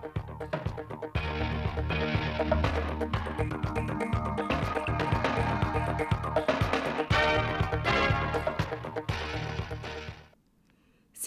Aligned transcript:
Xin 0.00 0.08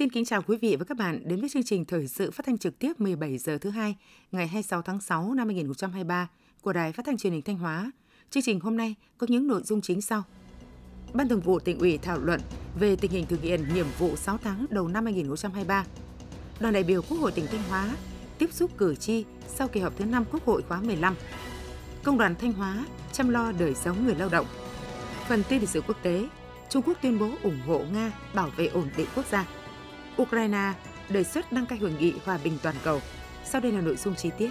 kính 0.10 0.26
chào 0.26 0.42
quý 0.42 0.58
vị 0.62 0.76
và 0.76 0.86
các 0.86 0.98
bạn 0.98 1.22
đến 1.26 1.40
với 1.40 1.50
chương 1.50 1.64
trình 1.64 1.86
thời 1.86 2.08
sự 2.08 2.32
phát 2.32 2.46
thanh 2.46 2.58
trực 2.58 2.80
tiếp 2.80 3.00
17 3.00 3.38
giờ 3.38 3.58
thứ 3.58 3.70
hai, 3.70 3.96
ngày 4.32 4.48
26 4.48 4.82
tháng 4.82 5.02
6 5.02 5.34
năm 5.34 5.48
2023 5.48 6.30
của 6.62 6.74
Đài 6.74 6.92
Phát 6.92 7.06
thanh 7.06 7.18
Truyền 7.18 7.34
hình 7.34 7.42
Thanh 7.42 7.58
Hóa. 7.58 7.92
Chương 8.30 8.44
trình 8.44 8.60
hôm 8.60 8.78
nay 8.78 8.96
có 9.18 9.28
những 9.30 9.48
nội 9.48 9.62
dung 9.64 9.82
chính 9.82 10.02
sau. 10.02 10.24
Ban 11.14 11.30
Thường 11.30 11.42
vụ 11.42 11.60
tỉnh 11.60 11.80
ủy 11.80 11.98
thảo 11.98 12.20
luận 12.20 12.42
về 12.80 12.96
tình 12.96 13.12
hình 13.12 13.26
thực 13.26 13.42
hiện 13.42 13.74
nhiệm 13.74 13.88
vụ 14.00 14.16
6 14.16 14.38
tháng 14.38 14.66
đầu 14.70 14.88
năm 14.88 15.04
2023. 15.06 15.86
Đoàn 16.60 16.74
đại 16.74 16.84
biểu 16.84 17.02
Quốc 17.02 17.18
hội 17.18 17.32
tỉnh 17.32 17.46
Thanh 17.48 17.64
Hóa 17.70 17.96
tiếp 18.44 18.54
xúc 18.54 18.72
cử 18.78 18.96
tri 18.96 19.26
sau 19.48 19.68
kỳ 19.68 19.80
họp 19.80 19.98
thứ 19.98 20.06
5 20.06 20.26
Quốc 20.32 20.46
hội 20.46 20.62
khóa 20.68 20.82
15. 20.82 21.16
Công 22.04 22.18
đoàn 22.18 22.36
Thanh 22.36 22.54
Hóa 22.54 22.86
chăm 23.12 23.30
lo 23.30 23.52
đời 23.52 23.76
sống 23.76 24.06
người 24.06 24.16
lao 24.16 24.30
động. 24.30 24.46
Phần 25.28 25.44
tin 25.50 25.60
lịch 25.60 25.70
sử 25.70 25.82
quốc 25.82 25.98
tế, 26.02 26.28
Trung 26.70 26.84
Quốc 26.86 26.98
tuyên 27.02 27.20
bố 27.20 27.30
ủng 27.44 27.60
hộ 27.68 27.80
Nga 27.94 28.12
bảo 28.34 28.50
vệ 28.58 28.68
ổn 28.68 28.90
định 28.98 29.08
quốc 29.16 29.26
gia. 29.32 29.46
Ukraine 30.22 30.74
đề 31.10 31.24
xuất 31.24 31.52
đăng 31.52 31.66
cai 31.66 31.80
hội 31.80 31.94
nghị 32.00 32.14
hòa 32.26 32.40
bình 32.44 32.58
toàn 32.64 32.76
cầu. 32.84 33.02
Sau 33.46 33.62
đây 33.62 33.72
là 33.72 33.82
nội 33.82 33.96
dung 33.96 34.16
chi 34.16 34.30
tiết. 34.38 34.50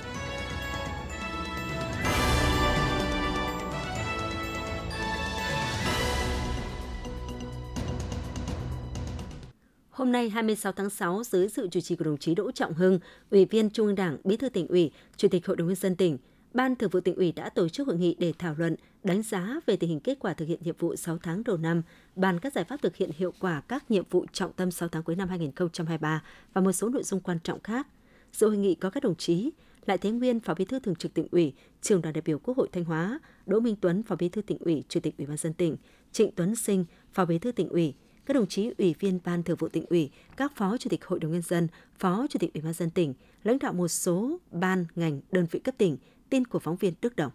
Hôm 10.03 10.13
nay 10.13 10.29
26 10.29 10.73
tháng 10.73 10.91
6, 10.91 11.25
dưới 11.25 11.49
sự 11.49 11.69
chủ 11.71 11.81
trì 11.81 11.97
của 11.97 12.05
đồng 12.05 12.17
chí 12.17 12.35
Đỗ 12.35 12.51
Trọng 12.51 12.75
Hưng, 12.75 12.99
Ủy 13.31 13.45
viên 13.45 13.71
Trung 13.71 13.87
ương 13.87 13.95
Đảng, 13.95 14.17
Bí 14.25 14.37
thư 14.37 14.49
tỉnh 14.49 14.67
ủy, 14.67 14.91
Chủ 15.17 15.29
tịch 15.29 15.47
Hội 15.47 15.57
đồng 15.57 15.67
nhân 15.67 15.77
dân 15.77 15.97
tỉnh, 15.97 16.19
Ban 16.55 16.77
Thường 16.77 16.91
vụ 16.91 17.01
tỉnh 17.01 17.15
ủy 17.15 17.33
đã 17.33 17.49
tổ 17.49 17.69
chức 17.69 17.87
hội 17.87 17.97
nghị 17.97 18.17
để 18.19 18.33
thảo 18.39 18.55
luận, 18.59 18.77
đánh 19.05 19.23
giá 19.23 19.61
về 19.67 19.77
tình 19.77 19.91
hình 19.91 20.01
kết 20.01 20.19
quả 20.21 20.35
thực 20.35 20.49
hiện 20.49 20.59
nhiệm 20.63 20.77
vụ 20.79 20.97
6 20.97 21.19
tháng 21.23 21.45
đầu 21.45 21.57
năm, 21.57 21.83
bàn 22.17 22.39
các 22.41 22.53
giải 22.53 22.65
pháp 22.65 22.83
thực 22.83 22.97
hiện 22.97 23.11
hiệu 23.17 23.33
quả 23.41 23.61
các 23.69 23.91
nhiệm 23.91 24.05
vụ 24.11 24.27
trọng 24.33 24.53
tâm 24.53 24.71
6 24.71 24.89
tháng 24.89 25.03
cuối 25.03 25.17
năm 25.17 25.29
2023 25.29 26.23
và 26.53 26.61
một 26.61 26.73
số 26.73 26.89
nội 26.89 27.03
dung 27.03 27.21
quan 27.21 27.39
trọng 27.45 27.61
khác. 27.61 27.87
Dự 28.33 28.49
hội 28.49 28.57
nghị 28.57 28.75
có 28.75 28.91
các 28.91 29.03
đồng 29.03 29.17
chí 29.17 29.51
Lại 29.87 29.99
Thế 29.99 30.11
Nguyên, 30.11 30.41
Phó 30.41 30.55
Bí 30.55 30.65
thư 30.65 30.79
Thường 30.79 30.95
trực 30.95 31.15
tỉnh 31.15 31.29
ủy, 31.31 31.53
Trường 31.83 32.03
đoàn 32.03 32.13
đại 32.13 32.23
biểu 32.23 32.39
Quốc 32.39 32.57
hội 32.57 32.69
Thanh 32.73 32.85
Hóa, 32.85 33.21
Đỗ 33.47 33.61
Minh 33.61 33.77
Tuấn, 33.81 34.03
Phó 34.03 34.17
Bí 34.17 34.29
thư 34.29 34.43
tỉnh 34.43 34.59
ủy, 34.59 34.85
Chủ 34.89 35.01
tịch 35.01 35.15
Ủy 35.19 35.27
ban 35.27 35.37
dân 35.37 35.53
tỉnh, 35.53 35.77
Trịnh 36.13 36.31
Tuấn 36.37 36.57
Sinh, 36.57 36.85
Phó 37.13 37.25
Bí 37.25 37.39
thư 37.39 37.53
tỉnh 37.53 37.69
ủy, 37.69 37.95
các 38.27 38.35
đồng 38.35 38.47
chí 38.47 38.71
ủy 38.79 38.95
viên 38.99 39.19
ban 39.25 39.43
thường 39.43 39.57
vụ 39.57 39.69
tỉnh 39.69 39.87
ủy, 39.87 40.11
các 40.37 40.57
phó 40.57 40.77
chủ 40.77 40.91
tịch 40.91 41.05
hội 41.05 41.21
đồng 41.21 41.33
nhân 41.33 41.43
dân, 41.43 41.69
phó 41.99 42.27
chủ 42.31 42.39
tịch 42.39 42.55
ủy 42.55 42.63
ban 42.63 42.73
dân 42.73 42.91
tỉnh, 42.91 43.15
lãnh 43.43 43.59
đạo 43.59 43.73
một 43.73 43.89
số 43.89 44.39
ban 44.51 44.87
ngành 44.95 45.21
đơn 45.33 45.47
vị 45.51 45.61
cấp 45.61 45.75
tỉnh, 45.79 45.97
tin 46.31 46.45
của 46.45 46.59
phóng 46.59 46.77
viên 46.77 46.95
Đức 47.03 47.17
Đồng. 47.17 47.33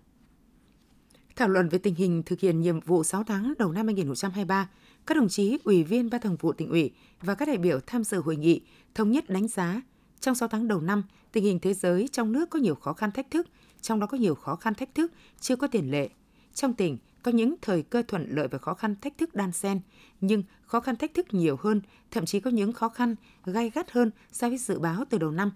Thảo 1.36 1.48
luận 1.48 1.70
về 1.70 1.78
tình 1.78 1.96
hình 1.96 2.24
thực 2.24 2.40
hiện 2.40 2.62
nhiệm 2.62 2.80
vụ 2.80 3.04
6 3.04 3.24
tháng 3.24 3.54
đầu 3.60 3.72
năm 3.72 3.86
2023, 3.86 4.70
các 5.06 5.18
đồng 5.18 5.30
chí 5.30 5.58
ủy 5.64 5.84
viên 5.84 6.10
ban 6.10 6.22
thường 6.22 6.36
vụ 6.40 6.54
tỉnh 6.54 6.70
ủy 6.70 6.92
và 7.22 7.36
các 7.36 7.48
đại 7.48 7.58
biểu 7.58 7.80
tham 7.88 8.04
dự 8.04 8.22
hội 8.22 8.36
nghị 8.36 8.62
thống 8.96 9.12
nhất 9.12 9.30
đánh 9.30 9.48
giá 9.48 9.82
trong 10.20 10.36
6 10.36 10.48
tháng 10.48 10.68
đầu 10.68 10.82
năm, 10.82 11.04
tình 11.32 11.44
hình 11.44 11.60
thế 11.60 11.74
giới 11.74 12.08
trong 12.12 12.32
nước 12.32 12.50
có 12.50 12.60
nhiều 12.60 12.76
khó 12.76 12.94
khăn 12.94 13.12
thách 13.12 13.32
thức, 13.32 13.48
trong 13.82 14.00
đó 14.00 14.08
có 14.08 14.18
nhiều 14.18 14.36
khó 14.36 14.56
khăn 14.56 14.74
thách 14.74 14.96
thức 14.96 15.12
chưa 15.40 15.56
có 15.56 15.68
tiền 15.68 15.92
lệ. 15.92 16.10
Trong 16.54 16.74
tỉnh 16.74 16.98
có 17.28 17.32
những 17.32 17.56
thời 17.62 17.84
cơ 17.84 18.04
thuận 18.08 18.26
lợi 18.30 18.48
và 18.48 18.58
khó 18.58 18.74
khăn 18.74 18.96
thách 19.02 19.18
thức 19.18 19.36
đan 19.36 19.52
xen, 19.52 19.80
nhưng 20.22 20.44
khó 20.62 20.80
khăn 20.80 20.96
thách 20.96 21.14
thức 21.14 21.34
nhiều 21.34 21.58
hơn, 21.60 21.82
thậm 22.12 22.26
chí 22.26 22.40
có 22.40 22.50
những 22.50 22.74
khó 22.74 22.90
khăn 22.90 23.16
gai 23.46 23.70
gắt 23.70 23.92
hơn 23.92 24.12
so 24.32 24.50
với 24.50 24.58
dự 24.58 24.80
báo 24.80 25.04
từ 25.10 25.18
đầu 25.18 25.32
năm. 25.32 25.52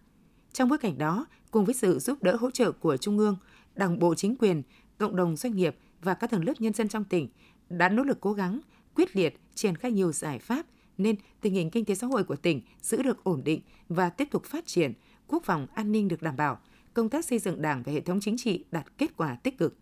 Trong 0.53 0.69
bối 0.69 0.77
cảnh 0.77 0.97
đó, 0.97 1.25
cùng 1.51 1.65
với 1.65 1.75
sự 1.75 1.99
giúp 1.99 2.23
đỡ 2.23 2.35
hỗ 2.35 2.51
trợ 2.51 2.71
của 2.71 2.97
Trung 2.97 3.17
ương, 3.17 3.37
Đảng 3.75 3.99
bộ 3.99 4.15
chính 4.15 4.35
quyền, 4.35 4.63
cộng 4.97 5.15
đồng 5.15 5.35
doanh 5.35 5.55
nghiệp 5.55 5.75
và 6.01 6.13
các 6.13 6.29
tầng 6.31 6.45
lớp 6.45 6.53
nhân 6.59 6.73
dân 6.73 6.87
trong 6.87 7.03
tỉnh 7.03 7.29
đã 7.69 7.89
nỗ 7.89 8.03
lực 8.03 8.17
cố 8.21 8.33
gắng, 8.33 8.59
quyết 8.95 9.15
liệt 9.15 9.39
triển 9.55 9.75
khai 9.75 9.91
nhiều 9.91 10.11
giải 10.11 10.39
pháp 10.39 10.65
nên 10.97 11.15
tình 11.41 11.53
hình 11.53 11.69
kinh 11.69 11.85
tế 11.85 11.95
xã 11.95 12.07
hội 12.07 12.23
của 12.23 12.35
tỉnh 12.35 12.61
giữ 12.81 13.03
được 13.03 13.23
ổn 13.23 13.41
định 13.43 13.61
và 13.89 14.09
tiếp 14.09 14.27
tục 14.31 14.45
phát 14.45 14.67
triển, 14.67 14.93
quốc 15.27 15.43
phòng 15.43 15.67
an 15.73 15.91
ninh 15.91 16.07
được 16.07 16.21
đảm 16.21 16.35
bảo, 16.37 16.59
công 16.93 17.09
tác 17.09 17.25
xây 17.25 17.39
dựng 17.39 17.61
Đảng 17.61 17.83
và 17.83 17.91
hệ 17.91 18.01
thống 18.01 18.19
chính 18.21 18.37
trị 18.37 18.63
đạt 18.71 18.97
kết 18.97 19.17
quả 19.17 19.35
tích 19.35 19.57
cực. 19.57 19.77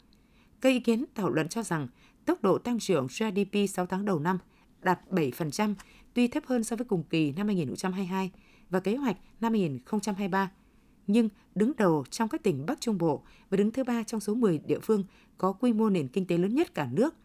Các 0.61 0.69
ý 0.69 0.79
kiến 0.79 1.05
thảo 1.15 1.29
luận 1.29 1.47
cho 1.47 1.63
rằng 1.63 1.87
tốc 2.25 2.43
độ 2.43 2.57
tăng 2.57 2.79
trưởng 2.79 3.07
GDP 3.07 3.69
6 3.69 3.85
tháng 3.85 4.05
đầu 4.05 4.19
năm 4.19 4.37
đạt 4.81 4.99
7%, 5.11 5.73
tuy 6.13 6.27
thấp 6.27 6.43
hơn 6.45 6.63
so 6.63 6.75
với 6.75 6.85
cùng 6.85 7.03
kỳ 7.03 7.31
năm 7.31 7.47
2022 7.47 8.31
và 8.69 8.79
kế 8.79 8.95
hoạch 8.95 9.17
năm 9.41 9.53
2023 9.53 10.51
nhưng 11.07 11.29
đứng 11.55 11.71
đầu 11.77 12.03
trong 12.09 12.29
các 12.29 12.43
tỉnh 12.43 12.65
Bắc 12.65 12.81
Trung 12.81 12.97
Bộ 12.97 13.23
và 13.49 13.57
đứng 13.57 13.71
thứ 13.71 13.83
ba 13.83 14.03
trong 14.03 14.19
số 14.19 14.35
10 14.35 14.57
địa 14.57 14.79
phương 14.79 15.03
có 15.37 15.53
quy 15.53 15.73
mô 15.73 15.89
nền 15.89 16.07
kinh 16.07 16.25
tế 16.25 16.37
lớn 16.37 16.55
nhất 16.55 16.73
cả 16.73 16.89
nước. 16.91 17.15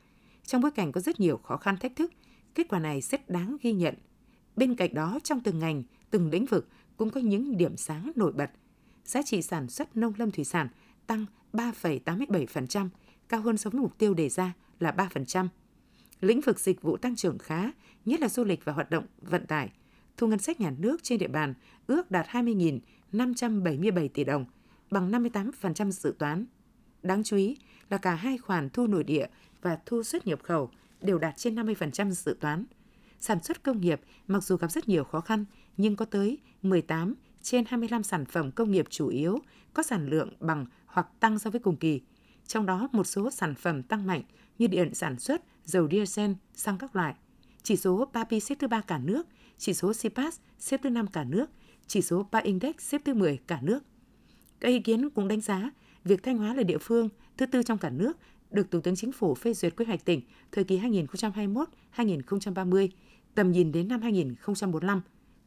Trong 0.47 0.61
bối 0.61 0.71
cảnh 0.71 0.93
có 0.93 1.01
rất 1.01 1.21
nhiều 1.21 1.37
khó 1.37 1.57
khăn 1.57 1.77
thách 1.77 1.97
thức, 1.97 2.13
kết 2.55 2.69
quả 2.69 2.79
này 2.79 3.01
rất 3.01 3.31
đáng 3.31 3.57
ghi 3.63 3.73
nhận. 3.73 3.95
Bên 4.57 4.75
cạnh 4.75 4.95
đó, 4.95 5.19
trong 5.23 5.41
từng 5.41 5.59
ngành, 5.59 5.83
từng 6.11 6.31
lĩnh 6.31 6.47
vực 6.47 6.69
cũng 6.97 7.11
có 7.11 7.21
những 7.21 7.57
điểm 7.57 7.77
sáng 7.77 8.13
nổi 8.17 8.33
bật. 8.33 8.51
Giá 9.05 9.23
trị 9.23 9.43
sản 9.43 9.69
xuất 9.69 9.97
nông 9.97 10.13
lâm 10.17 10.31
thủy 10.31 10.45
sản 10.45 10.69
tăng 11.07 11.27
3,87%, 11.53 12.89
cao 13.35 13.41
hơn 13.41 13.57
so 13.57 13.71
với 13.71 13.81
mục 13.81 13.99
tiêu 13.99 14.15
đề 14.15 14.29
ra 14.29 14.53
là 14.81 14.95
3%. 14.97 15.49
Lĩnh 16.21 16.41
vực 16.41 16.61
dịch 16.61 16.83
vụ 16.83 16.97
tăng 16.97 17.17
trưởng 17.17 17.39
khá, 17.39 17.71
nhất 18.05 18.21
là 18.21 18.29
du 18.29 18.45
lịch 18.45 18.65
và 18.65 18.73
hoạt 18.73 18.91
động 18.91 19.07
vận 19.21 19.47
tải. 19.47 19.73
Thu 20.17 20.27
ngân 20.27 20.39
sách 20.39 20.61
nhà 20.61 20.73
nước 20.79 21.03
trên 21.03 21.19
địa 21.19 21.29
bàn 21.29 21.55
ước 21.87 22.11
đạt 22.11 22.27
20.000 22.27 22.79
577 23.13 24.09
tỷ 24.09 24.25
đồng, 24.25 24.45
bằng 24.91 25.11
58% 25.11 25.91
dự 25.91 26.15
toán. 26.19 26.47
Đáng 27.03 27.25
chú 27.25 27.37
ý 27.37 27.57
là 27.91 27.99
cả 27.99 28.15
hai 28.15 28.39
khoản 28.39 28.71
thu 28.71 28.87
nội 28.87 29.05
địa 29.05 29.27
và 29.63 29.79
thu 29.87 30.03
xuất 30.03 30.27
nhập 30.27 30.43
khẩu 30.43 30.71
đều 31.01 31.19
đạt 31.19 31.37
trên 31.37 31.55
50% 31.55 32.11
dự 32.11 32.37
toán. 32.41 32.65
Sản 33.21 33.43
xuất 33.43 33.63
công 33.63 33.81
nghiệp 33.81 34.01
mặc 34.27 34.45
dù 34.45 34.57
gặp 34.57 34.71
rất 34.71 34.89
nhiều 34.89 35.05
khó 35.05 35.21
khăn 35.21 35.45
nhưng 35.77 35.97
có 35.97 36.05
tới 36.05 36.39
18 36.63 37.15
trên 37.43 37.65
25 37.69 38.03
sản 38.03 38.25
phẩm 38.25 38.51
công 38.51 38.71
nghiệp 38.71 38.87
chủ 38.91 39.09
yếu 39.09 39.39
có 39.75 39.83
sản 39.83 40.09
lượng 40.09 40.33
bằng 40.41 40.67
hoặc 40.87 41.07
tăng 41.21 41.39
so 41.39 41.51
với 41.51 41.61
cùng 41.61 41.77
kỳ. 41.77 42.01
Trong 42.47 42.67
đó 42.67 42.89
một 42.93 43.05
số 43.05 43.31
sản 43.31 43.55
phẩm 43.55 43.83
tăng 43.83 44.07
mạnh 44.07 44.23
như 44.59 44.67
điện 44.67 44.95
sản 44.95 45.19
xuất, 45.19 45.43
dầu 45.65 45.89
diesel, 45.91 46.31
xăng 46.55 46.79
các 46.79 46.97
loại. 46.97 47.15
Chỉ 47.63 47.77
số 47.77 48.09
Papi 48.13 48.41
xếp 48.41 48.55
thứ 48.59 48.69
ba 48.69 48.81
cả 48.81 48.99
nước, 48.99 49.27
chỉ 49.59 49.75
số 49.75 49.93
CPAS 49.93 50.39
xếp 50.59 50.81
thứ 50.83 50.91
năm 50.91 51.07
cả 51.07 51.25
nước– 51.25 51.51
chỉ 51.87 52.03
số 52.03 52.27
PA 52.33 52.39
Index 52.39 52.75
xếp 52.79 53.01
thứ 53.05 53.15
10 53.15 53.39
cả 53.47 53.59
nước. 53.63 53.81
Các 54.61 54.69
ý 54.69 54.79
kiến 54.79 55.11
cũng 55.11 55.29
đánh 55.29 55.41
giá 55.41 55.71
việc 56.05 56.23
Thanh 56.23 56.39
Hóa 56.39 56.55
là 56.55 56.63
địa 56.63 56.79
phương 56.79 57.09
thứ 57.37 57.47
tư 57.47 57.63
trong 57.63 57.79
cả 57.79 57.91
nước 57.91 58.17
được 58.51 58.71
Thủ 58.71 58.81
tướng 58.81 58.97
Chính 58.97 59.13
phủ 59.13 59.35
phê 59.35 59.55
duyệt 59.55 59.77
quy 59.77 59.85
hoạch 59.85 60.05
tỉnh 60.05 60.21
thời 60.53 60.65
kỳ 60.65 60.79
2021-2030, 61.97 62.89
tầm 63.35 63.53
nhìn 63.53 63.73
đến 63.73 63.89
năm 63.89 64.03
2045. 64.03 65.01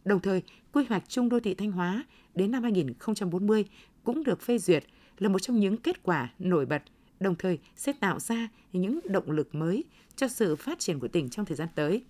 Đồng 0.05 0.19
thời, 0.19 0.41
quy 0.71 0.85
hoạch 0.89 1.03
chung 1.09 1.29
đô 1.29 1.39
thị 1.39 1.53
Thanh 1.53 1.71
Hóa 1.71 2.05
đến 2.35 2.51
năm 2.51 2.63
2040 2.63 3.65
cũng 4.03 4.23
được 4.23 4.41
phê 4.41 4.57
duyệt 4.57 4.83
là 5.19 5.29
một 5.29 5.39
trong 5.39 5.59
những 5.59 5.77
kết 5.77 6.03
quả 6.03 6.33
nổi 6.39 6.65
bật, 6.65 6.83
đồng 7.19 7.35
thời 7.35 7.59
sẽ 7.75 7.93
tạo 7.93 8.19
ra 8.19 8.47
những 8.73 8.99
động 9.03 9.31
lực 9.31 9.55
mới 9.55 9.83
cho 10.15 10.27
sự 10.27 10.55
phát 10.55 10.79
triển 10.79 10.99
của 10.99 11.07
tỉnh 11.07 11.29
trong 11.29 11.45
thời 11.45 11.57
gian 11.57 11.67
tới. 11.75 12.05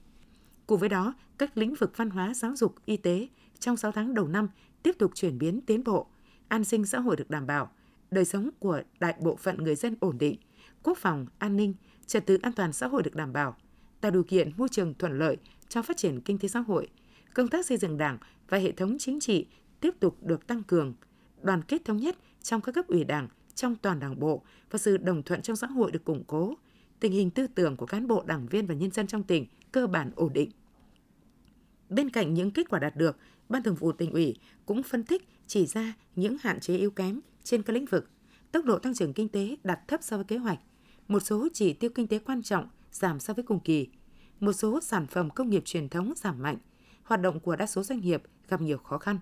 Cùng 0.67 0.79
với 0.79 0.89
đó, 0.89 1.13
các 1.37 1.57
lĩnh 1.57 1.75
vực 1.75 1.97
văn 1.97 2.09
hóa, 2.09 2.33
giáo 2.33 2.55
dục, 2.55 2.75
y 2.85 2.97
tế 2.97 3.27
trong 3.59 3.77
6 3.77 3.91
tháng 3.91 4.13
đầu 4.13 4.27
năm 4.27 4.49
tiếp 4.83 4.95
tục 4.99 5.11
chuyển 5.15 5.37
biến 5.37 5.61
tiến 5.61 5.83
bộ, 5.83 6.07
an 6.47 6.63
sinh 6.63 6.85
xã 6.85 6.99
hội 6.99 7.15
được 7.15 7.29
đảm 7.29 7.47
bảo, 7.47 7.71
đời 8.11 8.25
sống 8.25 8.49
của 8.59 8.81
đại 8.99 9.15
bộ 9.19 9.35
phận 9.35 9.57
người 9.57 9.75
dân 9.75 9.95
ổn 9.99 10.17
định, 10.17 10.35
quốc 10.83 10.97
phòng, 10.97 11.25
an 11.37 11.57
ninh, 11.57 11.73
trật 12.05 12.25
tự 12.25 12.37
an 12.41 12.53
toàn 12.53 12.73
xã 12.73 12.87
hội 12.87 13.03
được 13.03 13.15
đảm 13.15 13.33
bảo, 13.33 13.55
tạo 14.01 14.11
điều 14.11 14.23
kiện 14.23 14.51
môi 14.57 14.69
trường 14.69 14.93
thuận 14.93 15.19
lợi 15.19 15.37
cho 15.69 15.81
phát 15.81 15.97
triển 15.97 16.21
kinh 16.21 16.37
tế 16.37 16.47
xã 16.47 16.59
hội, 16.59 16.87
công 17.33 17.47
tác 17.47 17.65
xây 17.65 17.77
dựng 17.77 17.97
Đảng 17.97 18.17
và 18.49 18.57
hệ 18.57 18.71
thống 18.71 18.97
chính 18.99 19.19
trị 19.19 19.45
tiếp 19.79 19.95
tục 19.99 20.17
được 20.21 20.47
tăng 20.47 20.63
cường, 20.63 20.93
đoàn 21.41 21.61
kết 21.61 21.85
thống 21.85 21.97
nhất 21.97 22.17
trong 22.47 22.61
các 22.61 22.71
cấp 22.71 22.87
ủy 22.87 23.03
Đảng, 23.03 23.27
trong 23.55 23.75
toàn 23.75 23.99
Đảng 23.99 24.19
bộ 24.19 24.41
và 24.71 24.79
sự 24.79 24.97
đồng 24.97 25.23
thuận 25.23 25.41
trong 25.41 25.55
xã 25.55 25.67
hội 25.67 25.91
được 25.91 26.05
củng 26.05 26.23
cố, 26.27 26.53
tình 26.99 27.11
hình 27.11 27.29
tư 27.29 27.47
tưởng 27.47 27.77
của 27.77 27.85
cán 27.85 28.07
bộ, 28.07 28.23
đảng 28.23 28.47
viên 28.47 28.67
và 28.67 28.73
nhân 28.73 28.91
dân 28.91 29.07
trong 29.07 29.23
tỉnh 29.23 29.45
cơ 29.71 29.87
bản 29.87 30.11
ổn 30.15 30.33
định. 30.33 30.51
Bên 31.89 32.09
cạnh 32.09 32.33
những 32.33 32.51
kết 32.51 32.69
quả 32.69 32.79
đạt 32.79 32.95
được, 32.95 33.17
Ban 33.49 33.63
Thường 33.63 33.75
vụ 33.75 33.91
tỉnh 33.91 34.11
ủy 34.11 34.35
cũng 34.65 34.83
phân 34.83 35.03
tích 35.03 35.27
chỉ 35.47 35.65
ra 35.65 35.93
những 36.15 36.37
hạn 36.41 36.59
chế 36.59 36.77
yếu 36.77 36.91
kém 36.91 37.19
trên 37.43 37.63
các 37.63 37.73
lĩnh 37.73 37.85
vực. 37.85 38.09
Tốc 38.51 38.65
độ 38.65 38.79
tăng 38.79 38.93
trưởng 38.93 39.13
kinh 39.13 39.29
tế 39.29 39.57
đạt 39.63 39.87
thấp 39.87 39.99
so 40.03 40.17
với 40.17 40.25
kế 40.25 40.37
hoạch. 40.37 40.59
Một 41.07 41.19
số 41.19 41.47
chỉ 41.53 41.73
tiêu 41.73 41.89
kinh 41.95 42.07
tế 42.07 42.19
quan 42.19 42.43
trọng 42.43 42.69
giảm 42.91 43.19
so 43.19 43.33
với 43.33 43.43
cùng 43.43 43.59
kỳ. 43.59 43.87
Một 44.39 44.53
số 44.53 44.81
sản 44.81 45.07
phẩm 45.07 45.29
công 45.29 45.49
nghiệp 45.49 45.63
truyền 45.65 45.89
thống 45.89 46.13
giảm 46.15 46.41
mạnh. 46.41 46.57
Hoạt 47.03 47.21
động 47.21 47.39
của 47.39 47.55
đa 47.55 47.65
số 47.65 47.83
doanh 47.83 47.99
nghiệp 47.99 48.23
gặp 48.47 48.61
nhiều 48.61 48.77
khó 48.77 48.97
khăn. 48.97 49.19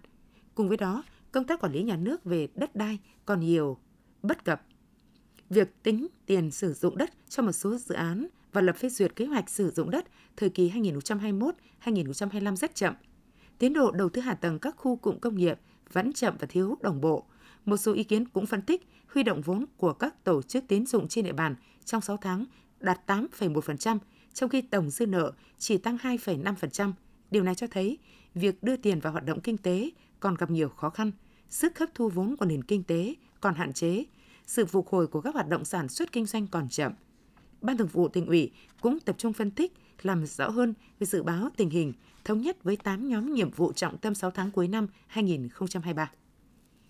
Cùng 0.56 0.68
với 0.68 0.78
đó, 0.78 1.04
công 1.36 1.44
tác 1.44 1.62
quản 1.62 1.72
lý 1.74 1.84
nhà 1.84 1.96
nước 1.96 2.24
về 2.24 2.48
đất 2.56 2.76
đai 2.76 3.00
còn 3.26 3.40
nhiều 3.40 3.78
bất 4.22 4.46
cập. 4.46 4.62
Việc 5.50 5.84
tính 5.84 6.08
tiền 6.26 6.52
sử 6.52 6.74
dụng 6.74 6.98
đất 6.98 7.10
cho 7.30 7.44
một 7.44 7.52
số 7.52 7.78
dự 7.78 7.96
án 7.96 8.28
và 8.54 8.62
lập 8.62 8.76
phê 8.78 8.90
duyệt 8.90 9.16
kế 9.16 9.26
hoạch 9.26 9.50
sử 9.50 9.72
dụng 9.72 9.90
đất 9.90 10.06
thời 10.38 10.50
kỳ 10.50 10.72
2021-2025 10.72 12.56
rất 12.56 12.76
chậm. 12.76 12.94
Tiến 13.58 13.74
độ 13.74 13.92
đầu 13.92 14.10
tư 14.10 14.22
hạ 14.22 14.34
tầng 14.34 14.60
các 14.60 14.76
khu 14.78 14.96
cụm 14.96 15.20
công 15.20 15.36
nghiệp 15.36 15.60
vẫn 15.92 16.14
chậm 16.14 16.36
và 16.40 16.48
thiếu 16.48 16.78
đồng 16.82 17.02
bộ, 17.02 17.26
Một 17.66 17.78
số 17.78 17.94
ý 17.94 18.04
kiến 18.04 18.28
cũng 18.28 18.46
phân 18.46 18.62
tích 18.62 18.88
huy 19.08 19.24
động 19.24 19.42
vốn 19.42 19.66
của 19.78 19.94
các 19.94 20.24
tổ 20.24 20.42
chức 20.42 20.64
tín 20.68 20.86
dụng 20.86 21.08
trên 21.08 21.26
địa 21.26 21.34
bàn 21.34 21.56
trong 21.86 22.02
6 22.02 22.18
tháng 22.18 22.46
đạt 22.80 23.00
8,1%, 23.08 23.98
trong 24.34 24.50
khi 24.50 24.62
tổng 24.62 24.90
dư 24.90 25.06
nợ 25.06 25.32
chỉ 25.58 25.78
tăng 25.78 25.98
2,5%. 25.98 26.94
Điều 27.32 27.44
này 27.44 27.56
cho 27.56 27.68
thấy 27.72 27.98
việc 28.34 28.64
đưa 28.64 28.76
tiền 28.78 29.00
vào 29.00 29.14
hoạt 29.14 29.26
động 29.26 29.42
kinh 29.42 29.58
tế 29.58 29.90
còn 30.20 30.36
gặp 30.36 30.52
nhiều 30.52 30.70
khó 30.70 30.90
khăn, 30.90 31.12
sức 31.50 31.80
hấp 31.80 31.90
thu 31.96 32.10
vốn 32.10 32.36
của 32.36 32.46
nền 32.46 32.64
kinh 32.64 32.84
tế 32.84 33.16
còn 33.42 33.56
hạn 33.56 33.74
chế, 33.74 34.04
sự 34.46 34.66
phục 34.66 34.88
hồi 34.88 35.08
của 35.08 35.22
các 35.22 35.34
hoạt 35.34 35.48
động 35.48 35.66
sản 35.66 35.90
xuất 35.90 36.12
kinh 36.12 36.26
doanh 36.26 36.48
còn 36.48 36.70
chậm. 36.70 36.92
Ban 37.62 37.78
Thường 37.78 37.88
vụ 37.88 38.08
tỉnh 38.08 38.26
ủy 38.26 38.52
cũng 38.82 39.00
tập 39.00 39.16
trung 39.18 39.34
phân 39.34 39.52
tích, 39.52 39.74
làm 40.02 40.26
rõ 40.26 40.50
hơn 40.50 40.74
về 41.00 41.06
dự 41.06 41.24
báo 41.24 41.50
tình 41.58 41.70
hình, 41.70 41.94
thống 42.26 42.42
nhất 42.42 42.64
với 42.64 42.76
8 42.76 43.08
nhóm 43.08 43.34
nhiệm 43.34 43.52
vụ 43.52 43.74
trọng 43.74 43.98
tâm 43.98 44.16
6 44.16 44.32
tháng 44.32 44.52
cuối 44.52 44.68
năm 44.68 44.88
2023. 45.08 46.12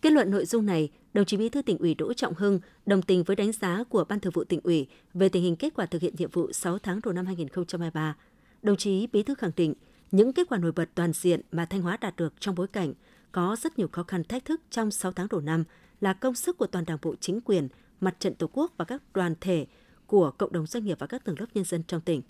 Kết 0.01 0.11
luận 0.11 0.31
nội 0.31 0.45
dung 0.45 0.65
này, 0.65 0.91
đồng 1.13 1.25
chí 1.25 1.37
Bí 1.37 1.49
thư 1.49 1.61
tỉnh 1.61 1.77
ủy 1.77 1.95
Đỗ 1.95 2.13
Trọng 2.13 2.33
Hưng 2.33 2.59
đồng 2.85 3.01
tình 3.01 3.23
với 3.23 3.35
đánh 3.35 3.51
giá 3.51 3.83
của 3.89 4.03
Ban 4.09 4.19
Thường 4.19 4.33
vụ 4.35 4.43
tỉnh 4.43 4.59
ủy 4.63 4.87
về 5.13 5.29
tình 5.29 5.43
hình 5.43 5.55
kết 5.55 5.73
quả 5.75 5.85
thực 5.85 6.01
hiện 6.01 6.13
nhiệm 6.17 6.29
vụ 6.29 6.51
6 6.51 6.79
tháng 6.79 6.99
đầu 7.03 7.13
năm 7.13 7.25
2023. 7.25 8.15
Đồng 8.61 8.77
chí 8.77 9.07
Bí 9.07 9.23
thư 9.23 9.35
khẳng 9.35 9.51
định, 9.55 9.73
những 10.11 10.33
kết 10.33 10.49
quả 10.49 10.57
nổi 10.57 10.71
bật 10.71 10.89
toàn 10.95 11.13
diện 11.13 11.41
mà 11.51 11.65
Thanh 11.65 11.81
Hóa 11.81 11.97
đạt 11.97 12.15
được 12.15 12.33
trong 12.39 12.55
bối 12.55 12.67
cảnh 12.67 12.93
có 13.35 13.55
rất 13.61 13.79
nhiều 13.79 13.87
khó 13.91 14.03
khăn 14.03 14.23
thách 14.23 14.45
thức 14.45 14.61
trong 14.69 14.91
6 14.91 15.11
tháng 15.11 15.27
đầu 15.29 15.41
năm 15.41 15.63
là 16.01 16.13
công 16.13 16.35
sức 16.35 16.57
của 16.57 16.67
toàn 16.67 16.85
Đảng 16.85 16.97
bộ 17.01 17.15
chính 17.15 17.41
quyền, 17.41 17.67
mặt 18.01 18.15
trận 18.19 18.35
Tổ 18.35 18.47
quốc 18.53 18.73
và 18.77 18.85
các 18.85 19.01
đoàn 19.13 19.35
thể 19.41 19.65
của 20.07 20.31
cộng 20.31 20.51
đồng 20.51 20.65
doanh 20.65 20.85
nghiệp 20.85 20.99
và 20.99 21.07
các 21.07 21.25
tầng 21.25 21.35
lớp 21.39 21.45
nhân 21.53 21.63
dân 21.63 21.83
trong 21.87 22.01
tỉnh. 22.01 22.21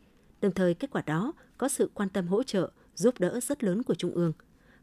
Đồng 0.42 0.52
thời 0.52 0.74
kết 0.74 0.90
quả 0.92 1.02
đó 1.02 1.34
có 1.58 1.68
sự 1.68 1.90
quan 1.94 2.10
tâm 2.10 2.28
hỗ 2.28 2.44
trợ, 2.44 2.72
giúp 2.96 3.20
đỡ 3.20 3.40
rất 3.40 3.64
lớn 3.64 3.84
của 3.84 3.96
Trung 3.96 4.12
ương. 4.12 4.34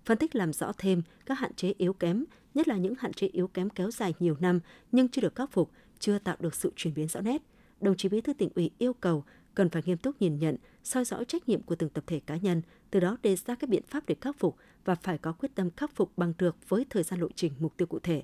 Phân 0.04 0.18
tích 0.18 0.34
làm 0.34 0.52
rõ 0.52 0.72
thêm 0.78 1.02
các 1.26 1.38
hạn 1.38 1.54
chế 1.54 1.74
yếu 1.78 1.92
kém, 1.92 2.24
nhất 2.54 2.68
là 2.68 2.76
những 2.76 2.94
hạn 2.98 3.12
chế 3.12 3.26
yếu 3.26 3.48
kém 3.48 3.70
kéo 3.70 3.90
dài 3.90 4.14
nhiều 4.18 4.36
năm 4.40 4.60
nhưng 4.92 5.08
chưa 5.08 5.22
được 5.22 5.34
khắc 5.34 5.52
phục, 5.52 5.70
chưa 5.98 6.18
tạo 6.18 6.36
được 6.40 6.54
sự 6.54 6.72
chuyển 6.76 6.94
biến 6.94 7.08
rõ 7.08 7.20
nét. 7.20 7.42
Đồng 7.80 7.96
chí 7.96 8.08
Bí 8.08 8.20
thư 8.20 8.32
tỉnh 8.32 8.50
ủy 8.54 8.70
yêu 8.78 8.92
cầu 8.92 9.24
cần 9.54 9.70
phải 9.70 9.82
nghiêm 9.86 9.98
túc 9.98 10.20
nhìn 10.20 10.38
nhận, 10.38 10.56
soi 10.84 11.04
rõ 11.04 11.24
trách 11.24 11.48
nhiệm 11.48 11.62
của 11.62 11.74
từng 11.74 11.90
tập 11.90 12.04
thể 12.06 12.20
cá 12.20 12.36
nhân, 12.36 12.62
từ 12.90 13.00
đó 13.00 13.16
đề 13.22 13.36
ra 13.36 13.54
các 13.54 13.70
biện 13.70 13.82
pháp 13.88 14.06
để 14.06 14.14
khắc 14.20 14.38
phục 14.38 14.56
và 14.84 14.94
phải 14.94 15.18
có 15.18 15.32
quyết 15.32 15.54
tâm 15.54 15.70
khắc 15.76 15.90
phục 15.94 16.12
bằng 16.16 16.32
được 16.38 16.56
với 16.68 16.86
thời 16.90 17.02
gian 17.02 17.20
lộ 17.20 17.28
trình 17.34 17.52
mục 17.58 17.76
tiêu 17.76 17.86
cụ 17.86 17.98
thể. 17.98 18.22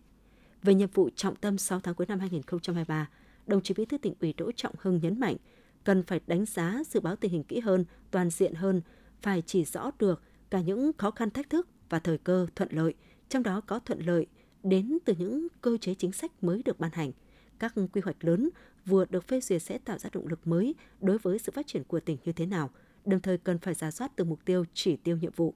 Về 0.62 0.74
nhiệm 0.74 0.90
vụ 0.90 1.10
trọng 1.16 1.36
tâm 1.36 1.58
6 1.58 1.80
tháng 1.80 1.94
cuối 1.94 2.06
năm 2.06 2.20
2023, 2.20 3.08
đồng 3.46 3.62
chí 3.62 3.74
Bí 3.74 3.84
thư 3.84 3.98
tỉnh 3.98 4.14
ủy 4.20 4.32
Đỗ 4.32 4.52
Trọng 4.52 4.74
Hưng 4.78 5.00
nhấn 5.02 5.20
mạnh 5.20 5.36
cần 5.84 6.02
phải 6.02 6.20
đánh 6.26 6.44
giá 6.44 6.82
dự 6.90 7.00
báo 7.00 7.16
tình 7.16 7.32
hình 7.32 7.42
kỹ 7.42 7.60
hơn, 7.60 7.84
toàn 8.10 8.30
diện 8.30 8.54
hơn, 8.54 8.82
phải 9.22 9.42
chỉ 9.46 9.64
rõ 9.64 9.90
được 9.98 10.22
cả 10.50 10.60
những 10.60 10.92
khó 10.98 11.10
khăn 11.10 11.30
thách 11.30 11.50
thức 11.50 11.68
và 11.88 11.98
thời 11.98 12.18
cơ 12.18 12.46
thuận 12.56 12.68
lợi, 12.72 12.94
trong 13.28 13.42
đó 13.42 13.60
có 13.60 13.78
thuận 13.78 14.00
lợi 14.00 14.26
đến 14.62 14.98
từ 15.04 15.14
những 15.18 15.46
cơ 15.60 15.76
chế 15.80 15.94
chính 15.94 16.12
sách 16.12 16.44
mới 16.44 16.62
được 16.62 16.80
ban 16.80 16.90
hành. 16.92 17.12
Các 17.58 17.74
quy 17.92 18.00
hoạch 18.04 18.24
lớn 18.24 18.50
vừa 18.86 19.04
được 19.04 19.28
phê 19.28 19.40
duyệt 19.40 19.62
sẽ 19.62 19.78
tạo 19.78 19.98
ra 19.98 20.10
động 20.12 20.26
lực 20.26 20.46
mới 20.46 20.74
đối 21.00 21.18
với 21.18 21.38
sự 21.38 21.52
phát 21.54 21.66
triển 21.66 21.84
của 21.84 22.00
tỉnh 22.00 22.18
như 22.24 22.32
thế 22.32 22.46
nào, 22.46 22.70
đồng 23.04 23.20
thời 23.20 23.38
cần 23.38 23.58
phải 23.58 23.74
giả 23.74 23.90
soát 23.90 24.12
từ 24.16 24.24
mục 24.24 24.44
tiêu 24.44 24.64
chỉ 24.74 24.96
tiêu 24.96 25.16
nhiệm 25.16 25.32
vụ, 25.36 25.54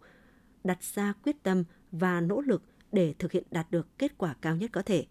đặt 0.65 0.83
ra 0.83 1.13
quyết 1.25 1.43
tâm 1.43 1.65
và 1.93 2.21
nỗ 2.21 2.41
lực 2.41 2.63
để 2.93 3.15
thực 3.19 3.33
hiện 3.33 3.45
đạt 3.51 3.71
được 3.71 3.99
kết 3.99 4.19
quả 4.19 4.35
cao 4.41 4.57
nhất 4.57 4.71
có 4.73 4.83
thể. 4.83 5.07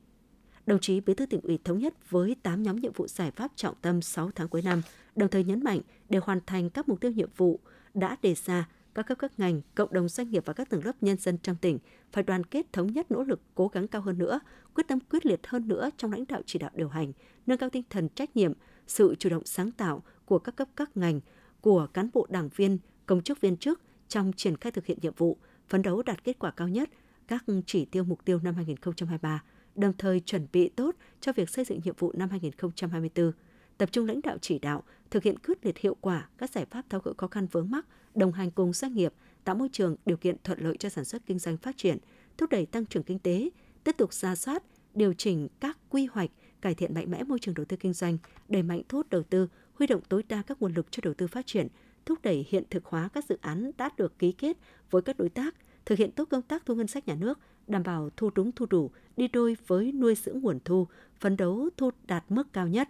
Đồng 0.65 0.79
chí 0.79 0.99
Bí 0.99 1.13
thư 1.13 1.25
tỉnh 1.25 1.41
ủy 1.41 1.59
thống 1.63 1.79
nhất 1.79 2.09
với 2.09 2.35
8 2.43 2.63
nhóm 2.63 2.75
nhiệm 2.75 2.93
vụ 2.93 3.07
giải 3.07 3.31
pháp 3.31 3.51
trọng 3.55 3.75
tâm 3.81 4.01
6 4.01 4.31
tháng 4.35 4.47
cuối 4.47 4.61
năm, 4.61 4.81
đồng 5.15 5.29
thời 5.29 5.43
nhấn 5.43 5.63
mạnh 5.63 5.79
để 6.09 6.19
hoàn 6.23 6.39
thành 6.45 6.69
các 6.69 6.89
mục 6.89 7.01
tiêu 7.01 7.11
nhiệm 7.11 7.29
vụ 7.37 7.59
đã 7.93 8.17
đề 8.21 8.35
ra, 8.45 8.69
các 8.93 9.03
cấp 9.03 9.17
các 9.19 9.39
ngành, 9.39 9.61
cộng 9.75 9.93
đồng 9.93 10.09
doanh 10.09 10.29
nghiệp 10.29 10.43
và 10.45 10.53
các 10.53 10.69
tầng 10.69 10.85
lớp 10.85 10.91
nhân 11.01 11.17
dân 11.17 11.37
trong 11.37 11.55
tỉnh 11.55 11.79
phải 12.11 12.23
đoàn 12.23 12.43
kết 12.43 12.73
thống 12.73 12.87
nhất 12.87 13.11
nỗ 13.11 13.23
lực 13.23 13.41
cố 13.55 13.67
gắng 13.67 13.87
cao 13.87 14.01
hơn 14.01 14.17
nữa, 14.17 14.39
quyết 14.75 14.87
tâm 14.87 14.99
quyết 14.99 15.25
liệt 15.25 15.47
hơn 15.47 15.67
nữa 15.67 15.89
trong 15.97 16.11
lãnh 16.11 16.25
đạo 16.27 16.41
chỉ 16.45 16.59
đạo 16.59 16.71
điều 16.73 16.89
hành, 16.89 17.13
nâng 17.45 17.57
cao 17.57 17.69
tinh 17.69 17.83
thần 17.89 18.09
trách 18.09 18.35
nhiệm, 18.35 18.53
sự 18.87 19.15
chủ 19.19 19.29
động 19.29 19.45
sáng 19.45 19.71
tạo 19.71 20.03
của 20.25 20.39
các 20.39 20.55
cấp 20.55 20.67
các 20.75 20.97
ngành, 20.97 21.19
của 21.61 21.87
cán 21.93 22.09
bộ 22.13 22.27
đảng 22.29 22.49
viên, 22.55 22.77
công 23.05 23.21
chức 23.21 23.41
viên 23.41 23.57
chức 23.57 23.81
trong 24.11 24.31
triển 24.33 24.57
khai 24.57 24.71
thực 24.71 24.85
hiện 24.85 24.97
nhiệm 25.01 25.13
vụ, 25.17 25.37
phấn 25.69 25.81
đấu 25.81 26.03
đạt 26.03 26.23
kết 26.23 26.39
quả 26.39 26.51
cao 26.51 26.67
nhất 26.67 26.89
các 27.27 27.43
chỉ 27.65 27.85
tiêu 27.85 28.03
mục 28.03 28.25
tiêu 28.25 28.39
năm 28.43 28.55
2023, 28.55 29.43
đồng 29.75 29.93
thời 29.97 30.19
chuẩn 30.19 30.47
bị 30.53 30.69
tốt 30.69 30.95
cho 31.21 31.33
việc 31.33 31.49
xây 31.49 31.65
dựng 31.65 31.79
nhiệm 31.83 31.95
vụ 31.97 32.11
năm 32.15 32.29
2024 32.29 33.31
tập 33.77 33.89
trung 33.91 34.07
lãnh 34.07 34.21
đạo 34.21 34.37
chỉ 34.41 34.59
đạo, 34.59 34.83
thực 35.11 35.23
hiện 35.23 35.39
quyết 35.39 35.65
liệt 35.65 35.77
hiệu 35.77 35.95
quả 36.01 36.29
các 36.37 36.49
giải 36.49 36.65
pháp 36.71 36.85
tháo 36.89 37.01
gỡ 37.01 37.13
khó 37.17 37.27
khăn 37.27 37.47
vướng 37.51 37.71
mắc, 37.71 37.85
đồng 38.15 38.31
hành 38.31 38.51
cùng 38.51 38.73
doanh 38.73 38.93
nghiệp, 38.93 39.13
tạo 39.43 39.55
môi 39.55 39.69
trường 39.71 39.95
điều 40.05 40.17
kiện 40.17 40.35
thuận 40.43 40.59
lợi 40.59 40.77
cho 40.77 40.89
sản 40.89 41.05
xuất 41.05 41.25
kinh 41.25 41.39
doanh 41.39 41.57
phát 41.57 41.77
triển, 41.77 41.97
thúc 42.37 42.49
đẩy 42.49 42.65
tăng 42.65 42.85
trưởng 42.85 43.03
kinh 43.03 43.19
tế, 43.19 43.49
tiếp 43.83 43.95
tục 43.97 44.13
ra 44.13 44.35
soát, 44.35 44.63
điều 44.93 45.13
chỉnh 45.13 45.47
các 45.59 45.77
quy 45.89 46.05
hoạch, 46.05 46.29
cải 46.61 46.75
thiện 46.75 46.93
mạnh 46.93 47.11
mẽ 47.11 47.23
môi 47.23 47.39
trường 47.39 47.55
đầu 47.55 47.65
tư 47.65 47.77
kinh 47.77 47.93
doanh, 47.93 48.17
đẩy 48.49 48.63
mạnh 48.63 48.81
thu 48.89 48.97
hút 48.97 49.09
đầu 49.09 49.23
tư, 49.23 49.47
huy 49.73 49.87
động 49.87 50.01
tối 50.09 50.23
đa 50.29 50.41
các 50.41 50.61
nguồn 50.61 50.73
lực 50.73 50.91
cho 50.91 51.01
đầu 51.03 51.13
tư 51.13 51.27
phát 51.27 51.47
triển, 51.47 51.67
thúc 52.05 52.19
đẩy 52.23 52.45
hiện 52.49 52.63
thực 52.69 52.85
hóa 52.85 53.09
các 53.13 53.25
dự 53.25 53.37
án 53.41 53.71
đã 53.77 53.89
được 53.97 54.19
ký 54.19 54.31
kết 54.31 54.57
với 54.91 55.01
các 55.01 55.17
đối 55.17 55.29
tác, 55.29 55.55
thực 55.85 55.97
hiện 55.97 56.11
tốt 56.11 56.27
công 56.29 56.41
tác 56.41 56.65
thu 56.65 56.75
ngân 56.75 56.87
sách 56.87 57.07
nhà 57.07 57.15
nước, 57.15 57.39
đảm 57.67 57.83
bảo 57.83 58.09
thu 58.17 58.29
đúng 58.35 58.51
thu 58.51 58.65
đủ, 58.65 58.91
đi 59.17 59.27
đôi 59.27 59.57
với 59.67 59.91
nuôi 59.91 60.15
dưỡng 60.15 60.39
nguồn 60.39 60.59
thu, 60.65 60.87
phấn 61.19 61.37
đấu 61.37 61.69
thu 61.77 61.91
đạt 62.07 62.23
mức 62.29 62.53
cao 62.53 62.67
nhất 62.67 62.89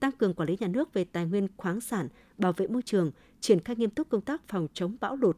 tăng 0.00 0.12
cường 0.12 0.34
quản 0.34 0.48
lý 0.48 0.56
nhà 0.60 0.68
nước 0.68 0.94
về 0.94 1.04
tài 1.04 1.26
nguyên 1.26 1.48
khoáng 1.56 1.80
sản, 1.80 2.08
bảo 2.38 2.52
vệ 2.52 2.66
môi 2.66 2.82
trường, 2.82 3.10
triển 3.40 3.60
khai 3.60 3.76
nghiêm 3.76 3.90
túc 3.90 4.08
công 4.08 4.20
tác 4.20 4.48
phòng 4.48 4.68
chống 4.72 4.96
bão 5.00 5.16
lụt, 5.16 5.36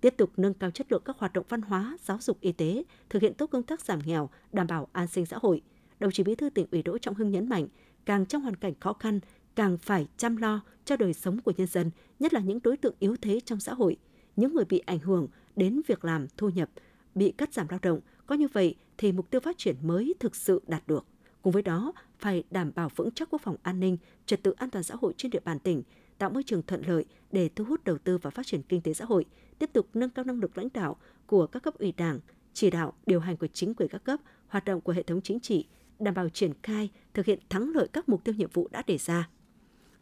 tiếp 0.00 0.14
tục 0.16 0.30
nâng 0.36 0.54
cao 0.54 0.70
chất 0.70 0.92
lượng 0.92 1.02
các 1.04 1.18
hoạt 1.18 1.32
động 1.32 1.46
văn 1.48 1.62
hóa, 1.62 1.96
giáo 2.02 2.18
dục 2.20 2.40
y 2.40 2.52
tế, 2.52 2.82
thực 3.10 3.22
hiện 3.22 3.34
tốt 3.34 3.46
công 3.46 3.62
tác 3.62 3.80
giảm 3.80 3.98
nghèo, 4.04 4.30
đảm 4.52 4.66
bảo 4.66 4.88
an 4.92 5.06
sinh 5.06 5.26
xã 5.26 5.38
hội. 5.40 5.62
Đồng 6.00 6.10
chí 6.10 6.22
Bí 6.22 6.34
thư 6.34 6.50
tỉnh 6.50 6.66
ủy 6.72 6.82
Đỗ 6.82 6.98
Trọng 6.98 7.14
Hưng 7.14 7.30
nhấn 7.30 7.48
mạnh, 7.48 7.68
càng 8.04 8.26
trong 8.26 8.42
hoàn 8.42 8.56
cảnh 8.56 8.74
khó 8.80 8.92
khăn, 8.92 9.20
càng 9.56 9.78
phải 9.78 10.06
chăm 10.16 10.36
lo 10.36 10.60
cho 10.84 10.96
đời 10.96 11.12
sống 11.12 11.40
của 11.40 11.52
nhân 11.56 11.66
dân, 11.66 11.90
nhất 12.18 12.34
là 12.34 12.40
những 12.40 12.58
đối 12.62 12.76
tượng 12.76 12.94
yếu 12.98 13.16
thế 13.22 13.40
trong 13.40 13.60
xã 13.60 13.74
hội, 13.74 13.96
những 14.36 14.54
người 14.54 14.64
bị 14.64 14.78
ảnh 14.78 14.98
hưởng 14.98 15.28
đến 15.56 15.80
việc 15.86 16.04
làm, 16.04 16.26
thu 16.36 16.48
nhập, 16.48 16.70
bị 17.14 17.32
cắt 17.32 17.52
giảm 17.52 17.66
lao 17.70 17.78
động. 17.82 18.00
Có 18.26 18.34
như 18.34 18.48
vậy 18.52 18.74
thì 18.98 19.12
mục 19.12 19.30
tiêu 19.30 19.40
phát 19.40 19.58
triển 19.58 19.76
mới 19.82 20.14
thực 20.20 20.36
sự 20.36 20.62
đạt 20.66 20.82
được. 20.86 21.06
Cùng 21.42 21.52
với 21.52 21.62
đó, 21.62 21.92
phải 22.18 22.44
đảm 22.50 22.72
bảo 22.74 22.88
vững 22.96 23.10
chắc 23.10 23.30
quốc 23.30 23.40
phòng 23.42 23.56
an 23.62 23.80
ninh, 23.80 23.96
trật 24.26 24.42
tự 24.42 24.50
an 24.50 24.70
toàn 24.70 24.84
xã 24.84 24.94
hội 25.00 25.14
trên 25.16 25.30
địa 25.30 25.40
bàn 25.44 25.58
tỉnh, 25.58 25.82
tạo 26.18 26.30
môi 26.30 26.42
trường 26.42 26.62
thuận 26.62 26.86
lợi 26.86 27.04
để 27.32 27.48
thu 27.48 27.64
hút 27.64 27.84
đầu 27.84 27.98
tư 27.98 28.18
và 28.18 28.30
phát 28.30 28.46
triển 28.46 28.62
kinh 28.62 28.80
tế 28.80 28.94
xã 28.94 29.04
hội, 29.04 29.24
tiếp 29.58 29.70
tục 29.72 29.88
nâng 29.94 30.10
cao 30.10 30.24
năng 30.24 30.40
lực 30.40 30.58
lãnh 30.58 30.68
đạo 30.74 30.96
của 31.26 31.46
các 31.46 31.62
cấp 31.62 31.74
ủy 31.78 31.92
đảng, 31.92 32.20
chỉ 32.52 32.70
đạo, 32.70 32.92
điều 33.06 33.20
hành 33.20 33.36
của 33.36 33.46
chính 33.46 33.74
quyền 33.74 33.88
các 33.88 34.04
cấp, 34.04 34.20
hoạt 34.48 34.64
động 34.64 34.80
của 34.80 34.92
hệ 34.92 35.02
thống 35.02 35.20
chính 35.20 35.40
trị, 35.40 35.66
đảm 35.98 36.14
bảo 36.14 36.28
triển 36.28 36.52
khai, 36.62 36.90
thực 37.14 37.26
hiện 37.26 37.38
thắng 37.48 37.70
lợi 37.74 37.88
các 37.92 38.08
mục 38.08 38.24
tiêu 38.24 38.34
nhiệm 38.34 38.50
vụ 38.52 38.68
đã 38.70 38.82
đề 38.86 38.98
ra. 38.98 39.28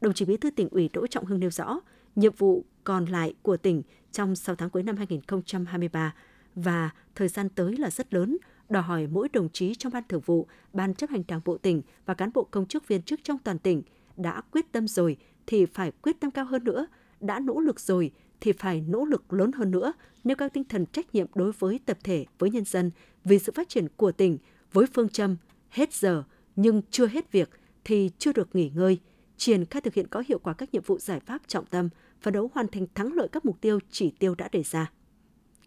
Đồng 0.05 0.15
chí 0.15 0.25
Bí 0.25 0.37
thư 0.37 0.51
tỉnh 0.51 0.69
ủy 0.69 0.91
Đỗ 0.93 1.07
Trọng 1.07 1.25
Hưng 1.25 1.41
nêu 1.41 1.51
rõ, 1.51 1.81
nhiệm 2.17 2.33
vụ 2.39 2.65
còn 2.85 3.05
lại 3.05 3.35
của 3.43 3.57
tỉnh 3.57 3.83
trong 4.13 4.37
6 4.37 4.57
tháng 4.57 4.71
cuối 4.71 4.83
năm 4.83 4.97
2023 4.97 6.15
và 6.55 6.91
thời 7.15 7.29
gian 7.29 7.49
tới 7.49 7.77
là 7.77 7.91
rất 7.91 8.15
lớn, 8.15 8.39
đòi 8.69 8.83
hỏi 8.83 9.07
mỗi 9.07 9.29
đồng 9.33 9.49
chí 9.49 9.75
trong 9.75 9.93
ban 9.93 10.03
thường 10.09 10.21
vụ, 10.21 10.47
ban 10.73 10.95
chấp 10.95 11.11
hành 11.11 11.23
đảng 11.29 11.41
bộ 11.45 11.59
tỉnh 11.59 11.83
và 12.07 12.15
cán 12.15 12.31
bộ 12.35 12.45
công 12.51 12.67
chức 12.67 12.89
viên 12.89 13.03
chức 13.03 13.21
trong 13.25 13.39
toàn 13.39 13.59
tỉnh 13.59 13.83
đã 14.17 14.41
quyết 14.41 14.73
tâm 14.73 14.89
rồi 14.89 15.17
thì 15.47 15.67
phải 15.67 15.93
quyết 16.03 16.21
tâm 16.21 16.31
cao 16.31 16.45
hơn 16.45 16.65
nữa, 16.65 16.87
đã 17.21 17.41
nỗ 17.41 17.61
lực 17.61 17.81
rồi 17.81 18.11
thì 18.41 18.53
phải 18.53 18.81
nỗ 18.81 19.05
lực 19.05 19.33
lớn 19.33 19.53
hơn 19.53 19.71
nữa, 19.71 19.93
nêu 20.25 20.37
cao 20.37 20.49
tinh 20.49 20.65
thần 20.65 20.87
trách 20.87 21.15
nhiệm 21.15 21.27
đối 21.35 21.53
với 21.53 21.81
tập 21.87 21.99
thể, 22.05 22.27
với 22.39 22.51
nhân 22.51 22.65
dân 22.65 22.91
vì 23.25 23.39
sự 23.39 23.53
phát 23.55 23.69
triển 23.69 23.87
của 23.97 24.13
tỉnh 24.13 24.39
với 24.73 24.87
phương 24.95 25.09
châm 25.09 25.37
hết 25.71 25.93
giờ 25.93 26.25
nhưng 26.57 26.83
chưa 26.91 27.07
hết 27.07 27.33
việc 27.33 27.51
thì 27.85 28.11
chưa 28.19 28.33
được 28.33 28.55
nghỉ 28.55 28.71
ngơi, 28.75 28.99
triển 29.37 29.65
khai 29.65 29.81
thực 29.83 29.95
hiện 29.95 30.07
có 30.09 30.23
hiệu 30.29 30.39
quả 30.39 30.53
các 30.53 30.75
nhiệm 30.75 30.83
vụ 30.83 30.99
giải 30.99 31.21
pháp 31.21 31.43
trọng 31.47 31.67
tâm, 31.67 31.89
phấn 32.21 32.35
đấu 32.35 32.51
hoàn 32.55 32.69
thành 32.69 32.87
thắng 32.95 33.13
lợi 33.13 33.29
các 33.33 33.45
mục 33.45 33.61
tiêu 33.61 33.79
chỉ 33.91 34.11
tiêu 34.19 34.35
đã 34.35 34.49
đề 34.53 34.63
ra. 34.63 34.91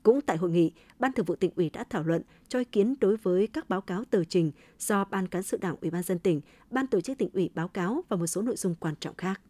Cũng 0.04 0.22
tại 0.22 0.38
hội 0.38 0.52
nghị, 0.52 0.72
Ban 1.00 1.14
Thường 1.14 1.26
vụ 1.26 1.36
tỉnh 1.36 1.52
ủy 1.56 1.70
đã 1.70 1.84
thảo 1.90 2.04
luận 2.04 2.22
cho 2.48 2.60
ý 2.60 2.66
kiến 2.66 2.96
đối 3.00 3.18
với 3.18 3.48
các 3.48 3.70
báo 3.70 3.82
cáo 3.82 4.04
tờ 4.06 4.24
trình 4.24 4.52
do 4.80 5.04
Ban 5.04 5.28
cán 5.28 5.44
sự 5.44 5.58
Đảng 5.58 5.76
Ủy 5.82 5.92
ban 5.92 6.04
dân 6.04 6.20
tỉnh, 6.20 6.42
Ban 6.72 6.88
tổ 6.88 7.02
chức 7.02 7.18
tỉnh 7.18 7.30
ủy 7.34 7.50
báo 7.56 7.68
cáo 7.68 8.04
và 8.10 8.18
một 8.18 8.28
số 8.28 8.42
nội 8.42 8.56
dung 8.56 8.76
quan 8.80 8.96
trọng 9.00 9.16
khác. 9.16 9.42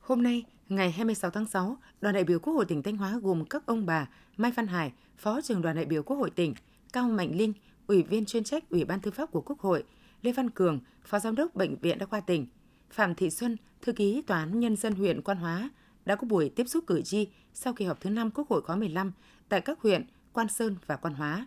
Hôm 0.00 0.22
nay, 0.22 0.44
ngày 0.68 0.90
26 0.90 1.30
tháng 1.30 1.46
6, 1.46 1.76
đoàn 2.00 2.14
đại 2.14 2.24
biểu 2.24 2.38
Quốc 2.38 2.52
hội 2.52 2.64
tỉnh 2.64 2.82
Thanh 2.82 2.96
Hóa 2.96 3.18
gồm 3.22 3.44
các 3.44 3.66
ông 3.66 3.86
bà 3.86 4.08
Mai 4.36 4.52
Văn 4.52 4.66
Hải, 4.66 4.92
Phó 5.16 5.40
trưởng 5.40 5.62
đoàn 5.62 5.76
đại 5.76 5.84
biểu 5.84 6.02
Quốc 6.02 6.16
hội 6.16 6.30
tỉnh, 6.30 6.54
Cao 6.92 7.08
Mạnh 7.08 7.36
Linh, 7.36 7.52
Ủy 7.86 8.02
viên 8.02 8.24
chuyên 8.24 8.44
trách 8.44 8.70
Ủy 8.70 8.84
ban 8.84 9.00
Tư 9.00 9.10
pháp 9.10 9.30
của 9.30 9.40
Quốc 9.40 9.60
hội, 9.60 9.84
Lê 10.22 10.32
Văn 10.32 10.50
Cường, 10.50 10.80
Phó 11.04 11.18
Giám 11.18 11.34
đốc 11.34 11.54
Bệnh 11.54 11.76
viện 11.76 11.98
Đa 11.98 12.06
khoa 12.06 12.20
tỉnh, 12.20 12.46
Phạm 12.90 13.14
Thị 13.14 13.30
Xuân, 13.30 13.56
Thư 13.82 13.92
ký 13.92 14.22
Tòa 14.22 14.38
án 14.38 14.60
Nhân 14.60 14.76
dân 14.76 14.94
huyện 14.94 15.22
Quan 15.22 15.38
Hóa 15.38 15.70
đã 16.04 16.16
có 16.16 16.26
buổi 16.26 16.48
tiếp 16.48 16.64
xúc 16.68 16.84
cử 16.86 17.02
tri 17.02 17.28
sau 17.54 17.72
kỳ 17.72 17.84
họp 17.84 18.00
thứ 18.00 18.10
5 18.10 18.30
Quốc 18.30 18.48
hội 18.48 18.62
khóa 18.62 18.76
15 18.76 19.12
tại 19.48 19.60
các 19.60 19.80
huyện 19.80 20.06
Quan 20.32 20.48
Sơn 20.48 20.76
và 20.86 20.96
Quan 20.96 21.14
Hóa. 21.14 21.46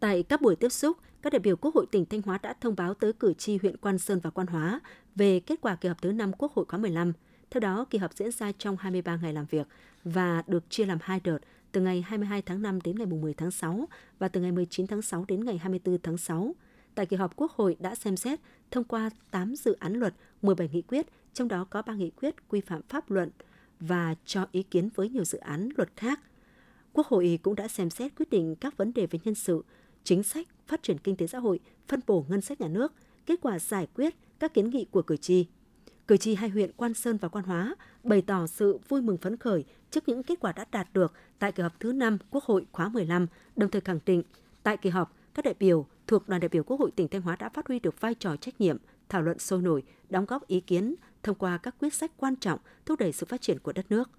Tại 0.00 0.22
các 0.22 0.40
buổi 0.40 0.56
tiếp 0.56 0.68
xúc, 0.68 0.96
các 1.22 1.32
đại 1.32 1.40
biểu 1.40 1.56
Quốc 1.56 1.74
hội 1.74 1.86
tỉnh 1.90 2.06
Thanh 2.06 2.22
Hóa 2.22 2.38
đã 2.42 2.54
thông 2.60 2.76
báo 2.76 2.94
tới 2.94 3.12
cử 3.12 3.34
tri 3.34 3.58
huyện 3.62 3.76
Quan 3.76 3.98
Sơn 3.98 4.20
và 4.22 4.30
Quan 4.30 4.46
Hóa 4.46 4.80
về 5.14 5.40
kết 5.40 5.60
quả 5.60 5.76
kỳ 5.76 5.88
họp 5.88 6.02
thứ 6.02 6.12
5 6.12 6.32
Quốc 6.32 6.52
hội 6.52 6.64
khóa 6.68 6.78
15. 6.78 7.12
Theo 7.50 7.60
đó, 7.60 7.84
kỳ 7.90 7.98
họp 7.98 8.14
diễn 8.14 8.30
ra 8.30 8.52
trong 8.58 8.76
23 8.76 9.16
ngày 9.16 9.32
làm 9.32 9.46
việc 9.50 9.66
và 10.04 10.42
được 10.46 10.70
chia 10.70 10.86
làm 10.86 10.98
hai 11.02 11.20
đợt 11.24 11.38
từ 11.72 11.80
ngày 11.80 12.04
22 12.06 12.42
tháng 12.42 12.62
5 12.62 12.80
đến 12.80 12.96
ngày 12.96 13.06
10 13.06 13.34
tháng 13.34 13.50
6 13.50 13.88
và 14.18 14.28
từ 14.28 14.40
ngày 14.40 14.52
19 14.52 14.86
tháng 14.86 15.02
6 15.02 15.24
đến 15.28 15.44
ngày 15.44 15.58
24 15.58 15.98
tháng 16.02 16.18
6. 16.18 16.54
tại 16.94 17.06
kỳ 17.06 17.16
họp 17.16 17.36
Quốc 17.36 17.52
hội 17.52 17.76
đã 17.80 17.94
xem 17.94 18.16
xét 18.16 18.40
thông 18.74 18.84
qua 18.84 19.10
8 19.30 19.54
dự 19.56 19.72
án 19.72 19.94
luật, 19.94 20.14
17 20.42 20.68
nghị 20.72 20.82
quyết, 20.82 21.06
trong 21.32 21.48
đó 21.48 21.66
có 21.70 21.82
3 21.82 21.94
nghị 21.94 22.10
quyết 22.10 22.48
quy 22.48 22.60
phạm 22.60 22.82
pháp 22.88 23.10
luận 23.10 23.30
và 23.80 24.14
cho 24.24 24.46
ý 24.52 24.62
kiến 24.62 24.88
với 24.94 25.08
nhiều 25.08 25.24
dự 25.24 25.38
án 25.38 25.68
luật 25.76 25.88
khác. 25.96 26.20
Quốc 26.92 27.06
hội 27.06 27.38
cũng 27.42 27.54
đã 27.54 27.68
xem 27.68 27.90
xét 27.90 28.12
quyết 28.16 28.30
định 28.30 28.56
các 28.56 28.76
vấn 28.76 28.92
đề 28.94 29.06
về 29.06 29.18
nhân 29.24 29.34
sự, 29.34 29.64
chính 30.04 30.22
sách, 30.22 30.48
phát 30.66 30.82
triển 30.82 30.98
kinh 30.98 31.16
tế 31.16 31.26
xã 31.26 31.38
hội, 31.38 31.60
phân 31.88 32.00
bổ 32.06 32.26
ngân 32.28 32.40
sách 32.40 32.60
nhà 32.60 32.68
nước, 32.68 32.92
kết 33.26 33.40
quả 33.42 33.58
giải 33.58 33.86
quyết 33.94 34.14
các 34.38 34.54
kiến 34.54 34.70
nghị 34.70 34.84
của 34.90 35.02
cử 35.02 35.16
tri. 35.16 35.46
Cử 36.08 36.16
tri 36.16 36.34
hai 36.34 36.48
huyện 36.48 36.70
Quan 36.76 36.94
Sơn 36.94 37.16
và 37.16 37.28
Quan 37.28 37.44
Hóa 37.44 37.74
bày 38.02 38.22
tỏ 38.22 38.46
sự 38.46 38.78
vui 38.88 39.02
mừng 39.02 39.16
phấn 39.16 39.36
khởi 39.36 39.64
trước 39.90 40.08
những 40.08 40.22
kết 40.22 40.40
quả 40.40 40.52
đã 40.52 40.64
đạt 40.70 40.88
được 40.92 41.12
tại 41.38 41.52
kỳ 41.52 41.62
họp 41.62 41.80
thứ 41.80 41.92
5 41.92 42.18
Quốc 42.30 42.44
hội 42.44 42.66
khóa 42.72 42.88
15, 42.88 43.26
đồng 43.56 43.70
thời 43.70 43.80
khẳng 43.80 44.00
định 44.06 44.22
tại 44.62 44.76
kỳ 44.76 44.90
họp, 44.90 45.16
các 45.34 45.44
đại 45.44 45.54
biểu 45.58 45.86
thuộc 46.06 46.28
đoàn 46.28 46.40
đại 46.40 46.48
biểu 46.48 46.62
Quốc 46.62 46.80
hội 46.80 46.90
tỉnh 46.90 47.08
Thanh 47.08 47.22
Hóa 47.22 47.36
đã 47.36 47.48
phát 47.48 47.68
huy 47.68 47.78
được 47.78 48.00
vai 48.00 48.14
trò 48.14 48.36
trách 48.36 48.60
nhiệm, 48.60 48.76
thảo 49.08 49.22
luận 49.22 49.38
sôi 49.38 49.62
nổi, 49.62 49.82
đóng 50.10 50.26
góp 50.26 50.46
ý 50.46 50.60
kiến 50.60 50.94
thông 51.22 51.36
qua 51.36 51.58
các 51.58 51.74
quyết 51.80 51.94
sách 51.94 52.12
quan 52.16 52.36
trọng 52.36 52.58
thúc 52.86 53.00
đẩy 53.00 53.12
sự 53.12 53.26
phát 53.26 53.40
triển 53.40 53.58
của 53.58 53.72
đất 53.72 53.86
nước. 53.90 54.10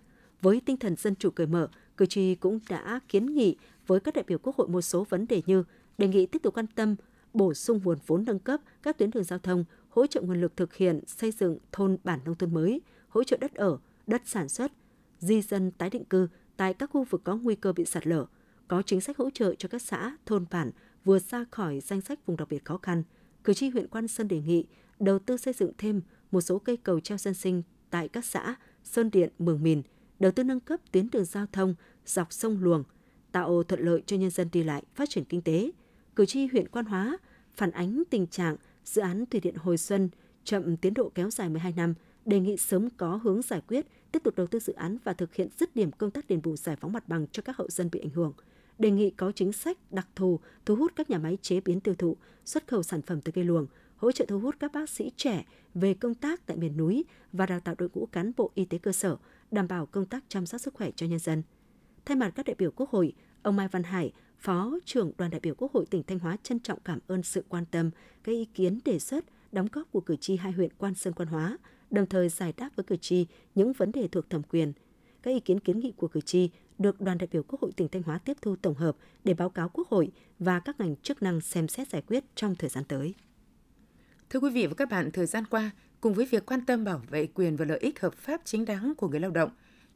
Với 0.41 0.61
tinh 0.65 0.77
thần 0.77 0.95
dân 0.95 1.15
chủ 1.15 1.29
cởi 1.29 1.47
mở, 1.47 1.67
cử 1.97 2.05
tri 2.05 2.35
cũng 2.35 2.59
đã 2.69 2.99
kiến 3.07 3.25
nghị 3.25 3.57
với 3.87 3.99
các 3.99 4.13
đại 4.13 4.23
biểu 4.27 4.37
Quốc 4.37 4.55
hội 4.55 4.67
một 4.67 4.81
số 4.81 5.03
vấn 5.09 5.27
đề 5.27 5.41
như 5.45 5.63
đề 5.97 6.07
nghị 6.07 6.25
tiếp 6.25 6.39
tục 6.43 6.57
quan 6.57 6.67
tâm 6.67 6.95
bổ 7.33 7.53
sung 7.53 7.81
nguồn 7.83 7.97
vốn 8.07 8.25
nâng 8.25 8.39
cấp 8.39 8.61
các 8.83 8.97
tuyến 8.97 9.11
đường 9.11 9.23
giao 9.23 9.39
thông, 9.39 9.65
hỗ 9.89 10.07
trợ 10.07 10.21
nguồn 10.21 10.41
lực 10.41 10.57
thực 10.57 10.75
hiện 10.75 10.99
xây 11.07 11.31
dựng 11.31 11.57
thôn 11.71 11.97
bản 12.03 12.19
nông 12.25 12.35
thôn 12.35 12.53
mới, 12.53 12.81
hỗ 13.09 13.23
trợ 13.23 13.37
đất 13.37 13.53
ở, 13.53 13.77
đất 14.07 14.21
sản 14.25 14.49
xuất, 14.49 14.71
di 15.19 15.41
dân 15.41 15.71
tái 15.71 15.89
định 15.89 16.05
cư 16.05 16.27
tại 16.57 16.73
các 16.73 16.89
khu 16.93 17.03
vực 17.03 17.21
có 17.23 17.35
nguy 17.35 17.55
cơ 17.55 17.73
bị 17.73 17.85
sạt 17.85 18.07
lở, 18.07 18.25
có 18.67 18.81
chính 18.81 19.01
sách 19.01 19.17
hỗ 19.17 19.29
trợ 19.29 19.55
cho 19.57 19.69
các 19.69 19.81
xã, 19.81 20.15
thôn 20.25 20.45
bản 20.51 20.71
vừa 21.05 21.19
ra 21.19 21.45
khỏi 21.51 21.79
danh 21.79 22.01
sách 22.01 22.25
vùng 22.25 22.37
đặc 22.37 22.47
biệt 22.49 22.65
khó 22.65 22.77
khăn. 22.77 23.03
Cử 23.43 23.53
tri 23.53 23.69
huyện 23.69 23.87
Quan 23.87 24.07
Sơn 24.07 24.27
đề 24.27 24.41
nghị 24.41 24.65
đầu 24.99 25.19
tư 25.19 25.37
xây 25.37 25.53
dựng 25.53 25.71
thêm 25.77 26.01
một 26.31 26.41
số 26.41 26.59
cây 26.59 26.77
cầu 26.77 26.99
treo 26.99 27.17
dân 27.17 27.33
sinh 27.33 27.63
tại 27.89 28.07
các 28.07 28.25
xã 28.25 28.55
Sơn 28.83 29.11
Điện, 29.11 29.29
Mường 29.39 29.63
Mìn, 29.63 29.81
đầu 30.19 30.31
tư 30.31 30.43
nâng 30.43 30.59
cấp 30.59 30.79
tuyến 30.91 31.09
đường 31.11 31.25
giao 31.25 31.45
thông 31.51 31.75
dọc 32.05 32.33
sông 32.33 32.63
Luồng, 32.63 32.83
tạo 33.31 33.63
thuận 33.63 33.81
lợi 33.81 34.03
cho 34.05 34.17
nhân 34.17 34.29
dân 34.29 34.47
đi 34.51 34.63
lại, 34.63 34.83
phát 34.95 35.09
triển 35.09 35.23
kinh 35.25 35.41
tế. 35.41 35.71
Cử 36.15 36.25
tri 36.25 36.47
huyện 36.47 36.67
Quan 36.67 36.85
Hóa 36.85 37.17
phản 37.55 37.71
ánh 37.71 38.03
tình 38.09 38.27
trạng 38.27 38.55
dự 38.85 39.01
án 39.01 39.25
thủy 39.25 39.39
điện 39.39 39.55
Hồi 39.55 39.77
Xuân 39.77 40.09
chậm 40.43 40.77
tiến 40.77 40.93
độ 40.93 41.11
kéo 41.15 41.29
dài 41.29 41.49
12 41.49 41.73
năm, 41.77 41.93
đề 42.25 42.39
nghị 42.39 42.57
sớm 42.57 42.89
có 42.89 43.19
hướng 43.23 43.41
giải 43.41 43.61
quyết, 43.67 43.85
tiếp 44.11 44.23
tục 44.23 44.35
đầu 44.35 44.47
tư 44.47 44.59
dự 44.59 44.73
án 44.73 44.97
và 45.03 45.13
thực 45.13 45.35
hiện 45.35 45.47
dứt 45.59 45.75
điểm 45.75 45.91
công 45.91 46.11
tác 46.11 46.27
đền 46.27 46.41
bù 46.41 46.55
giải 46.55 46.75
phóng 46.75 46.93
mặt 46.93 47.07
bằng 47.07 47.27
cho 47.31 47.41
các 47.41 47.57
hậu 47.57 47.69
dân 47.69 47.89
bị 47.91 47.99
ảnh 47.99 48.09
hưởng. 48.09 48.33
Đề 48.79 48.91
nghị 48.91 49.09
có 49.09 49.31
chính 49.31 49.51
sách 49.51 49.77
đặc 49.91 50.07
thù 50.15 50.39
thu 50.65 50.75
hút 50.75 50.91
các 50.95 51.09
nhà 51.09 51.17
máy 51.17 51.37
chế 51.41 51.61
biến 51.61 51.79
tiêu 51.79 51.95
thụ, 51.95 52.17
xuất 52.45 52.67
khẩu 52.67 52.83
sản 52.83 53.01
phẩm 53.01 53.21
từ 53.21 53.31
cây 53.31 53.43
luồng, 53.43 53.67
hỗ 53.95 54.11
trợ 54.11 54.25
thu 54.27 54.39
hút 54.39 54.55
các 54.59 54.71
bác 54.71 54.89
sĩ 54.89 55.11
trẻ 55.15 55.45
về 55.73 55.93
công 55.93 56.15
tác 56.15 56.45
tại 56.45 56.57
miền 56.57 56.77
núi 56.77 57.05
và 57.33 57.45
đào 57.45 57.59
tạo 57.59 57.75
đội 57.77 57.89
ngũ 57.93 58.05
cán 58.05 58.31
bộ 58.37 58.51
y 58.55 58.65
tế 58.65 58.77
cơ 58.77 58.91
sở, 58.91 59.17
đảm 59.51 59.67
bảo 59.67 59.85
công 59.85 60.05
tác 60.05 60.23
chăm 60.27 60.45
sóc 60.45 60.61
sức 60.61 60.73
khỏe 60.73 60.91
cho 60.95 61.05
nhân 61.05 61.19
dân. 61.19 61.43
Thay 62.05 62.17
mặt 62.17 62.31
các 62.35 62.45
đại 62.45 62.55
biểu 62.55 62.71
Quốc 62.71 62.89
hội, 62.89 63.13
ông 63.41 63.55
Mai 63.55 63.67
Văn 63.67 63.83
Hải, 63.83 64.13
Phó 64.39 64.77
trưởng 64.85 65.11
đoàn 65.17 65.31
đại 65.31 65.39
biểu 65.39 65.55
Quốc 65.57 65.73
hội 65.73 65.85
tỉnh 65.85 66.03
Thanh 66.03 66.19
Hóa 66.19 66.37
trân 66.43 66.59
trọng 66.59 66.79
cảm 66.79 66.99
ơn 67.07 67.23
sự 67.23 67.43
quan 67.49 67.65
tâm, 67.71 67.91
các 68.23 68.31
ý 68.31 68.45
kiến 68.45 68.79
đề 68.85 68.99
xuất, 68.99 69.25
đóng 69.51 69.67
góp 69.71 69.91
của 69.91 70.01
cử 70.01 70.15
tri 70.15 70.35
hai 70.35 70.51
huyện 70.51 70.73
Quan 70.77 70.95
Sơn 70.95 71.13
Quan 71.13 71.27
Hóa, 71.27 71.57
đồng 71.91 72.05
thời 72.05 72.29
giải 72.29 72.53
đáp 72.57 72.69
với 72.75 72.83
cử 72.83 72.95
tri 72.97 73.25
những 73.55 73.73
vấn 73.73 73.91
đề 73.91 74.07
thuộc 74.07 74.29
thẩm 74.29 74.43
quyền. 74.43 74.73
Các 75.21 75.31
ý 75.31 75.39
kiến 75.39 75.59
kiến 75.59 75.79
nghị 75.79 75.91
của 75.91 76.07
cử 76.07 76.21
tri 76.21 76.49
được 76.79 77.01
đoàn 77.01 77.17
đại 77.17 77.27
biểu 77.31 77.43
Quốc 77.43 77.61
hội 77.61 77.71
tỉnh 77.75 77.87
Thanh 77.87 78.03
Hóa 78.03 78.17
tiếp 78.17 78.37
thu 78.41 78.55
tổng 78.55 78.75
hợp 78.75 78.95
để 79.23 79.33
báo 79.33 79.49
cáo 79.49 79.69
Quốc 79.69 79.87
hội 79.87 80.11
và 80.39 80.59
các 80.59 80.79
ngành 80.79 80.95
chức 80.95 81.23
năng 81.23 81.41
xem 81.41 81.67
xét 81.67 81.89
giải 81.89 82.01
quyết 82.07 82.23
trong 82.35 82.55
thời 82.55 82.69
gian 82.69 82.83
tới. 82.83 83.13
Thưa 84.29 84.39
quý 84.39 84.49
vị 84.49 84.67
và 84.67 84.73
các 84.73 84.89
bạn, 84.89 85.11
thời 85.11 85.25
gian 85.25 85.45
qua, 85.45 85.71
cùng 86.01 86.13
với 86.13 86.25
việc 86.25 86.45
quan 86.45 86.65
tâm 86.65 86.83
bảo 86.83 87.01
vệ 87.09 87.27
quyền 87.27 87.55
và 87.55 87.65
lợi 87.65 87.79
ích 87.79 88.01
hợp 88.01 88.13
pháp 88.13 88.41
chính 88.45 88.65
đáng 88.65 88.93
của 88.97 89.07
người 89.07 89.19
lao 89.19 89.31
động, 89.31 89.49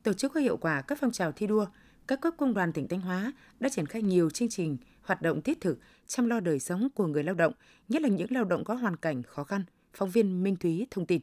tổ 0.04 0.14
chức 0.14 0.34
có 0.34 0.40
hiệu 0.40 0.58
quả 0.58 0.82
các 0.82 0.98
phong 1.02 1.12
trào 1.12 1.32
thi 1.32 1.48
đua, 1.48 1.66
các 2.08 2.22
cấp 2.22 2.34
công 2.38 2.54
đoàn 2.54 2.74
tỉnh 2.74 2.88
Thanh 2.88 3.02
Hóa 3.02 3.34
đã 3.60 3.70
triển 3.70 3.86
khai 3.86 4.02
nhiều 4.02 4.30
chương 4.30 4.50
trình, 4.50 4.78
hoạt 5.02 5.22
động 5.22 5.42
thiết 5.42 5.62
thực 5.62 5.80
chăm 6.08 6.26
lo 6.26 6.40
đời 6.40 6.60
sống 6.60 6.90
của 6.96 7.08
người 7.08 7.24
lao 7.24 7.36
động, 7.36 7.54
nhất 7.90 8.02
là 8.02 8.10
những 8.10 8.32
lao 8.32 8.44
động 8.44 8.64
có 8.64 8.74
hoàn 8.74 8.96
cảnh 8.96 9.24
khó 9.24 9.44
khăn. 9.44 9.64
Phóng 9.94 10.10
viên 10.10 10.44
Minh 10.44 10.56
Thúy 10.56 10.88
thông 10.92 11.06
tin. 11.06 11.22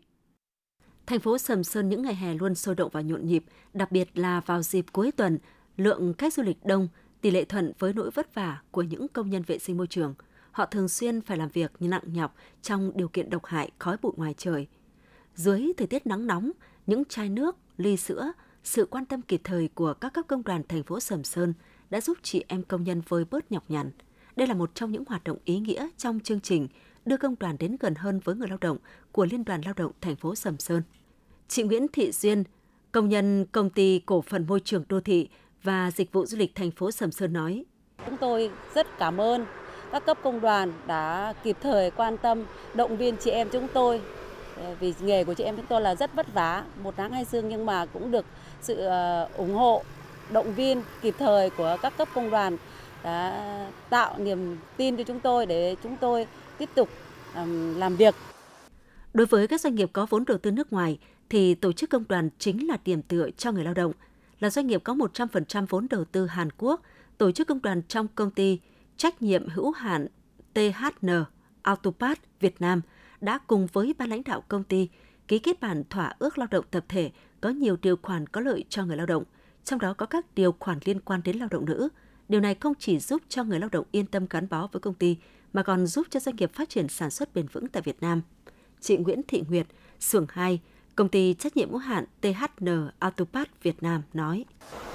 Thành 1.06 1.20
phố 1.20 1.38
Sầm 1.38 1.64
Sơn 1.64 1.88
những 1.88 2.02
ngày 2.02 2.14
hè 2.14 2.34
luôn 2.34 2.54
sôi 2.54 2.74
động 2.74 2.90
và 2.92 3.00
nhộn 3.00 3.26
nhịp, 3.26 3.44
đặc 3.74 3.92
biệt 3.92 4.18
là 4.18 4.40
vào 4.40 4.62
dịp 4.62 4.86
cuối 4.92 5.12
tuần, 5.12 5.38
lượng 5.76 6.14
khách 6.18 6.34
du 6.34 6.42
lịch 6.42 6.64
đông, 6.64 6.88
tỷ 7.20 7.30
lệ 7.30 7.44
thuận 7.44 7.72
với 7.78 7.92
nỗi 7.92 8.10
vất 8.10 8.34
vả 8.34 8.60
của 8.70 8.82
những 8.82 9.08
công 9.08 9.30
nhân 9.30 9.42
vệ 9.46 9.58
sinh 9.58 9.76
môi 9.76 9.86
trường. 9.86 10.14
Họ 10.52 10.66
thường 10.66 10.88
xuyên 10.88 11.20
phải 11.20 11.36
làm 11.36 11.48
việc 11.48 11.72
nặng 11.80 12.02
nhọc 12.06 12.36
trong 12.62 12.92
điều 12.94 13.08
kiện 13.08 13.30
độc 13.30 13.46
hại 13.46 13.70
khói 13.78 13.96
bụi 14.02 14.12
ngoài 14.16 14.34
trời. 14.38 14.66
Dưới 15.34 15.72
thời 15.76 15.86
tiết 15.86 16.06
nắng 16.06 16.26
nóng, 16.26 16.50
những 16.86 17.04
chai 17.04 17.28
nước, 17.28 17.56
ly 17.76 17.96
sữa, 17.96 18.32
sự 18.64 18.86
quan 18.86 19.04
tâm 19.04 19.22
kịp 19.22 19.40
thời 19.44 19.68
của 19.74 19.94
các 19.94 20.12
cấp 20.12 20.24
công 20.28 20.42
đoàn 20.42 20.62
thành 20.68 20.82
phố 20.82 21.00
Sầm 21.00 21.24
Sơn 21.24 21.54
đã 21.90 22.00
giúp 22.00 22.18
chị 22.22 22.44
em 22.48 22.62
công 22.62 22.84
nhân 22.84 23.02
vơi 23.08 23.24
bớt 23.30 23.52
nhọc 23.52 23.70
nhằn. 23.70 23.90
Đây 24.36 24.48
là 24.48 24.54
một 24.54 24.74
trong 24.74 24.92
những 24.92 25.04
hoạt 25.06 25.24
động 25.24 25.38
ý 25.44 25.58
nghĩa 25.58 25.88
trong 25.96 26.20
chương 26.20 26.40
trình 26.40 26.68
đưa 27.06 27.16
công 27.16 27.34
đoàn 27.40 27.56
đến 27.58 27.76
gần 27.80 27.94
hơn 27.94 28.20
với 28.24 28.34
người 28.34 28.48
lao 28.48 28.58
động 28.60 28.76
của 29.12 29.24
Liên 29.24 29.44
đoàn 29.44 29.60
Lao 29.64 29.74
động 29.76 29.92
thành 30.00 30.16
phố 30.16 30.34
Sầm 30.34 30.58
Sơn. 30.58 30.82
Chị 31.48 31.62
Nguyễn 31.62 31.86
Thị 31.92 32.12
Duyên, 32.12 32.44
công 32.92 33.08
nhân 33.08 33.46
công 33.52 33.70
ty 33.70 34.00
cổ 34.06 34.22
phần 34.22 34.46
môi 34.46 34.60
trường 34.60 34.84
đô 34.88 35.00
thị 35.00 35.28
và 35.62 35.90
dịch 35.90 36.12
vụ 36.12 36.26
du 36.26 36.38
lịch 36.38 36.54
thành 36.54 36.70
phố 36.70 36.90
Sầm 36.90 37.10
Sơn 37.10 37.32
nói: 37.32 37.64
Chúng 38.06 38.16
tôi 38.16 38.50
rất 38.74 38.86
cảm 38.98 39.20
ơn 39.20 39.46
các 39.92 40.06
cấp 40.06 40.18
công 40.22 40.40
đoàn 40.40 40.72
đã 40.86 41.34
kịp 41.42 41.56
thời 41.62 41.90
quan 41.90 42.16
tâm 42.16 42.44
động 42.74 42.96
viên 42.96 43.16
chị 43.16 43.30
em 43.30 43.48
chúng 43.52 43.68
tôi 43.72 44.00
ờ, 44.56 44.74
vì 44.80 44.94
nghề 45.00 45.24
của 45.24 45.34
chị 45.34 45.44
em 45.44 45.56
chúng 45.56 45.66
tôi 45.66 45.80
là 45.80 45.94
rất 45.94 46.14
vất 46.14 46.34
vả 46.34 46.64
một 46.82 46.96
nắng 46.96 47.12
hai 47.12 47.24
sương 47.24 47.48
nhưng 47.48 47.66
mà 47.66 47.86
cũng 47.86 48.10
được 48.10 48.24
sự 48.60 48.84
ờ, 48.84 49.28
ủng 49.36 49.54
hộ 49.54 49.82
động 50.30 50.54
viên 50.54 50.82
kịp 51.02 51.14
thời 51.18 51.50
của 51.50 51.76
các 51.82 51.96
cấp 51.96 52.08
công 52.14 52.30
đoàn 52.30 52.56
đã 53.02 53.46
tạo 53.90 54.18
niềm 54.18 54.56
tin 54.76 54.96
cho 54.96 55.02
chúng 55.02 55.20
tôi 55.20 55.46
để 55.46 55.76
chúng 55.82 55.96
tôi 55.96 56.26
tiếp 56.58 56.68
tục 56.74 56.88
làm 57.76 57.96
việc. 57.96 58.14
Đối 59.14 59.26
với 59.26 59.48
các 59.48 59.60
doanh 59.60 59.74
nghiệp 59.74 59.90
có 59.92 60.06
vốn 60.10 60.24
đầu 60.24 60.38
tư 60.38 60.50
nước 60.50 60.72
ngoài 60.72 60.98
thì 61.28 61.54
tổ 61.54 61.72
chức 61.72 61.90
công 61.90 62.04
đoàn 62.08 62.30
chính 62.38 62.66
là 62.68 62.76
điểm 62.84 63.02
tựa 63.02 63.30
cho 63.30 63.52
người 63.52 63.64
lao 63.64 63.74
động. 63.74 63.92
Là 64.40 64.50
doanh 64.50 64.66
nghiệp 64.66 64.80
có 64.84 64.94
100% 64.94 65.66
vốn 65.68 65.86
đầu 65.90 66.04
tư 66.04 66.26
Hàn 66.26 66.48
Quốc, 66.58 66.82
tổ 67.18 67.32
chức 67.32 67.48
công 67.48 67.62
đoàn 67.62 67.82
trong 67.88 68.08
công 68.14 68.30
ty 68.30 68.60
trách 68.96 69.22
nhiệm 69.22 69.48
hữu 69.48 69.70
hạn 69.70 70.06
THN 70.54 71.24
Autopath 71.62 72.20
Việt 72.40 72.60
Nam 72.60 72.80
đã 73.20 73.38
cùng 73.38 73.66
với 73.72 73.94
ban 73.98 74.08
lãnh 74.08 74.22
đạo 74.24 74.44
công 74.48 74.64
ty 74.64 74.88
ký 75.28 75.38
kết 75.38 75.60
bản 75.60 75.82
thỏa 75.90 76.14
ước 76.18 76.38
lao 76.38 76.48
động 76.50 76.64
tập 76.70 76.84
thể 76.88 77.10
có 77.40 77.48
nhiều 77.48 77.76
điều 77.82 77.96
khoản 78.02 78.26
có 78.26 78.40
lợi 78.40 78.64
cho 78.68 78.84
người 78.84 78.96
lao 78.96 79.06
động, 79.06 79.24
trong 79.64 79.78
đó 79.78 79.94
có 79.94 80.06
các 80.06 80.34
điều 80.34 80.54
khoản 80.58 80.78
liên 80.84 81.00
quan 81.00 81.20
đến 81.24 81.36
lao 81.36 81.48
động 81.50 81.64
nữ. 81.64 81.88
Điều 82.28 82.40
này 82.40 82.54
không 82.54 82.74
chỉ 82.78 82.98
giúp 82.98 83.22
cho 83.28 83.44
người 83.44 83.60
lao 83.60 83.68
động 83.72 83.86
yên 83.90 84.06
tâm 84.06 84.26
gắn 84.30 84.48
bó 84.48 84.68
với 84.72 84.80
công 84.80 84.94
ty, 84.94 85.16
mà 85.56 85.62
còn 85.62 85.86
giúp 85.86 86.06
cho 86.10 86.20
doanh 86.20 86.36
nghiệp 86.36 86.54
phát 86.54 86.68
triển 86.68 86.88
sản 86.88 87.10
xuất 87.10 87.34
bền 87.34 87.46
vững 87.46 87.68
tại 87.68 87.82
Việt 87.82 87.96
Nam. 88.00 88.22
Chị 88.80 88.96
Nguyễn 88.96 89.20
Thị 89.28 89.42
Nguyệt, 89.48 89.66
xưởng 90.00 90.26
2, 90.28 90.60
công 90.96 91.08
ty 91.08 91.34
trách 91.34 91.56
nhiệm 91.56 91.70
hữu 91.70 91.78
hạn 91.78 92.04
THN 92.22 92.88
Autopath 92.98 93.50
Việt 93.62 93.82
Nam 93.82 94.02
nói: 94.12 94.44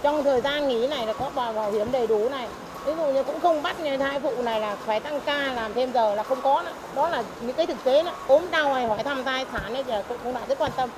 Trong 0.03 0.23
thời 0.23 0.41
gian 0.41 0.67
nghỉ 0.67 0.87
này 0.87 1.07
là 1.07 1.13
có 1.13 1.31
bảo 1.35 1.71
hiểm 1.71 1.87
đầy 1.91 2.07
đủ 2.07 2.29
này, 2.29 2.47
ví 2.85 2.93
dụ 2.97 3.13
như 3.13 3.23
cũng 3.23 3.39
không 3.39 3.63
bắt 3.63 3.79
như 3.79 3.97
thai 3.97 4.19
phụ 4.19 4.41
này 4.43 4.59
là 4.59 4.75
phải 4.75 4.99
tăng 4.99 5.19
ca 5.25 5.53
làm 5.53 5.73
thêm 5.73 5.93
giờ 5.93 6.15
là 6.15 6.23
không 6.23 6.39
có 6.43 6.63
nữa. 6.65 6.73
đó 6.95 7.09
là 7.09 7.23
những 7.45 7.55
cái 7.55 7.65
thực 7.67 7.83
tế 7.83 8.03
đó. 8.03 8.15
ốm 8.27 8.41
đau 8.51 8.73
hay 8.73 8.87
hỏi 8.87 9.03
thăm 9.03 9.23
thai 9.23 9.45
sản 9.51 9.73
ấy 9.73 9.83
thì 9.83 9.93
cũng 10.23 10.33
đã 10.33 10.45
rất 10.47 10.57
quan 10.59 10.71
tâm 10.77 10.89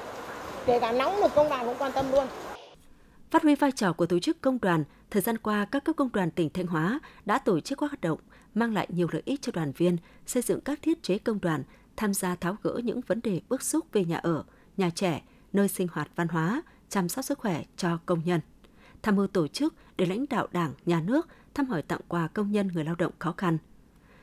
kể 0.65 0.79
cả 0.79 0.91
nóng 0.91 1.21
một 1.21 1.35
công 1.35 1.49
đoàn 1.49 1.65
cũng 1.65 1.75
quan 1.79 1.91
tâm 1.91 2.11
luôn 2.11 2.27
Phát 3.31 3.43
huy 3.43 3.55
vai 3.55 3.71
trò 3.71 3.93
của 3.93 4.05
tổ 4.05 4.19
chức 4.19 4.41
công 4.41 4.59
đoàn, 4.61 4.83
thời 5.11 5.21
gian 5.21 5.37
qua 5.37 5.65
các 5.71 5.83
cấp 5.83 5.95
công 5.95 6.09
đoàn 6.13 6.31
tỉnh 6.31 6.49
Thanh 6.49 6.67
Hóa 6.67 6.99
đã 7.25 7.39
tổ 7.39 7.59
chức 7.59 7.79
các 7.79 7.89
hoạt 7.89 8.01
động 8.01 8.19
mang 8.55 8.73
lại 8.73 8.87
nhiều 8.91 9.07
lợi 9.11 9.21
ích 9.25 9.41
cho 9.41 9.51
đoàn 9.51 9.71
viên, 9.77 9.97
xây 10.25 10.43
dựng 10.43 10.61
các 10.61 10.79
thiết 10.81 11.03
chế 11.03 11.17
công 11.17 11.41
đoàn, 11.41 11.63
tham 11.95 12.13
gia 12.13 12.35
tháo 12.35 12.57
gỡ 12.63 12.81
những 12.83 13.01
vấn 13.07 13.19
đề 13.23 13.41
bức 13.49 13.61
xúc 13.61 13.85
về 13.91 14.05
nhà 14.05 14.17
ở, 14.17 14.43
nhà 14.77 14.89
trẻ, 14.95 15.23
nơi 15.53 15.67
sinh 15.67 15.87
hoạt 15.91 16.11
văn 16.15 16.27
hóa, 16.27 16.61
chăm 16.89 17.09
sóc 17.09 17.25
sức 17.25 17.39
khỏe 17.39 17.63
cho 17.77 17.97
công 18.05 18.21
nhân. 18.25 18.41
Tham 19.01 19.15
mưu 19.15 19.27
tổ 19.27 19.47
chức 19.47 19.73
để 19.97 20.05
lãnh 20.05 20.25
đạo 20.29 20.47
Đảng, 20.51 20.73
Nhà 20.85 21.01
nước 21.01 21.27
thăm 21.53 21.65
hỏi 21.65 21.81
tặng 21.81 22.01
quà 22.07 22.27
công 22.27 22.51
nhân 22.51 22.67
người 22.67 22.83
lao 22.83 22.95
động 22.95 23.13
khó 23.19 23.33
khăn. 23.37 23.57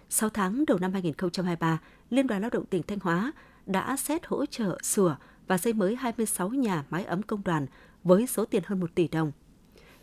6 0.08 0.30
tháng 0.30 0.64
đầu 0.66 0.78
năm 0.78 0.92
2023, 0.92 1.78
Liên 2.10 2.26
đoàn 2.26 2.40
Lao 2.40 2.50
động 2.50 2.66
tỉnh 2.66 2.82
Thanh 2.82 2.98
Hóa 3.02 3.32
đã 3.66 3.96
xét 3.96 4.26
hỗ 4.26 4.46
trợ 4.46 4.78
sửa 4.82 5.16
và 5.46 5.58
xây 5.58 5.72
mới 5.72 5.96
26 5.96 6.48
nhà 6.48 6.84
máy 6.90 7.04
ấm 7.04 7.22
công 7.22 7.44
đoàn 7.44 7.66
với 8.04 8.26
số 8.26 8.44
tiền 8.44 8.62
hơn 8.66 8.80
1 8.80 8.94
tỷ 8.94 9.08
đồng. 9.08 9.32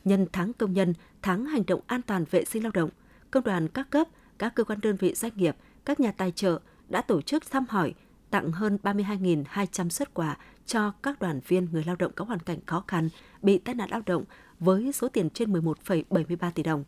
Nhân 0.05 0.27
tháng 0.33 0.53
công 0.53 0.73
nhân, 0.73 0.93
tháng 1.21 1.45
hành 1.45 1.63
động 1.67 1.81
an 1.87 2.01
toàn 2.01 2.25
vệ 2.31 2.45
sinh 2.45 2.63
lao 2.63 2.71
động, 2.71 2.89
công 3.31 3.43
đoàn 3.43 3.67
các 3.67 3.89
cấp, 3.89 4.07
các 4.39 4.55
cơ 4.55 4.63
quan 4.63 4.81
đơn 4.81 4.95
vị 4.95 5.13
doanh 5.15 5.31
nghiệp, 5.35 5.55
các 5.85 5.99
nhà 5.99 6.11
tài 6.11 6.31
trợ 6.31 6.59
đã 6.89 7.01
tổ 7.01 7.21
chức 7.21 7.51
thăm 7.51 7.65
hỏi, 7.69 7.93
tặng 8.29 8.51
hơn 8.51 8.77
32.200 8.83 9.89
xuất 9.89 10.13
quà 10.13 10.37
cho 10.65 10.91
các 11.03 11.19
đoàn 11.19 11.39
viên 11.47 11.67
người 11.71 11.83
lao 11.83 11.95
động 11.95 12.11
có 12.15 12.25
hoàn 12.25 12.39
cảnh 12.39 12.59
khó 12.65 12.83
khăn 12.87 13.09
bị 13.41 13.57
tai 13.57 13.75
nạn 13.75 13.89
lao 13.91 14.01
động 14.05 14.23
với 14.59 14.91
số 14.91 15.09
tiền 15.09 15.29
trên 15.29 15.53
11,73 15.53 16.51
tỷ 16.51 16.63
đồng. 16.63 16.83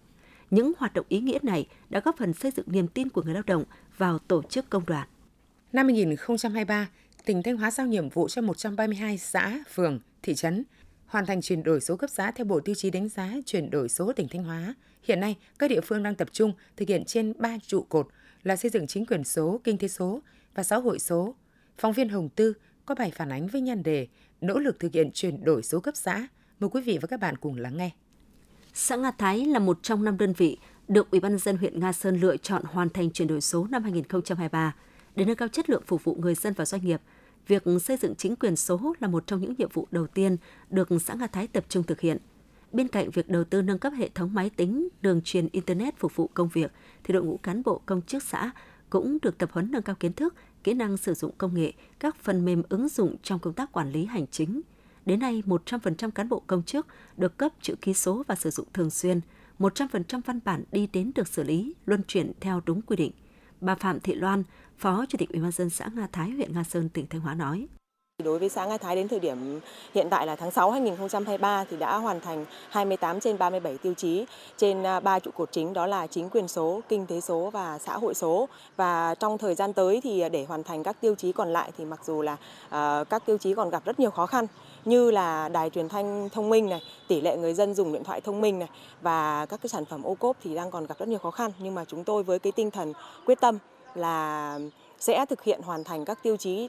Những 0.51 0.71
hoạt 0.77 0.93
động 0.93 1.05
ý 1.09 1.19
nghĩa 1.19 1.39
này 1.41 1.67
đã 1.89 1.99
góp 1.99 2.17
phần 2.17 2.33
xây 2.33 2.51
dựng 2.51 2.65
niềm 2.69 2.87
tin 2.87 3.09
của 3.09 3.21
người 3.21 3.33
lao 3.33 3.43
động 3.45 3.63
vào 3.97 4.19
tổ 4.19 4.41
chức 4.41 4.69
công 4.69 4.85
đoàn. 4.85 5.07
Năm 5.73 5.87
2023, 5.87 6.89
tỉnh 7.25 7.43
Thanh 7.43 7.57
Hóa 7.57 7.71
giao 7.71 7.87
nhiệm 7.87 8.09
vụ 8.09 8.27
cho 8.29 8.41
132 8.41 9.17
xã, 9.17 9.59
phường, 9.73 9.99
thị 10.23 10.35
trấn 10.35 10.63
hoàn 11.09 11.25
thành 11.25 11.41
chuyển 11.41 11.63
đổi 11.63 11.81
số 11.81 11.95
cấp 11.95 12.09
xã 12.09 12.31
theo 12.31 12.45
Bộ 12.45 12.59
Tiêu 12.59 12.75
chí 12.75 12.89
đánh 12.89 13.09
giá 13.09 13.33
chuyển 13.45 13.69
đổi 13.69 13.89
số 13.89 14.13
tỉnh 14.13 14.27
Thanh 14.27 14.43
Hóa. 14.43 14.75
Hiện 15.03 15.19
nay, 15.19 15.35
các 15.59 15.69
địa 15.69 15.81
phương 15.81 16.03
đang 16.03 16.15
tập 16.15 16.27
trung 16.31 16.53
thực 16.77 16.87
hiện 16.87 17.05
trên 17.05 17.33
3 17.37 17.57
trụ 17.67 17.85
cột 17.89 18.07
là 18.43 18.55
xây 18.55 18.71
dựng 18.71 18.87
chính 18.87 19.05
quyền 19.05 19.23
số, 19.23 19.61
kinh 19.63 19.77
tế 19.77 19.87
số 19.87 20.21
và 20.55 20.63
xã 20.63 20.75
hội 20.75 20.99
số. 20.99 21.35
Phóng 21.77 21.93
viên 21.93 22.09
Hồng 22.09 22.29
Tư 22.29 22.53
có 22.85 22.95
bài 22.95 23.11
phản 23.15 23.31
ánh 23.31 23.47
với 23.47 23.61
nhan 23.61 23.83
đề 23.83 24.07
Nỗ 24.41 24.59
lực 24.59 24.79
thực 24.79 24.93
hiện 24.93 25.11
chuyển 25.13 25.43
đổi 25.43 25.63
số 25.63 25.79
cấp 25.79 25.95
xã. 25.97 26.27
Mời 26.59 26.69
quý 26.69 26.81
vị 26.81 26.97
và 27.01 27.07
các 27.07 27.19
bạn 27.19 27.37
cùng 27.37 27.57
lắng 27.57 27.77
nghe. 27.77 27.89
Xã 28.73 28.95
Nga 28.95 29.11
Thái 29.11 29.45
là 29.45 29.59
một 29.59 29.79
trong 29.83 30.03
năm 30.03 30.17
đơn 30.17 30.33
vị 30.33 30.57
được 30.87 31.11
Ủy 31.11 31.19
ban 31.19 31.37
dân 31.37 31.57
huyện 31.57 31.79
Nga 31.79 31.93
Sơn 31.93 32.19
lựa 32.19 32.37
chọn 32.37 32.63
hoàn 32.65 32.89
thành 32.89 33.11
chuyển 33.11 33.27
đổi 33.27 33.41
số 33.41 33.67
năm 33.69 33.83
2023 33.83 34.75
để 35.15 35.25
nâng 35.25 35.35
cao 35.35 35.47
chất 35.47 35.69
lượng 35.69 35.83
phục 35.85 36.03
vụ 36.03 36.15
người 36.15 36.35
dân 36.35 36.53
và 36.53 36.65
doanh 36.65 36.85
nghiệp. 36.85 37.01
Việc 37.49 37.63
xây 37.81 37.97
dựng 37.97 38.15
chính 38.15 38.35
quyền 38.35 38.55
số 38.55 38.93
là 38.99 39.07
một 39.07 39.27
trong 39.27 39.41
những 39.41 39.53
nhiệm 39.57 39.69
vụ 39.73 39.87
đầu 39.91 40.07
tiên 40.07 40.37
được 40.69 40.89
xã 41.01 41.13
Nga 41.13 41.27
Thái 41.27 41.47
tập 41.47 41.65
trung 41.69 41.83
thực 41.83 41.99
hiện. 41.99 42.17
Bên 42.71 42.87
cạnh 42.87 43.09
việc 43.09 43.29
đầu 43.29 43.43
tư 43.43 43.61
nâng 43.61 43.79
cấp 43.79 43.93
hệ 43.97 44.09
thống 44.15 44.33
máy 44.33 44.49
tính, 44.49 44.87
đường 45.01 45.21
truyền 45.23 45.47
Internet 45.51 45.97
phục 45.97 46.15
vụ 46.15 46.29
công 46.33 46.49
việc, 46.49 46.71
thì 47.03 47.13
đội 47.13 47.23
ngũ 47.23 47.37
cán 47.37 47.63
bộ 47.63 47.81
công 47.85 48.01
chức 48.01 48.23
xã 48.23 48.51
cũng 48.89 49.17
được 49.21 49.37
tập 49.37 49.49
huấn 49.53 49.71
nâng 49.71 49.81
cao 49.81 49.95
kiến 49.99 50.13
thức, 50.13 50.35
kỹ 50.63 50.73
năng 50.73 50.97
sử 50.97 51.13
dụng 51.13 51.31
công 51.37 51.53
nghệ, 51.53 51.73
các 51.99 52.15
phần 52.15 52.45
mềm 52.45 52.63
ứng 52.69 52.89
dụng 52.89 53.15
trong 53.23 53.39
công 53.39 53.53
tác 53.53 53.71
quản 53.71 53.91
lý 53.91 54.05
hành 54.05 54.25
chính. 54.31 54.61
Đến 55.05 55.19
nay, 55.19 55.43
100% 55.45 56.11
cán 56.11 56.29
bộ 56.29 56.43
công 56.47 56.63
chức 56.63 56.87
được 57.17 57.37
cấp 57.37 57.51
chữ 57.61 57.75
ký 57.81 57.93
số 57.93 58.23
và 58.27 58.35
sử 58.35 58.49
dụng 58.49 58.67
thường 58.73 58.89
xuyên, 58.89 59.21
100% 59.59 60.21
văn 60.25 60.39
bản 60.45 60.63
đi 60.71 60.87
đến 60.93 61.11
được 61.15 61.27
xử 61.27 61.43
lý, 61.43 61.73
luân 61.85 62.03
chuyển 62.07 62.31
theo 62.39 62.61
đúng 62.65 62.81
quy 62.81 62.95
định. 62.95 63.11
Bà 63.61 63.75
Phạm 63.75 63.99
Thị 63.99 64.15
Loan, 64.15 64.43
Phó 64.77 65.05
Chủ 65.09 65.17
tịch 65.17 65.29
Ủy 65.29 65.41
ban 65.41 65.51
dân 65.51 65.69
xã 65.69 65.89
Nga 65.95 66.07
Thái, 66.11 66.29
huyện 66.29 66.53
Nga 66.53 66.63
Sơn, 66.63 66.89
tỉnh 66.89 67.07
Thanh 67.09 67.21
Hóa 67.21 67.33
nói. 67.33 67.67
Đối 68.23 68.39
với 68.39 68.49
xã 68.49 68.65
Nga 68.65 68.77
Thái 68.77 68.95
đến 68.95 69.07
thời 69.07 69.19
điểm 69.19 69.59
hiện 69.95 70.07
tại 70.09 70.27
là 70.27 70.35
tháng 70.35 70.51
6 70.51 70.71
2023 70.71 71.63
thì 71.69 71.77
đã 71.77 71.97
hoàn 71.97 72.21
thành 72.21 72.45
28 72.69 73.19
trên 73.19 73.37
37 73.37 73.77
tiêu 73.77 73.93
chí 73.93 74.25
trên 74.57 74.83
à, 74.83 74.99
3 74.99 75.19
trụ 75.19 75.31
cột 75.31 75.51
chính 75.51 75.73
đó 75.73 75.87
là 75.87 76.07
chính 76.07 76.29
quyền 76.29 76.47
số, 76.47 76.81
kinh 76.89 77.05
tế 77.05 77.21
số 77.21 77.49
và 77.49 77.79
xã 77.79 77.97
hội 77.97 78.13
số. 78.13 78.47
Và 78.75 79.15
trong 79.15 79.37
thời 79.37 79.55
gian 79.55 79.73
tới 79.73 80.01
thì 80.03 80.29
để 80.31 80.45
hoàn 80.45 80.63
thành 80.63 80.83
các 80.83 81.01
tiêu 81.01 81.15
chí 81.15 81.31
còn 81.31 81.53
lại 81.53 81.71
thì 81.77 81.85
mặc 81.85 81.99
dù 82.05 82.21
là 82.21 82.37
à, 82.69 83.03
các 83.09 83.25
tiêu 83.25 83.37
chí 83.37 83.53
còn 83.53 83.69
gặp 83.69 83.85
rất 83.85 83.99
nhiều 83.99 84.11
khó 84.11 84.25
khăn 84.25 84.47
như 84.89 85.11
là 85.11 85.49
đài 85.49 85.69
truyền 85.69 85.89
thanh 85.89 86.29
thông 86.29 86.49
minh 86.49 86.69
này, 86.69 86.81
tỷ 87.07 87.21
lệ 87.21 87.37
người 87.37 87.53
dân 87.53 87.73
dùng 87.73 87.93
điện 87.93 88.03
thoại 88.03 88.21
thông 88.21 88.41
minh 88.41 88.59
này 88.59 88.69
và 89.01 89.45
các 89.45 89.61
cái 89.61 89.69
sản 89.69 89.85
phẩm 89.85 90.03
ô 90.03 90.15
cốp 90.15 90.37
thì 90.43 90.55
đang 90.55 90.71
còn 90.71 90.85
gặp 90.85 90.99
rất 90.99 91.07
nhiều 91.09 91.19
khó 91.19 91.31
khăn 91.31 91.51
nhưng 91.59 91.75
mà 91.75 91.85
chúng 91.85 92.03
tôi 92.03 92.23
với 92.23 92.39
cái 92.39 92.51
tinh 92.51 92.71
thần 92.71 92.93
quyết 93.25 93.41
tâm 93.41 93.57
là 93.95 94.59
sẽ 94.99 95.25
thực 95.25 95.43
hiện 95.43 95.61
hoàn 95.61 95.83
thành 95.83 96.05
các 96.05 96.23
tiêu 96.23 96.37
chí 96.37 96.67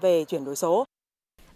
về 0.00 0.24
chuyển 0.24 0.44
đổi 0.44 0.56
số. 0.56 0.84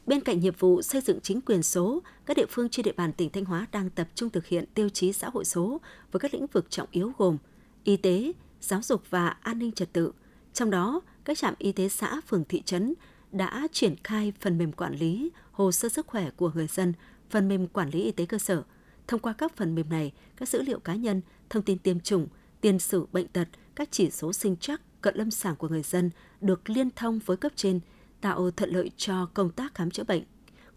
Bên 0.07 0.21
cạnh 0.21 0.41
nhiệm 0.41 0.55
vụ 0.59 0.83
xây 0.83 1.00
dựng 1.00 1.21
chính 1.21 1.41
quyền 1.41 1.62
số, 1.62 2.03
các 2.26 2.37
địa 2.37 2.47
phương 2.49 2.69
trên 2.69 2.85
địa 2.85 2.93
bàn 2.93 3.12
tỉnh 3.12 3.31
Thanh 3.31 3.45
Hóa 3.45 3.67
đang 3.73 3.91
tập 3.91 4.09
trung 4.14 4.31
thực 4.31 4.47
hiện 4.47 4.64
tiêu 4.75 4.88
chí 4.88 5.12
xã 5.12 5.29
hội 5.35 5.45
số 5.45 5.81
với 6.12 6.21
các 6.21 6.35
lĩnh 6.35 6.47
vực 6.47 6.71
trọng 6.71 6.88
yếu 6.91 7.12
gồm 7.19 7.38
y 7.85 7.97
tế, 7.97 8.33
giáo 8.61 8.83
dục 8.83 9.03
và 9.11 9.37
an 9.41 9.59
ninh 9.59 9.73
trật 9.73 9.93
tự. 9.93 10.12
Trong 10.53 10.71
đó, 10.71 11.00
các 11.25 11.38
trạm 11.38 11.55
y 11.59 11.73
tế 11.73 11.88
xã, 11.88 12.21
phường, 12.26 12.45
thị 12.45 12.62
trấn 12.62 12.95
đã 13.35 13.69
triển 13.73 13.95
khai 14.05 14.33
phần 14.41 14.59
mềm 14.59 14.73
quản 14.73 14.95
lý 14.95 15.31
hồ 15.53 15.73
sơ 15.73 15.88
sức 15.88 16.07
khỏe 16.07 16.31
của 16.31 16.50
người 16.55 16.67
dân, 16.67 16.93
phần 17.31 17.49
mềm 17.49 17.67
quản 17.67 17.91
lý 17.91 18.03
y 18.03 18.12
tế 18.12 18.26
cơ 18.26 18.38
sở. 18.38 18.62
Thông 19.07 19.21
qua 19.21 19.33
các 19.33 19.57
phần 19.57 19.75
mềm 19.75 19.88
này, 19.88 20.12
các 20.37 20.49
dữ 20.49 20.62
liệu 20.62 20.79
cá 20.79 20.95
nhân, 20.95 21.21
thông 21.50 21.62
tin 21.62 21.79
tiêm 21.79 22.00
chủng, 22.00 22.26
tiền 22.61 22.79
sử 22.79 23.07
bệnh 23.12 23.29
tật, 23.29 23.49
các 23.75 23.88
chỉ 23.91 24.11
số 24.11 24.33
sinh 24.33 24.57
chắc, 24.57 24.81
cận 25.00 25.17
lâm 25.17 25.31
sàng 25.31 25.57
của 25.57 25.69
người 25.69 25.83
dân 25.83 26.11
được 26.41 26.71
liên 26.71 26.91
thông 26.97 27.19
với 27.19 27.37
cấp 27.37 27.53
trên, 27.57 27.81
tạo 28.21 28.50
thuận 28.50 28.70
lợi 28.70 28.90
cho 28.97 29.27
công 29.35 29.51
tác 29.51 29.75
khám 29.75 29.90
chữa 29.90 30.05
bệnh. 30.05 30.23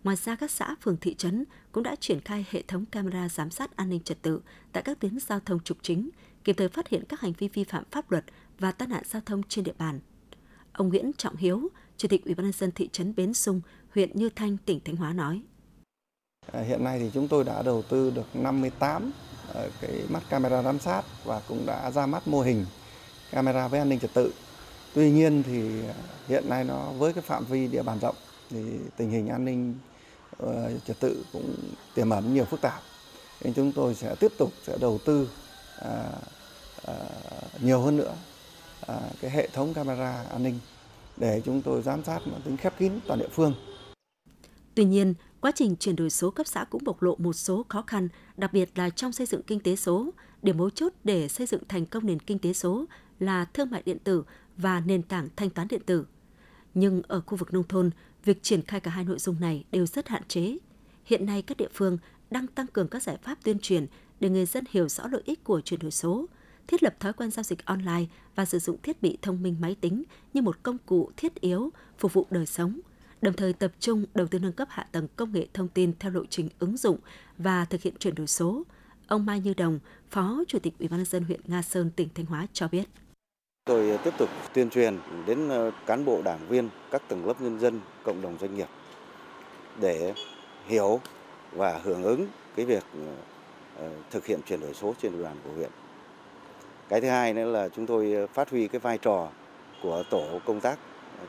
Ngoài 0.04 0.17
ra, 0.17 0.36
các 0.36 0.52
xã, 0.52 0.76
phường, 0.82 0.98
thị 0.98 1.15
trấn 1.15 1.46
cũng 1.72 1.84
đã 1.84 1.96
triển 1.96 2.22
khai 2.22 2.46
hệ 2.50 2.62
thống 2.62 2.86
camera 2.86 3.30
giám 3.30 3.50
sát 3.50 3.76
an 3.76 3.89
ninh 3.89 4.00
trật 4.00 4.22
tự 4.22 4.41
tại 4.72 4.84
các 4.84 5.00
tuyến 5.00 5.20
giao 5.20 5.39
thông 5.39 5.60
trục 5.60 5.78
chính, 5.82 6.10
kịp 6.43 6.54
thời 6.54 6.70
phát 6.70 6.88
hiện 6.88 7.04
các 7.10 7.22
hành 7.22 7.34
vi 7.38 7.48
vi 7.48 7.63
phạm 7.63 7.84
pháp 7.91 8.12
luật 8.12 8.26
và 8.60 8.72
tai 8.72 8.88
nạn 8.88 9.04
giao 9.06 9.22
thông 9.26 9.43
trên 9.43 9.63
địa 9.63 9.74
bàn. 9.78 10.00
Ông 10.74 10.89
Nguyễn 10.89 11.12
Trọng 11.17 11.36
Hiếu, 11.36 11.70
Chủ 11.97 12.07
tịch 12.07 12.25
Ủy 12.25 12.36
ban 12.36 12.45
nhân 12.45 12.53
dân 12.53 12.71
thị 12.71 12.89
trấn 12.91 13.15
Bến 13.15 13.33
Sung, 13.33 13.62
huyện 13.93 14.10
Như 14.13 14.29
Thanh, 14.36 14.57
tỉnh 14.57 14.79
Thanh 14.86 14.95
Hóa 14.95 15.13
nói: 15.13 15.41
à, 16.51 16.62
Hiện 16.62 16.83
nay 16.83 16.99
thì 16.99 17.12
chúng 17.13 17.27
tôi 17.27 17.43
đã 17.43 17.62
đầu 17.62 17.81
tư 17.81 18.12
được 18.15 18.36
58 18.36 19.12
ờ, 19.53 19.69
cái 19.81 19.91
mắt 20.10 20.23
camera 20.29 20.63
giám 20.63 20.79
sát 20.79 21.01
và 21.23 21.41
cũng 21.47 21.65
đã 21.65 21.91
ra 21.91 22.05
mắt 22.05 22.27
mô 22.27 22.41
hình 22.41 22.65
camera 23.31 23.67
với 23.67 23.79
an 23.79 23.89
ninh 23.89 23.99
trật 23.99 24.13
tự. 24.13 24.33
Tuy 24.93 25.12
nhiên 25.12 25.43
thì 25.43 25.88
ờ, 25.88 25.93
hiện 26.27 26.49
nay 26.49 26.63
nó 26.63 26.91
với 26.91 27.13
cái 27.13 27.21
phạm 27.21 27.45
vi 27.45 27.67
địa 27.67 27.83
bàn 27.83 27.99
rộng 27.99 28.15
thì 28.49 28.63
tình 28.97 29.10
hình 29.10 29.27
an 29.27 29.45
ninh 29.45 29.75
ờ, 30.38 30.71
trật 30.86 30.99
tự 30.99 31.25
cũng 31.33 31.55
tiềm 31.95 32.10
ẩn 32.10 32.33
nhiều 32.33 32.45
phức 32.45 32.62
tạp. 32.62 32.81
Nên 33.43 33.53
chúng 33.53 33.71
tôi 33.71 33.95
sẽ 33.95 34.15
tiếp 34.19 34.31
tục 34.38 34.51
sẽ 34.67 34.77
đầu 34.81 34.99
tư 35.05 35.29
nhiều 37.62 37.81
hơn 37.81 37.97
nữa 37.97 38.15
cái 39.21 39.31
hệ 39.31 39.47
thống 39.47 39.73
camera 39.73 40.23
an 40.31 40.43
ninh 40.43 40.60
để 41.17 41.41
chúng 41.45 41.62
tôi 41.62 41.82
giám 41.82 42.03
sát 42.03 42.19
tính 42.45 42.58
khép 42.58 42.80
kín 42.80 42.91
toàn 43.08 43.19
địa 43.19 43.30
phương. 43.32 43.53
Tuy 44.75 44.86
nhiên, 44.86 45.13
quá 45.41 45.51
trình 45.56 45.75
chuyển 45.75 45.95
đổi 45.95 46.10
số 46.10 46.32
cấp 46.32 46.47
xã 46.47 46.63
cũng 46.63 46.84
bộc 46.84 47.01
lộ 47.01 47.15
một 47.15 47.34
số 47.34 47.65
khó 47.69 47.82
khăn, 47.82 48.08
đặc 48.38 48.53
biệt 48.53 48.69
là 48.75 48.89
trong 48.89 49.12
xây 49.12 49.27
dựng 49.27 49.43
kinh 49.43 49.60
tế 49.60 49.75
số. 49.75 50.10
Điểm 50.41 50.58
mấu 50.58 50.69
chốt 50.69 50.93
để 51.03 51.27
xây 51.27 51.47
dựng 51.47 51.62
thành 51.67 51.86
công 51.86 52.06
nền 52.06 52.19
kinh 52.19 52.39
tế 52.39 52.53
số 52.53 52.86
là 53.19 53.45
thương 53.45 53.69
mại 53.69 53.82
điện 53.86 53.99
tử 53.99 54.23
và 54.58 54.80
nền 54.80 55.03
tảng 55.03 55.30
thanh 55.36 55.49
toán 55.49 55.67
điện 55.67 55.82
tử. 55.86 56.06
Nhưng 56.73 57.01
ở 57.08 57.21
khu 57.21 57.38
vực 57.38 57.53
nông 57.53 57.67
thôn, 57.67 57.89
việc 58.23 58.43
triển 58.43 58.62
khai 58.62 58.80
cả 58.80 58.91
hai 58.91 59.03
nội 59.03 59.19
dung 59.19 59.36
này 59.39 59.63
đều 59.71 59.86
rất 59.86 60.08
hạn 60.08 60.23
chế. 60.27 60.58
Hiện 61.06 61.25
nay 61.25 61.41
các 61.41 61.58
địa 61.58 61.69
phương 61.73 61.97
đang 62.32 62.47
tăng 62.47 62.67
cường 62.67 62.88
các 62.88 63.03
giải 63.03 63.17
pháp 63.23 63.38
tuyên 63.43 63.60
truyền 63.60 63.86
để 64.19 64.30
người 64.30 64.45
dân 64.45 64.63
hiểu 64.69 64.89
rõ 64.89 65.08
lợi 65.08 65.21
ích 65.25 65.43
của 65.43 65.62
chuyển 65.62 65.80
đổi 65.80 65.91
số, 65.91 66.25
thiết 66.67 66.84
lập 66.84 66.99
thói 66.99 67.13
quen 67.13 67.32
giao 67.32 67.43
dịch 67.43 67.65
online 67.65 68.06
và 68.36 68.45
sử 68.45 68.60
dụng 68.60 68.77
thiết 68.84 69.01
bị 69.01 69.17
thông 69.21 69.43
minh 69.43 69.56
máy 69.60 69.75
tính 69.82 70.03
như 70.34 70.41
một 70.41 70.63
công 70.63 70.77
cụ 70.86 71.12
thiết 71.17 71.41
yếu 71.41 71.69
phục 71.97 72.13
vụ 72.13 72.27
đời 72.30 72.45
sống, 72.45 72.80
đồng 73.21 73.34
thời 73.34 73.53
tập 73.53 73.71
trung 73.80 74.06
đầu 74.13 74.27
tư 74.27 74.39
nâng 74.39 74.51
cấp 74.51 74.67
hạ 74.71 74.88
tầng 74.91 75.08
công 75.15 75.32
nghệ 75.32 75.47
thông 75.53 75.67
tin 75.67 75.93
theo 75.99 76.12
lộ 76.12 76.25
trình 76.30 76.49
ứng 76.60 76.77
dụng 76.77 76.97
và 77.38 77.65
thực 77.65 77.82
hiện 77.82 77.93
chuyển 77.99 78.15
đổi 78.15 78.27
số. 78.27 78.63
Ông 79.08 79.25
Mai 79.25 79.39
Như 79.39 79.53
Đồng, 79.53 79.80
Phó 80.10 80.43
Chủ 80.47 80.60
tịch 80.60 80.73
Ủy 80.80 80.88
ban 80.88 80.99
nhân 80.99 81.06
dân 81.06 81.23
huyện 81.23 81.41
Nga 81.47 81.62
Sơn, 81.62 81.91
tỉnh 81.95 82.10
Thanh 82.15 82.25
Hóa 82.25 82.47
cho 82.53 82.67
biết. 82.67 82.84
Tôi 83.65 83.89
ờ, 83.89 83.97
tiếp 84.03 84.13
tục 84.17 84.30
tuyên 84.53 84.69
truyền 84.69 84.99
đến 85.25 85.49
ờ, 85.49 85.71
cán 85.86 86.06
bộ 86.06 86.21
đảng 86.21 86.47
viên, 86.49 86.69
các 86.91 87.01
tầng 87.08 87.25
lớp 87.27 87.41
nhân 87.41 87.60
dân, 87.60 87.80
cộng 88.03 88.21
đồng 88.21 88.38
doanh 88.41 88.56
nghiệp 88.56 88.67
để 89.82 90.13
hiểu 90.65 90.99
và 91.51 91.80
hưởng 91.84 92.03
ứng 92.03 92.27
cái 92.56 92.65
việc 92.65 92.84
ờ, 93.77 93.89
thực 94.12 94.25
hiện 94.25 94.39
chuyển 94.45 94.60
đổi 94.60 94.73
số 94.73 94.95
trên 95.01 95.12
địa 95.12 95.23
bàn 95.23 95.38
của 95.43 95.51
huyện. 95.56 95.71
Cái 96.89 97.02
thứ 97.02 97.08
hai 97.08 97.34
nữa 97.34 97.45
là 97.45 97.69
chúng 97.69 97.86
tôi 97.86 98.28
phát 98.34 98.50
huy 98.50 98.67
cái 98.67 98.80
vai 98.80 98.97
trò 98.97 99.30
của 99.84 100.04
tổ 100.10 100.39
công 100.45 100.60
tác 100.60 100.80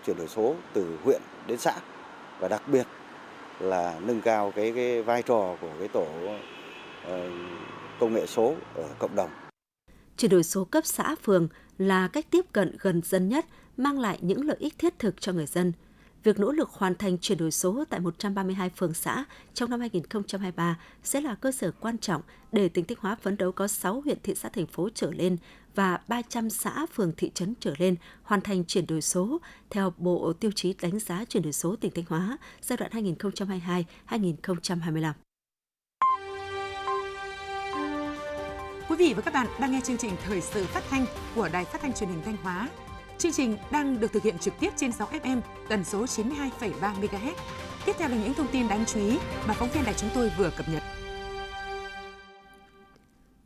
chuyển 0.06 0.16
đổi 0.16 0.28
số 0.28 0.54
từ 0.72 0.98
huyện 1.04 1.22
đến 1.46 1.58
xã 1.58 1.74
và 2.40 2.48
đặc 2.48 2.62
biệt 2.66 2.86
là 3.60 4.00
nâng 4.06 4.20
cao 4.20 4.52
cái 4.56 4.72
cái 4.76 5.02
vai 5.02 5.22
trò 5.22 5.56
của 5.60 5.70
cái 5.78 5.88
tổ 5.88 6.06
ờ, 7.04 7.30
công 8.00 8.14
nghệ 8.14 8.26
số 8.26 8.54
ở 8.74 8.84
cộng 8.98 9.16
đồng. 9.16 9.30
Chuyển 10.16 10.30
đổi 10.30 10.42
số 10.42 10.64
cấp 10.64 10.86
xã 10.86 11.14
phường 11.22 11.48
là 11.78 12.08
cách 12.08 12.26
tiếp 12.30 12.44
cận 12.52 12.76
gần 12.80 13.02
dân 13.04 13.28
nhất, 13.28 13.46
mang 13.76 14.00
lại 14.00 14.18
những 14.20 14.44
lợi 14.44 14.56
ích 14.60 14.74
thiết 14.78 14.98
thực 14.98 15.20
cho 15.20 15.32
người 15.32 15.46
dân. 15.46 15.72
Việc 16.28 16.40
nỗ 16.40 16.52
lực 16.52 16.70
hoàn 16.70 16.94
thành 16.94 17.18
chuyển 17.18 17.38
đổi 17.38 17.50
số 17.50 17.84
tại 17.90 18.00
132 18.00 18.70
phường 18.70 18.94
xã 18.94 19.24
trong 19.54 19.70
năm 19.70 19.80
2023 19.80 20.78
sẽ 21.02 21.20
là 21.20 21.34
cơ 21.34 21.52
sở 21.52 21.72
quan 21.80 21.98
trọng 21.98 22.22
để 22.52 22.68
tỉnh 22.68 22.84
Thanh 22.84 22.98
Hóa 23.00 23.16
phấn 23.22 23.36
đấu 23.36 23.52
có 23.52 23.68
6 23.68 24.00
huyện 24.00 24.18
thị 24.22 24.34
xã 24.34 24.48
thành 24.48 24.66
phố 24.66 24.88
trở 24.94 25.10
lên 25.10 25.36
và 25.74 26.00
300 26.08 26.50
xã 26.50 26.86
phường 26.94 27.12
thị 27.16 27.30
trấn 27.34 27.54
trở 27.60 27.74
lên 27.78 27.96
hoàn 28.22 28.40
thành 28.40 28.64
chuyển 28.64 28.86
đổi 28.86 29.00
số 29.00 29.40
theo 29.70 29.92
Bộ 29.96 30.32
Tiêu 30.32 30.50
chí 30.54 30.74
đánh 30.82 30.98
giá 30.98 31.24
chuyển 31.24 31.42
đổi 31.42 31.52
số 31.52 31.76
tỉnh 31.76 31.92
Thanh 31.94 32.04
Hóa 32.08 32.38
giai 32.62 32.76
đoạn 32.76 32.90
2022-2025. 34.08 35.12
Quý 38.88 38.96
vị 38.96 39.14
và 39.16 39.22
các 39.22 39.34
bạn 39.34 39.46
đang 39.60 39.72
nghe 39.72 39.80
chương 39.84 39.96
trình 39.96 40.12
Thời 40.24 40.40
sự 40.40 40.64
phát 40.64 40.82
thanh 40.90 41.06
của 41.34 41.48
Đài 41.52 41.64
Phát 41.64 41.80
thanh 41.82 41.92
Truyền 41.92 42.10
hình 42.10 42.22
Thanh 42.24 42.36
Hóa. 42.36 42.68
Chương 43.18 43.32
trình 43.32 43.56
đang 43.72 44.00
được 44.00 44.12
thực 44.12 44.22
hiện 44.22 44.38
trực 44.38 44.54
tiếp 44.60 44.70
trên 44.76 44.92
6 44.92 45.08
FM 45.08 45.40
tần 45.68 45.84
số 45.84 46.04
92,3 46.04 46.70
MHz. 46.80 47.34
Tiếp 47.86 47.92
theo 47.98 48.08
là 48.08 48.16
những 48.16 48.34
thông 48.34 48.46
tin 48.52 48.68
đáng 48.68 48.84
chú 48.86 49.00
ý 49.00 49.18
mà 49.48 49.54
phóng 49.54 49.68
viên 49.74 49.84
đài 49.84 49.94
chúng 49.94 50.10
tôi 50.14 50.32
vừa 50.38 50.50
cập 50.56 50.66
nhật. 50.68 50.82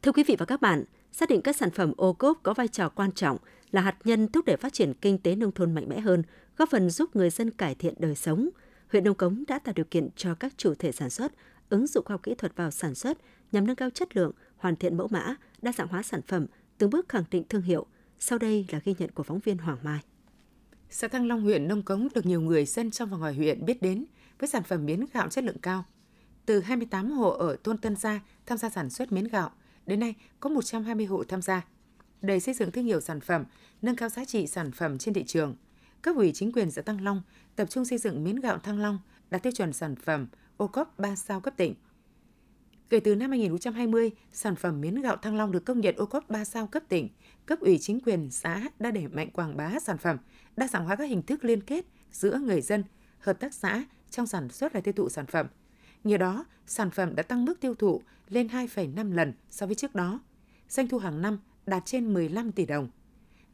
Thưa 0.02 0.12
quý 0.12 0.24
vị 0.26 0.36
và 0.38 0.46
các 0.46 0.60
bạn, 0.60 0.84
xác 1.12 1.28
định 1.28 1.42
các 1.42 1.56
sản 1.56 1.70
phẩm 1.70 1.92
ô 1.96 2.12
cốp 2.12 2.38
có 2.42 2.54
vai 2.54 2.68
trò 2.68 2.88
quan 2.88 3.12
trọng 3.12 3.36
là 3.70 3.80
hạt 3.80 3.96
nhân 4.04 4.28
thúc 4.28 4.44
đẩy 4.44 4.56
phát 4.56 4.72
triển 4.72 4.94
kinh 4.94 5.18
tế 5.18 5.34
nông 5.34 5.52
thôn 5.52 5.74
mạnh 5.74 5.88
mẽ 5.88 6.00
hơn, 6.00 6.22
góp 6.56 6.68
phần 6.70 6.90
giúp 6.90 7.16
người 7.16 7.30
dân 7.30 7.50
cải 7.50 7.74
thiện 7.74 7.94
đời 7.98 8.14
sống. 8.14 8.48
Huyện 8.92 9.04
Nông 9.04 9.14
Cống 9.14 9.44
đã 9.48 9.58
tạo 9.58 9.72
điều 9.76 9.86
kiện 9.90 10.08
cho 10.16 10.34
các 10.34 10.52
chủ 10.56 10.74
thể 10.74 10.92
sản 10.92 11.10
xuất 11.10 11.32
ứng 11.68 11.86
dụng 11.86 12.04
khoa 12.04 12.14
học 12.14 12.22
kỹ 12.22 12.34
thuật 12.34 12.56
vào 12.56 12.70
sản 12.70 12.94
xuất 12.94 13.18
nhằm 13.52 13.66
nâng 13.66 13.76
cao 13.76 13.90
chất 13.90 14.16
lượng, 14.16 14.32
hoàn 14.56 14.76
thiện 14.76 14.96
mẫu 14.96 15.08
mã, 15.10 15.34
đa 15.62 15.72
dạng 15.72 15.88
hóa 15.88 16.02
sản 16.02 16.20
phẩm, 16.22 16.46
từng 16.78 16.90
bước 16.90 17.08
khẳng 17.08 17.24
định 17.30 17.44
thương 17.48 17.62
hiệu. 17.62 17.86
Sau 18.24 18.38
đây 18.38 18.66
là 18.68 18.80
ghi 18.84 18.94
nhận 18.98 19.10
của 19.10 19.22
phóng 19.22 19.38
viên 19.38 19.58
Hoàng 19.58 19.78
Mai. 19.82 20.00
Xã 20.90 21.08
Thăng 21.08 21.26
Long 21.26 21.42
huyện 21.42 21.68
Nông 21.68 21.82
Cống 21.82 22.08
được 22.14 22.26
nhiều 22.26 22.40
người 22.40 22.64
dân 22.64 22.90
trong 22.90 23.10
và 23.10 23.16
ngoài 23.16 23.34
huyện 23.34 23.64
biết 23.64 23.82
đến 23.82 24.04
với 24.38 24.48
sản 24.48 24.62
phẩm 24.62 24.86
miến 24.86 25.04
gạo 25.12 25.28
chất 25.28 25.44
lượng 25.44 25.58
cao. 25.62 25.84
Từ 26.46 26.60
28 26.60 27.10
hộ 27.10 27.30
ở 27.30 27.56
thôn 27.64 27.78
Tân 27.78 27.96
Gia 27.96 28.20
tham 28.46 28.58
gia 28.58 28.70
sản 28.70 28.90
xuất 28.90 29.12
miến 29.12 29.28
gạo, 29.28 29.50
đến 29.86 30.00
nay 30.00 30.14
có 30.40 30.50
120 30.50 31.06
hộ 31.06 31.24
tham 31.24 31.42
gia. 31.42 31.64
Để 32.20 32.40
xây 32.40 32.54
dựng 32.54 32.70
thương 32.70 32.84
hiệu 32.84 33.00
sản 33.00 33.20
phẩm, 33.20 33.44
nâng 33.82 33.96
cao 33.96 34.08
giá 34.08 34.24
trị 34.24 34.46
sản 34.46 34.72
phẩm 34.72 34.98
trên 34.98 35.14
thị 35.14 35.24
trường, 35.24 35.56
cấp 36.02 36.16
ủy 36.16 36.32
chính 36.32 36.52
quyền 36.52 36.70
xã 36.70 36.82
Thăng 36.82 37.04
Long 37.04 37.22
tập 37.56 37.70
trung 37.70 37.84
xây 37.84 37.98
dựng 37.98 38.24
miến 38.24 38.36
gạo 38.36 38.58
Thăng 38.58 38.78
Long 38.78 38.98
đạt 39.30 39.42
tiêu 39.42 39.52
chuẩn 39.52 39.72
sản 39.72 39.96
phẩm 39.96 40.26
ô 40.56 40.66
cốp 40.66 40.98
3 40.98 41.16
sao 41.16 41.40
cấp 41.40 41.54
tỉnh. 41.56 41.74
Kể 42.92 43.00
từ 43.00 43.14
năm 43.14 43.30
2020, 43.30 44.10
sản 44.32 44.56
phẩm 44.56 44.80
miến 44.80 44.94
gạo 44.94 45.16
Thăng 45.16 45.36
Long 45.36 45.52
được 45.52 45.64
công 45.64 45.80
nhận 45.80 45.96
ô 45.96 46.06
cốp 46.06 46.30
3 46.30 46.44
sao 46.44 46.66
cấp 46.66 46.82
tỉnh. 46.88 47.08
Cấp 47.46 47.60
ủy 47.60 47.78
chính 47.78 48.00
quyền 48.00 48.30
xã 48.30 48.68
đã 48.78 48.90
đẩy 48.90 49.08
mạnh 49.08 49.30
quảng 49.30 49.56
bá 49.56 49.72
sản 49.82 49.98
phẩm, 49.98 50.16
đa 50.56 50.68
dạng 50.68 50.84
hóa 50.84 50.96
các 50.96 51.04
hình 51.04 51.22
thức 51.22 51.44
liên 51.44 51.60
kết 51.60 51.84
giữa 52.10 52.38
người 52.38 52.60
dân, 52.60 52.84
hợp 53.18 53.40
tác 53.40 53.54
xã 53.54 53.84
trong 54.10 54.26
sản 54.26 54.48
xuất 54.48 54.72
và 54.72 54.80
tiêu 54.80 54.94
thụ 54.96 55.08
sản 55.08 55.26
phẩm. 55.26 55.46
Nhờ 56.04 56.16
đó, 56.16 56.44
sản 56.66 56.90
phẩm 56.90 57.14
đã 57.14 57.22
tăng 57.22 57.44
mức 57.44 57.60
tiêu 57.60 57.74
thụ 57.74 58.02
lên 58.28 58.46
2,5 58.46 59.12
lần 59.12 59.32
so 59.50 59.66
với 59.66 59.74
trước 59.74 59.94
đó. 59.94 60.20
Doanh 60.68 60.88
thu 60.88 60.98
hàng 60.98 61.22
năm 61.22 61.38
đạt 61.66 61.82
trên 61.86 62.14
15 62.14 62.52
tỷ 62.52 62.66
đồng. 62.66 62.88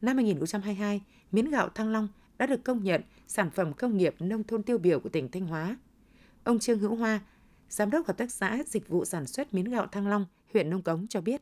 Năm 0.01 0.17
2022, 0.17 1.01
miến 1.31 1.49
gạo 1.49 1.69
Thăng 1.69 1.91
Long 1.91 2.07
đã 2.37 2.45
được 2.45 2.63
công 2.63 2.83
nhận 2.83 3.01
sản 3.27 3.49
phẩm 3.51 3.73
công 3.73 3.97
nghiệp 3.97 4.15
nông 4.19 4.43
thôn 4.43 4.63
tiêu 4.63 4.77
biểu 4.77 4.99
của 4.99 5.09
tỉnh 5.09 5.31
Thanh 5.31 5.47
Hóa. 5.47 5.77
Ông 6.43 6.59
Trương 6.59 6.79
Hữu 6.79 6.95
Hoa, 6.95 7.19
Giám 7.69 7.91
đốc 7.91 8.07
Hợp 8.07 8.17
tác 8.17 8.31
xã 8.31 8.57
Dịch 8.65 8.87
vụ 8.87 9.05
Sản 9.05 9.27
xuất 9.27 9.53
Miến 9.53 9.65
gạo 9.65 9.87
Thăng 9.87 10.07
Long, 10.07 10.25
huyện 10.53 10.69
Nông 10.69 10.81
Cống 10.81 11.07
cho 11.09 11.21
biết. 11.21 11.41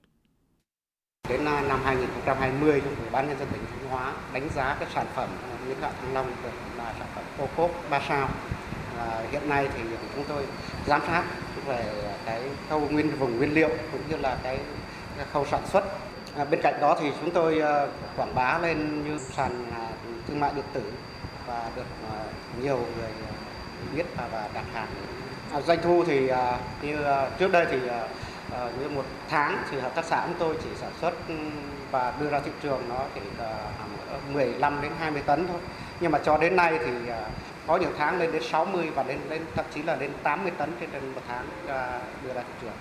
Đến 1.29 1.45
à, 1.45 1.61
năm 1.61 1.79
2020, 1.83 2.81
Ủy 2.81 3.09
ban 3.11 3.27
nhân 3.27 3.39
dân 3.39 3.47
tỉnh 3.51 3.61
Thanh 3.69 3.89
Hóa 3.89 4.13
đánh 4.33 4.49
giá 4.55 4.77
cái 4.79 4.89
sản 4.93 5.07
phẩm 5.15 5.29
à, 5.43 5.57
miến 5.67 5.79
gạo 5.81 5.91
Thăng 6.01 6.13
Long 6.13 6.31
là 6.77 6.95
sản 6.99 7.07
phẩm 7.15 7.23
ô 7.37 7.47
cốp 7.57 7.71
3 7.89 8.01
sao. 8.07 8.29
À, 8.97 9.23
hiện 9.31 9.49
nay 9.49 9.69
thì 9.73 9.83
chúng 10.15 10.23
tôi 10.27 10.45
giám 10.87 11.01
sát 11.07 11.23
về 11.65 12.13
cái 12.25 12.49
khâu 12.69 12.79
nguyên 12.79 13.15
vùng 13.15 13.37
nguyên 13.37 13.53
liệu 13.53 13.69
cũng 13.91 14.01
như 14.09 14.17
là 14.17 14.39
cái, 14.43 14.59
cái 15.17 15.25
khâu 15.31 15.45
sản 15.45 15.61
xuất. 15.71 15.83
À, 16.35 16.45
bên 16.45 16.59
cạnh 16.63 16.81
đó 16.81 16.97
thì 17.01 17.11
chúng 17.21 17.31
tôi 17.31 17.61
à, 17.61 17.87
quảng 18.15 18.35
bá 18.35 18.59
lên 18.59 19.03
như 19.03 19.17
sàn 19.17 19.71
thương 20.27 20.39
mại 20.39 20.53
điện 20.53 20.65
tử 20.73 20.91
và 21.47 21.71
được 21.75 21.87
nhiều 22.61 22.77
người 22.77 23.11
biết 23.95 24.05
và 24.17 24.49
đặt 24.53 24.65
hàng 24.73 24.87
À, 25.53 25.61
doanh 25.61 25.79
thu 25.83 26.03
thì 26.03 26.27
à, 26.27 26.59
như 26.81 27.03
à, 27.03 27.29
trước 27.39 27.51
đây 27.51 27.67
thì 27.71 27.87
à, 27.87 28.07
à, 28.51 28.71
như 28.79 28.89
một 28.89 29.05
tháng 29.29 29.63
thì 29.71 29.79
hợp 29.79 29.95
tác 29.95 30.05
xã 30.05 30.23
chúng 30.27 30.35
tôi 30.39 30.55
chỉ 30.63 30.69
sản 30.75 30.91
xuất 31.01 31.13
và 31.91 32.13
đưa 32.19 32.29
ra 32.29 32.39
thị 32.39 32.51
trường 32.63 32.81
nó 32.89 33.05
chỉ 33.15 33.21
khoảng 33.37 34.33
15 34.33 34.81
đến 34.81 34.91
20 34.99 35.21
tấn 35.25 35.47
thôi. 35.47 35.59
Nhưng 35.99 36.11
mà 36.11 36.19
cho 36.25 36.37
đến 36.37 36.55
nay 36.55 36.79
thì 36.79 37.09
à, 37.09 37.29
có 37.67 37.77
những 37.77 37.93
tháng 37.97 38.19
lên 38.19 38.31
đến 38.31 38.43
60 38.51 38.89
và 38.95 39.03
lên 39.03 39.19
lên 39.29 39.41
thậm 39.55 39.65
chí 39.75 39.83
là 39.83 39.95
lên 39.95 40.11
80 40.23 40.51
tấn 40.57 40.69
trên 40.79 40.89
một 41.15 41.21
tháng 41.27 41.45
à, 41.67 42.01
đưa 42.23 42.33
ra 42.33 42.41
thị 42.41 42.53
trường. 42.61 42.73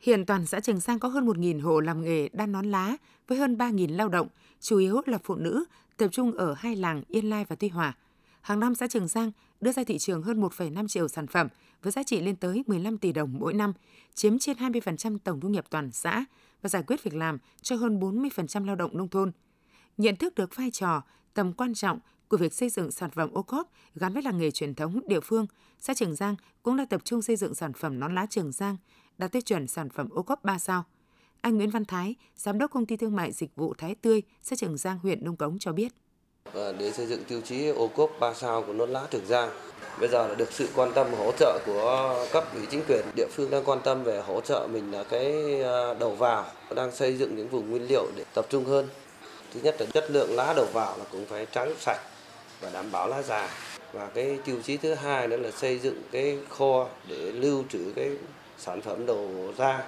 Hiện 0.00 0.26
toàn 0.26 0.46
xã 0.46 0.60
Trường 0.60 0.80
Giang 0.80 0.98
có 0.98 1.08
hơn 1.08 1.26
1.000 1.26 1.62
hộ 1.62 1.80
làm 1.80 2.04
nghề 2.04 2.28
đan 2.32 2.52
nón 2.52 2.70
lá 2.70 2.96
với 3.28 3.38
hơn 3.38 3.56
3.000 3.56 3.96
lao 3.96 4.08
động, 4.08 4.28
chủ 4.60 4.78
yếu 4.78 5.00
là 5.06 5.18
phụ 5.24 5.34
nữ, 5.34 5.64
tập 5.96 6.08
trung 6.12 6.32
ở 6.32 6.54
hai 6.58 6.76
làng 6.76 7.02
Yên 7.08 7.30
Lai 7.30 7.44
và 7.48 7.56
Tuy 7.58 7.68
Hòa– 7.68 7.92
Hàng 8.48 8.60
năm 8.60 8.74
xã 8.74 8.86
Trường 8.86 9.08
Giang 9.08 9.32
đưa 9.60 9.72
ra 9.72 9.84
thị 9.84 9.98
trường 9.98 10.22
hơn 10.22 10.40
1,5 10.40 10.88
triệu 10.88 11.08
sản 11.08 11.26
phẩm 11.26 11.48
với 11.82 11.92
giá 11.92 12.02
trị 12.02 12.20
lên 12.20 12.36
tới 12.36 12.64
15 12.66 12.98
tỷ 12.98 13.12
đồng 13.12 13.34
mỗi 13.38 13.54
năm, 13.54 13.72
chiếm 14.14 14.38
trên 14.38 14.56
20% 14.56 15.18
tổng 15.24 15.40
thu 15.40 15.48
nhập 15.48 15.64
toàn 15.70 15.90
xã 15.92 16.24
và 16.62 16.68
giải 16.68 16.82
quyết 16.86 17.02
việc 17.02 17.14
làm 17.14 17.38
cho 17.62 17.76
hơn 17.76 18.00
40% 18.00 18.66
lao 18.66 18.76
động 18.76 18.96
nông 18.96 19.08
thôn. 19.08 19.32
Nhận 19.96 20.16
thức 20.16 20.34
được 20.34 20.56
vai 20.56 20.70
trò, 20.70 21.02
tầm 21.34 21.52
quan 21.52 21.74
trọng 21.74 21.98
của 22.28 22.36
việc 22.36 22.54
xây 22.54 22.70
dựng 22.70 22.90
sản 22.90 23.10
phẩm 23.10 23.30
ô 23.32 23.42
cốp 23.42 23.70
gắn 23.94 24.12
với 24.12 24.22
làng 24.22 24.38
nghề 24.38 24.50
truyền 24.50 24.74
thống 24.74 25.00
địa 25.06 25.20
phương, 25.20 25.46
xã 25.78 25.94
Trường 25.94 26.14
Giang 26.14 26.36
cũng 26.62 26.76
đã 26.76 26.84
tập 26.90 27.00
trung 27.04 27.22
xây 27.22 27.36
dựng 27.36 27.54
sản 27.54 27.72
phẩm 27.72 28.00
nón 28.00 28.14
lá 28.14 28.26
Trường 28.30 28.52
Giang 28.52 28.76
đạt 29.18 29.32
tiêu 29.32 29.42
chuẩn 29.42 29.66
sản 29.66 29.88
phẩm 29.90 30.08
ô 30.10 30.22
cốp 30.22 30.44
3 30.44 30.58
sao. 30.58 30.84
Anh 31.40 31.56
Nguyễn 31.56 31.70
Văn 31.70 31.84
Thái, 31.84 32.14
giám 32.36 32.58
đốc 32.58 32.70
công 32.70 32.86
ty 32.86 32.96
thương 32.96 33.16
mại 33.16 33.32
dịch 33.32 33.56
vụ 33.56 33.74
Thái 33.78 33.94
Tươi, 33.94 34.22
xã 34.42 34.56
Trường 34.56 34.76
Giang, 34.76 34.98
huyện 34.98 35.24
Nông 35.24 35.36
Cống 35.36 35.58
cho 35.58 35.72
biết 35.72 35.92
vâng, 36.52 36.76
để 36.78 36.92
xây 36.92 37.06
dựng 37.06 37.24
tiêu 37.24 37.40
chí 37.40 37.66
ô 37.66 37.88
cốp 37.88 38.10
3 38.20 38.34
sao 38.34 38.62
của 38.62 38.72
nón 38.72 38.90
lá 38.90 39.06
Trường 39.10 39.26
Giang. 39.26 39.50
Bây 40.00 40.08
giờ 40.08 40.28
là 40.28 40.34
được 40.34 40.52
sự 40.52 40.68
quan 40.74 40.92
tâm 40.94 41.06
hỗ 41.18 41.32
trợ 41.32 41.58
của 41.66 42.26
cấp 42.32 42.44
ủy 42.54 42.66
chính 42.70 42.82
quyền 42.88 43.04
địa 43.16 43.26
phương 43.30 43.50
đang 43.50 43.64
quan 43.64 43.80
tâm 43.84 44.04
về 44.04 44.20
hỗ 44.20 44.40
trợ 44.40 44.68
mình 44.72 44.92
là 44.92 45.04
cái 45.04 45.32
à, 45.62 45.94
đầu 46.00 46.14
vào, 46.14 46.46
đang 46.76 46.92
xây 46.92 47.16
dựng 47.16 47.36
những 47.36 47.48
vùng 47.48 47.70
nguyên 47.70 47.86
liệu 47.88 48.06
để 48.16 48.24
tập 48.34 48.46
trung 48.48 48.64
hơn. 48.64 48.88
Thứ 49.54 49.60
nhất 49.60 49.76
là 49.80 49.86
chất 49.86 50.10
lượng 50.10 50.28
lá 50.36 50.52
đầu 50.56 50.66
vào 50.72 50.98
là 50.98 51.04
cũng 51.12 51.26
phải 51.26 51.46
trắng 51.52 51.74
sạch 51.78 52.00
và 52.60 52.70
đảm 52.70 52.92
bảo 52.92 53.08
lá 53.08 53.22
già. 53.22 53.50
Và 53.92 54.08
cái 54.14 54.38
tiêu 54.44 54.56
chí 54.64 54.76
thứ 54.76 54.94
hai 54.94 55.28
nữa 55.28 55.36
là 55.36 55.50
xây 55.50 55.78
dựng 55.78 56.02
cái 56.12 56.38
kho 56.48 56.88
để 57.08 57.32
lưu 57.32 57.64
trữ 57.68 57.92
cái 57.96 58.10
sản 58.58 58.80
phẩm 58.80 59.06
đầu 59.06 59.52
ra. 59.56 59.84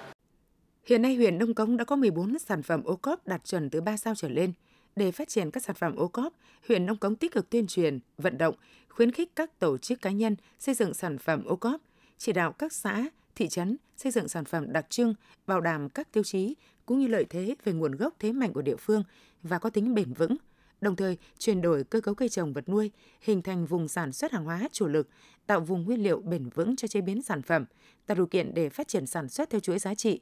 Hiện 0.85 1.01
nay 1.01 1.15
huyện 1.15 1.39
Đông 1.39 1.53
Cống 1.53 1.77
đã 1.77 1.83
có 1.83 1.95
14 1.95 2.39
sản 2.39 2.63
phẩm 2.63 2.83
ô 2.83 2.95
cốp 2.95 3.27
đạt 3.27 3.45
chuẩn 3.45 3.69
từ 3.69 3.81
3 3.81 3.97
sao 3.97 4.13
trở 4.15 4.29
lên. 4.29 4.53
Để 4.95 5.11
phát 5.11 5.29
triển 5.29 5.51
các 5.51 5.63
sản 5.63 5.75
phẩm 5.75 5.95
ô 5.95 6.07
cốp, 6.07 6.33
huyện 6.67 6.85
Nông 6.85 6.97
Cống 6.97 7.15
tích 7.15 7.31
cực 7.31 7.49
tuyên 7.49 7.67
truyền, 7.67 7.99
vận 8.17 8.37
động, 8.37 8.55
khuyến 8.89 9.11
khích 9.11 9.35
các 9.35 9.59
tổ 9.59 9.77
chức 9.77 10.01
cá 10.01 10.11
nhân 10.11 10.35
xây 10.59 10.75
dựng 10.75 10.93
sản 10.93 11.17
phẩm 11.17 11.45
ô 11.45 11.55
cốp, 11.55 11.81
chỉ 12.17 12.31
đạo 12.31 12.51
các 12.51 12.73
xã, 12.73 13.05
thị 13.35 13.47
trấn 13.47 13.77
xây 13.97 14.11
dựng 14.11 14.27
sản 14.27 14.45
phẩm 14.45 14.73
đặc 14.73 14.85
trưng, 14.89 15.13
bảo 15.47 15.61
đảm 15.61 15.89
các 15.89 16.11
tiêu 16.11 16.23
chí 16.23 16.55
cũng 16.85 16.99
như 16.99 17.07
lợi 17.07 17.25
thế 17.29 17.55
về 17.63 17.73
nguồn 17.73 17.91
gốc 17.91 18.13
thế 18.19 18.31
mạnh 18.31 18.53
của 18.53 18.61
địa 18.61 18.75
phương 18.75 19.03
và 19.43 19.59
có 19.59 19.69
tính 19.69 19.93
bền 19.93 20.13
vững, 20.13 20.35
đồng 20.81 20.95
thời 20.95 21.17
chuyển 21.37 21.61
đổi 21.61 21.83
cơ 21.83 22.01
cấu 22.01 22.15
cây 22.15 22.29
trồng 22.29 22.53
vật 22.53 22.69
nuôi, 22.69 22.91
hình 23.21 23.41
thành 23.41 23.65
vùng 23.65 23.87
sản 23.87 24.11
xuất 24.11 24.31
hàng 24.31 24.45
hóa 24.45 24.69
chủ 24.71 24.87
lực, 24.87 25.09
tạo 25.47 25.59
vùng 25.59 25.83
nguyên 25.83 26.03
liệu 26.03 26.21
bền 26.21 26.49
vững 26.49 26.75
cho 26.75 26.87
chế 26.87 27.01
biến 27.01 27.21
sản 27.21 27.41
phẩm, 27.41 27.65
tạo 28.05 28.15
điều 28.15 28.27
kiện 28.27 28.53
để 28.53 28.69
phát 28.69 28.87
triển 28.87 29.05
sản 29.05 29.29
xuất 29.29 29.49
theo 29.49 29.59
chuỗi 29.59 29.79
giá 29.79 29.95
trị, 29.95 30.21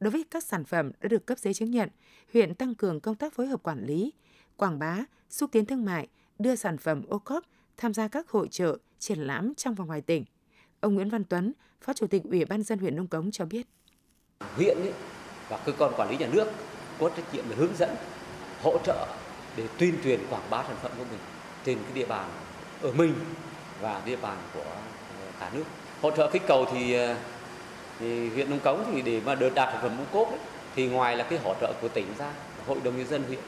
Đối 0.00 0.10
với 0.10 0.24
các 0.30 0.44
sản 0.44 0.64
phẩm 0.64 0.90
đã 1.00 1.08
được 1.08 1.26
cấp 1.26 1.38
giấy 1.38 1.54
chứng 1.54 1.70
nhận, 1.70 1.88
huyện 2.32 2.54
tăng 2.54 2.74
cường 2.74 3.00
công 3.00 3.14
tác 3.14 3.34
phối 3.34 3.46
hợp 3.46 3.62
quản 3.62 3.86
lý, 3.86 4.12
quảng 4.56 4.78
bá, 4.78 4.98
xúc 5.30 5.50
tiến 5.52 5.66
thương 5.66 5.84
mại, 5.84 6.08
đưa 6.38 6.56
sản 6.56 6.78
phẩm 6.78 7.02
ô 7.08 7.18
cốp 7.18 7.44
tham 7.76 7.94
gia 7.94 8.08
các 8.08 8.28
hội 8.28 8.48
trợ, 8.50 8.78
triển 8.98 9.18
lãm 9.18 9.54
trong 9.54 9.74
và 9.74 9.84
ngoài 9.84 10.00
tỉnh. 10.00 10.24
Ông 10.80 10.94
Nguyễn 10.94 11.08
Văn 11.08 11.24
Tuấn, 11.24 11.52
Phó 11.80 11.92
Chủ 11.92 12.06
tịch 12.06 12.22
Ủy 12.24 12.44
ban 12.44 12.62
dân 12.62 12.78
huyện 12.78 12.96
Nông 12.96 13.06
Cống 13.06 13.30
cho 13.30 13.44
biết. 13.44 13.66
Huyện 14.56 14.78
ấy, 14.78 14.92
và 15.48 15.58
cơ 15.66 15.72
quan 15.78 15.92
quản 15.96 16.10
lý 16.10 16.16
nhà 16.16 16.28
nước 16.32 16.48
có 16.98 17.10
trách 17.16 17.34
nhiệm 17.34 17.48
là 17.50 17.56
hướng 17.56 17.76
dẫn, 17.78 17.90
hỗ 18.62 18.78
trợ 18.84 19.06
để 19.56 19.68
tuyên 19.78 19.94
truyền 20.04 20.20
quảng 20.30 20.50
bá 20.50 20.62
sản 20.62 20.76
phẩm 20.82 20.92
của 20.98 21.04
mình 21.10 21.20
trên 21.64 21.78
cái 21.82 21.92
địa 21.94 22.06
bàn 22.06 22.30
ở 22.82 22.92
mình 22.92 23.14
và 23.80 24.02
địa 24.06 24.16
bàn 24.16 24.38
của 24.54 24.60
ờ, 25.20 25.32
cả 25.40 25.50
nước. 25.54 25.64
Hỗ 26.02 26.10
trợ 26.10 26.30
kích 26.32 26.42
cầu 26.48 26.66
thì 26.72 26.92
ờ, 26.92 27.16
thì 28.00 28.28
huyện 28.28 28.50
Nông 28.50 28.60
Cống 28.60 28.84
thì 28.92 29.02
để 29.02 29.20
mà 29.24 29.34
được 29.34 29.54
đạt 29.54 29.68
sản 29.72 29.82
phẩm 29.82 29.98
ô 29.98 30.04
cốp 30.12 30.28
ấy, 30.30 30.38
thì 30.76 30.88
ngoài 30.88 31.16
là 31.16 31.24
cái 31.24 31.38
hỗ 31.38 31.54
trợ 31.60 31.72
của 31.80 31.88
tỉnh 31.88 32.06
ra 32.18 32.32
hội 32.66 32.78
đồng 32.84 32.96
nhân 32.96 33.06
dân 33.06 33.22
huyện 33.22 33.40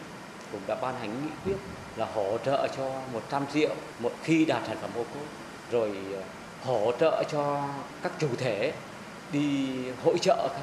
cũng 0.53 0.61
đã 0.67 0.75
ban 0.83 0.95
hành 0.95 1.23
nghị 1.25 1.31
quyết 1.45 1.57
là 1.97 2.07
hỗ 2.15 2.39
trợ 2.39 2.69
cho 2.77 3.03
100 3.13 3.45
triệu 3.53 3.75
một 3.99 4.13
khi 4.23 4.45
đạt 4.45 4.63
sản 4.67 4.77
phẩm 4.81 4.91
ô 4.95 5.05
cốp. 5.15 5.25
Rồi 5.71 5.93
ờ, 6.13 6.23
hỗ 6.63 6.93
trợ 7.01 7.25
cho 7.33 7.69
các 8.03 8.13
chủ 8.19 8.29
thể 8.39 8.73
đi 9.33 9.69
hỗ 10.05 10.19
trợ 10.19 10.49
các 10.53 10.63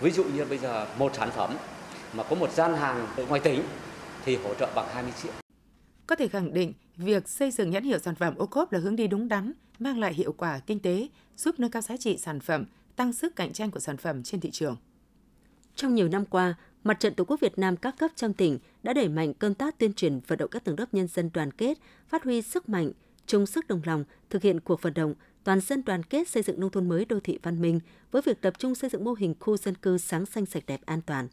ví 0.00 0.10
dụ 0.10 0.24
như 0.24 0.44
bây 0.44 0.58
giờ 0.58 0.86
một 0.98 1.14
sản 1.14 1.30
phẩm 1.30 1.56
mà 2.12 2.22
có 2.22 2.36
một 2.36 2.52
gian 2.52 2.74
hàng 2.74 3.06
ở 3.16 3.26
ngoài 3.26 3.40
tỉnh 3.40 3.62
thì 4.24 4.36
hỗ 4.36 4.54
trợ 4.54 4.68
bằng 4.74 4.88
20 4.94 5.12
triệu. 5.22 5.32
Có 6.06 6.16
thể 6.16 6.28
khẳng 6.28 6.54
định 6.54 6.72
việc 6.96 7.28
xây 7.28 7.50
dựng 7.50 7.70
nhãn 7.70 7.84
hiệu 7.84 7.98
sản 7.98 8.14
phẩm 8.14 8.34
ô 8.36 8.46
cốp 8.46 8.72
là 8.72 8.78
hướng 8.78 8.96
đi 8.96 9.06
đúng 9.06 9.28
đắn, 9.28 9.52
mang 9.78 9.98
lại 9.98 10.14
hiệu 10.14 10.32
quả 10.32 10.60
kinh 10.66 10.80
tế, 10.80 11.08
giúp 11.36 11.54
nâng 11.58 11.70
cao 11.70 11.82
giá 11.82 11.96
trị 11.96 12.18
sản 12.18 12.40
phẩm, 12.40 12.64
tăng 12.96 13.12
sức 13.12 13.36
cạnh 13.36 13.52
tranh 13.52 13.70
của 13.70 13.80
sản 13.80 13.96
phẩm 13.96 14.22
trên 14.22 14.40
thị 14.40 14.50
trường. 14.50 14.76
Trong 15.74 15.94
nhiều 15.94 16.08
năm 16.08 16.24
qua, 16.24 16.54
Mặt 16.84 17.00
trận 17.00 17.14
Tổ 17.14 17.24
quốc 17.24 17.40
Việt 17.40 17.58
Nam 17.58 17.76
các 17.76 17.98
cấp 17.98 18.10
trong 18.16 18.32
tỉnh 18.32 18.58
đã 18.82 18.92
đẩy 18.92 19.08
mạnh 19.08 19.34
công 19.34 19.54
tác 19.54 19.78
tuyên 19.78 19.92
truyền 19.92 20.20
vận 20.26 20.38
động 20.38 20.50
các 20.50 20.64
tầng 20.64 20.78
lớp 20.78 20.94
nhân 20.94 21.08
dân 21.08 21.30
đoàn 21.34 21.50
kết, 21.50 21.78
phát 22.08 22.24
huy 22.24 22.42
sức 22.42 22.68
mạnh, 22.68 22.92
chung 23.26 23.46
sức 23.46 23.68
đồng 23.68 23.80
lòng 23.84 24.04
thực 24.30 24.42
hiện 24.42 24.60
cuộc 24.60 24.82
vận 24.82 24.94
động 24.94 25.14
toàn 25.44 25.60
dân 25.60 25.84
đoàn 25.84 26.02
kết 26.02 26.28
xây 26.28 26.42
dựng 26.42 26.60
nông 26.60 26.70
thôn 26.70 26.88
mới 26.88 27.04
đô 27.04 27.20
thị 27.20 27.38
văn 27.42 27.62
minh 27.62 27.80
với 28.10 28.22
việc 28.22 28.40
tập 28.40 28.54
trung 28.58 28.74
xây 28.74 28.90
dựng 28.90 29.04
mô 29.04 29.12
hình 29.12 29.34
khu 29.40 29.56
dân 29.56 29.74
cư 29.74 29.98
sáng 29.98 30.26
xanh 30.26 30.46
sạch 30.46 30.62
đẹp 30.66 30.80
an 30.86 31.00
toàn. 31.06 31.28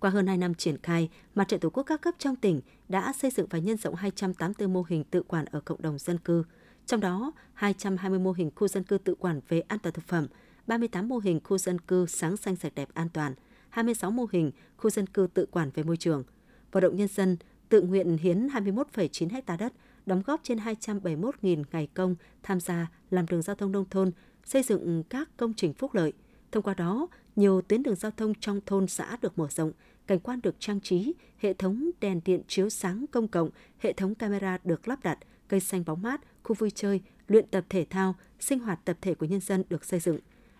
Qua 0.00 0.10
hơn 0.10 0.26
2 0.26 0.36
năm 0.36 0.54
triển 0.54 0.78
khai, 0.82 1.08
Mặt 1.34 1.48
trận 1.48 1.60
Tổ 1.60 1.70
quốc 1.70 1.82
các 1.82 2.00
cấp 2.00 2.14
trong 2.18 2.36
tỉnh 2.36 2.60
đã 2.88 3.12
xây 3.12 3.30
dựng 3.30 3.46
và 3.50 3.58
nhân 3.58 3.76
rộng 3.76 3.94
284 3.94 4.72
mô 4.72 4.84
hình 4.88 5.04
tự 5.04 5.22
quản 5.22 5.44
ở 5.44 5.60
cộng 5.60 5.82
đồng 5.82 5.98
dân 5.98 6.18
cư, 6.18 6.44
trong 6.86 7.00
đó 7.00 7.32
220 7.54 8.18
mô 8.18 8.32
hình 8.32 8.50
khu 8.56 8.68
dân 8.68 8.82
cư 8.82 8.98
tự 8.98 9.14
quản 9.14 9.40
về 9.48 9.60
an 9.60 9.78
toàn 9.78 9.92
thực 9.92 10.04
phẩm, 10.04 10.26
38 10.68 11.08
mô 11.08 11.18
hình 11.18 11.40
khu 11.44 11.58
dân 11.58 11.78
cư 11.78 12.06
sáng 12.06 12.36
xanh 12.36 12.56
sạch 12.56 12.72
đẹp 12.74 12.88
an 12.94 13.08
toàn, 13.08 13.34
26 13.68 14.10
mô 14.10 14.26
hình 14.32 14.50
khu 14.76 14.90
dân 14.90 15.06
cư 15.06 15.28
tự 15.34 15.46
quản 15.46 15.70
về 15.74 15.82
môi 15.82 15.96
trường. 15.96 16.24
Vận 16.72 16.82
động 16.82 16.96
nhân 16.96 17.08
dân 17.08 17.36
tự 17.68 17.82
nguyện 17.82 18.16
hiến 18.16 18.46
21,9 18.46 19.28
ha 19.46 19.56
đất, 19.56 19.72
đóng 20.06 20.22
góp 20.26 20.40
trên 20.42 20.58
271.000 20.58 21.64
ngày 21.72 21.88
công 21.94 22.16
tham 22.42 22.60
gia 22.60 22.90
làm 23.10 23.26
đường 23.26 23.42
giao 23.42 23.56
thông 23.56 23.72
nông 23.72 23.84
thôn, 23.90 24.10
xây 24.44 24.62
dựng 24.62 25.02
các 25.08 25.28
công 25.36 25.54
trình 25.54 25.72
phúc 25.72 25.94
lợi. 25.94 26.12
Thông 26.52 26.62
qua 26.62 26.74
đó, 26.74 27.06
nhiều 27.36 27.62
tuyến 27.62 27.82
đường 27.82 27.96
giao 27.96 28.10
thông 28.10 28.34
trong 28.34 28.60
thôn 28.66 28.86
xã 28.86 29.16
được 29.22 29.38
mở 29.38 29.48
rộng, 29.50 29.72
cảnh 30.06 30.20
quan 30.20 30.40
được 30.42 30.54
trang 30.58 30.80
trí, 30.80 31.14
hệ 31.38 31.54
thống 31.54 31.90
đèn 32.00 32.20
điện 32.24 32.42
chiếu 32.48 32.68
sáng 32.68 33.04
công 33.10 33.28
cộng, 33.28 33.50
hệ 33.78 33.92
thống 33.92 34.14
camera 34.14 34.58
được 34.64 34.88
lắp 34.88 35.02
đặt, 35.02 35.18
cây 35.48 35.60
xanh 35.60 35.84
bóng 35.84 36.02
mát, 36.02 36.20
khu 36.42 36.54
vui 36.54 36.70
chơi, 36.70 37.00
luyện 37.28 37.46
tập 37.46 37.64
thể 37.68 37.86
thao, 37.90 38.14
sinh 38.40 38.58
hoạt 38.58 38.84
tập 38.84 38.96
thể 39.00 39.14
của 39.14 39.26
nhân 39.26 39.40
dân 39.40 39.64
được 39.68 39.84
xây 39.84 40.00
dựng. 40.00 40.18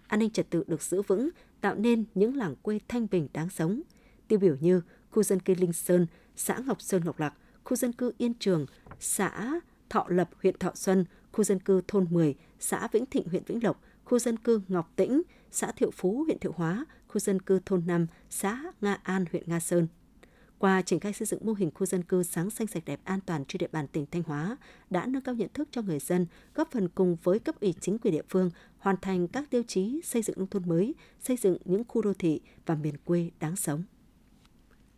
An 0.08 0.20
ninh 0.20 0.30
trật 0.30 0.50
tự 0.50 0.64
được 0.66 0.82
giữ 0.82 1.02
vững, 1.02 1.28
tạo 1.60 1.74
nên 1.74 2.04
những 2.14 2.36
làng 2.36 2.56
quê 2.62 2.80
thanh 2.88 3.06
bình 3.10 3.28
đáng 3.32 3.50
sống. 3.50 3.82
Tiêu 4.28 4.38
biểu 4.38 4.56
như 4.60 4.80
khu 5.10 5.22
dân 5.22 5.40
cư 5.40 5.54
Linh 5.54 5.72
Sơn, 5.72 6.06
xã 6.36 6.58
Ngọc 6.66 6.82
Sơn 6.82 7.04
Ngọc 7.04 7.20
Lạc, 7.20 7.34
khu 7.64 7.76
dân 7.76 7.92
cư 7.92 8.12
Yên 8.18 8.34
Trường, 8.34 8.66
xã 9.00 9.60
Thọ 9.90 10.06
Lập, 10.08 10.30
huyện 10.42 10.58
Thọ 10.58 10.70
Xuân, 10.74 11.04
khu 11.32 11.44
dân 11.44 11.60
cư 11.60 11.82
thôn 11.88 12.06
10, 12.10 12.34
xã 12.58 12.88
Vĩnh 12.92 13.06
Thịnh, 13.06 13.28
huyện 13.28 13.42
Vĩnh 13.46 13.64
Lộc, 13.64 13.82
khu 14.04 14.18
dân 14.18 14.36
cư 14.36 14.60
Ngọc 14.68 14.92
Tĩnh, 14.96 15.22
xã 15.50 15.72
Thiệu 15.72 15.90
Phú, 15.90 16.24
huyện 16.24 16.38
Thiệu 16.38 16.52
Hóa, 16.56 16.84
khu 17.08 17.18
dân 17.18 17.42
cư 17.42 17.60
thôn 17.66 17.82
5, 17.86 18.06
xã 18.30 18.62
Nga 18.80 18.94
An, 19.02 19.24
huyện 19.32 19.42
Nga 19.46 19.60
Sơn. 19.60 19.86
Qua 20.58 20.82
triển 20.82 21.00
khai 21.00 21.12
xây 21.12 21.26
dựng 21.26 21.46
mô 21.46 21.52
hình 21.52 21.70
khu 21.74 21.86
dân 21.86 22.02
cư 22.02 22.22
sáng 22.22 22.50
xanh 22.50 22.66
sạch 22.66 22.84
đẹp 22.86 23.00
an 23.04 23.20
toàn 23.26 23.44
trên 23.44 23.58
địa 23.58 23.68
bàn 23.72 23.88
tỉnh 23.88 24.06
Thanh 24.10 24.22
Hóa 24.22 24.56
đã 24.90 25.06
nâng 25.06 25.22
cao 25.22 25.34
nhận 25.34 25.48
thức 25.54 25.68
cho 25.70 25.82
người 25.82 25.98
dân, 25.98 26.26
góp 26.54 26.70
phần 26.70 26.88
cùng 26.88 27.16
với 27.22 27.38
cấp 27.38 27.60
ủy 27.60 27.74
chính 27.80 27.98
quyền 27.98 28.14
địa 28.14 28.22
phương 28.28 28.50
hoàn 28.78 28.96
thành 29.02 29.28
các 29.28 29.50
tiêu 29.50 29.62
chí 29.66 30.00
xây 30.04 30.22
dựng 30.22 30.38
nông 30.38 30.48
thôn 30.48 30.68
mới, 30.68 30.94
xây 31.20 31.36
dựng 31.36 31.56
những 31.64 31.82
khu 31.88 32.02
đô 32.02 32.12
thị 32.14 32.40
và 32.66 32.74
miền 32.74 32.94
quê 33.04 33.30
đáng 33.40 33.56
sống. 33.56 33.82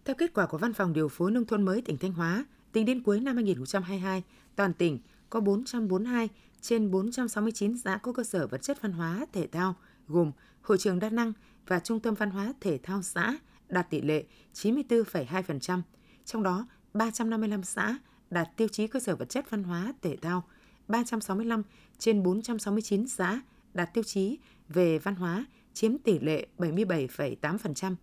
Theo 0.04 0.16
kết 0.18 0.34
quả 0.34 0.46
của 0.46 0.58
Văn 0.58 0.72
phòng 0.72 0.92
Điều 0.92 1.08
phối 1.08 1.30
Nông 1.30 1.44
thôn 1.44 1.62
mới 1.62 1.82
tỉnh 1.82 1.98
Thanh 1.98 2.12
Hóa, 2.12 2.44
tính 2.72 2.86
đến 2.86 3.02
cuối 3.02 3.20
năm 3.20 3.36
2022, 3.36 4.22
toàn 4.56 4.74
tỉnh 4.74 4.98
có 5.30 5.40
442 5.40 6.28
trên 6.60 6.90
469 6.90 7.78
xã 7.78 7.96
có 7.96 8.12
cơ 8.12 8.24
sở 8.24 8.46
vật 8.46 8.62
chất 8.62 8.82
văn 8.82 8.92
hóa 8.92 9.26
thể 9.32 9.46
thao 9.46 9.74
gồm 10.08 10.32
hội 10.62 10.78
trường 10.78 10.98
đa 10.98 11.10
năng 11.10 11.32
và 11.66 11.80
trung 11.80 12.00
tâm 12.00 12.14
văn 12.14 12.30
hóa 12.30 12.52
thể 12.60 12.78
thao 12.82 13.02
xã 13.02 13.38
đạt 13.70 13.90
tỷ 13.90 14.00
lệ 14.00 14.24
94,2%, 14.54 15.82
trong 16.24 16.42
đó 16.42 16.66
355 16.94 17.62
xã 17.62 17.98
đạt 18.30 18.48
tiêu 18.56 18.68
chí 18.68 18.86
cơ 18.86 19.00
sở 19.00 19.16
vật 19.16 19.28
chất 19.28 19.50
văn 19.50 19.62
hóa 19.62 19.92
thể 20.02 20.16
thao, 20.16 20.44
365 20.88 21.62
trên 21.98 22.22
469 22.22 23.08
xã 23.08 23.40
đạt 23.74 23.94
tiêu 23.94 24.04
chí 24.04 24.38
về 24.68 24.98
văn 24.98 25.14
hóa 25.14 25.44
chiếm 25.72 25.98
tỷ 25.98 26.18
lệ 26.18 26.46
77,8% 26.58 27.94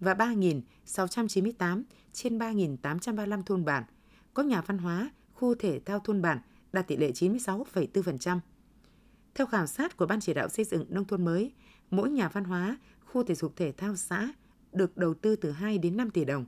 và 0.00 0.14
3.698 0.14 1.82
trên 2.12 2.38
3.835 2.38 3.42
thôn 3.42 3.64
bản 3.64 3.84
có 4.34 4.42
nhà 4.42 4.60
văn 4.60 4.78
hóa, 4.78 5.10
khu 5.34 5.54
thể 5.54 5.80
thao 5.84 6.00
thôn 6.00 6.22
bản 6.22 6.38
đạt 6.72 6.88
tỷ 6.88 6.96
lệ 6.96 7.10
96,4%. 7.10 8.38
Theo 9.34 9.46
khảo 9.46 9.66
sát 9.66 9.96
của 9.96 10.06
Ban 10.06 10.20
chỉ 10.20 10.34
đạo 10.34 10.48
xây 10.48 10.64
dựng 10.64 10.84
nông 10.88 11.04
thôn 11.04 11.24
mới, 11.24 11.52
mỗi 11.90 12.10
nhà 12.10 12.28
văn 12.28 12.44
hóa, 12.44 12.78
khu 13.04 13.22
thể 13.22 13.34
dục 13.34 13.56
thể 13.56 13.72
thao 13.72 13.96
xã 13.96 14.28
được 14.72 14.96
đầu 14.96 15.14
tư 15.14 15.36
từ 15.36 15.50
2 15.50 15.78
đến 15.78 15.96
5 15.96 16.10
tỷ 16.10 16.24
đồng. 16.24 16.44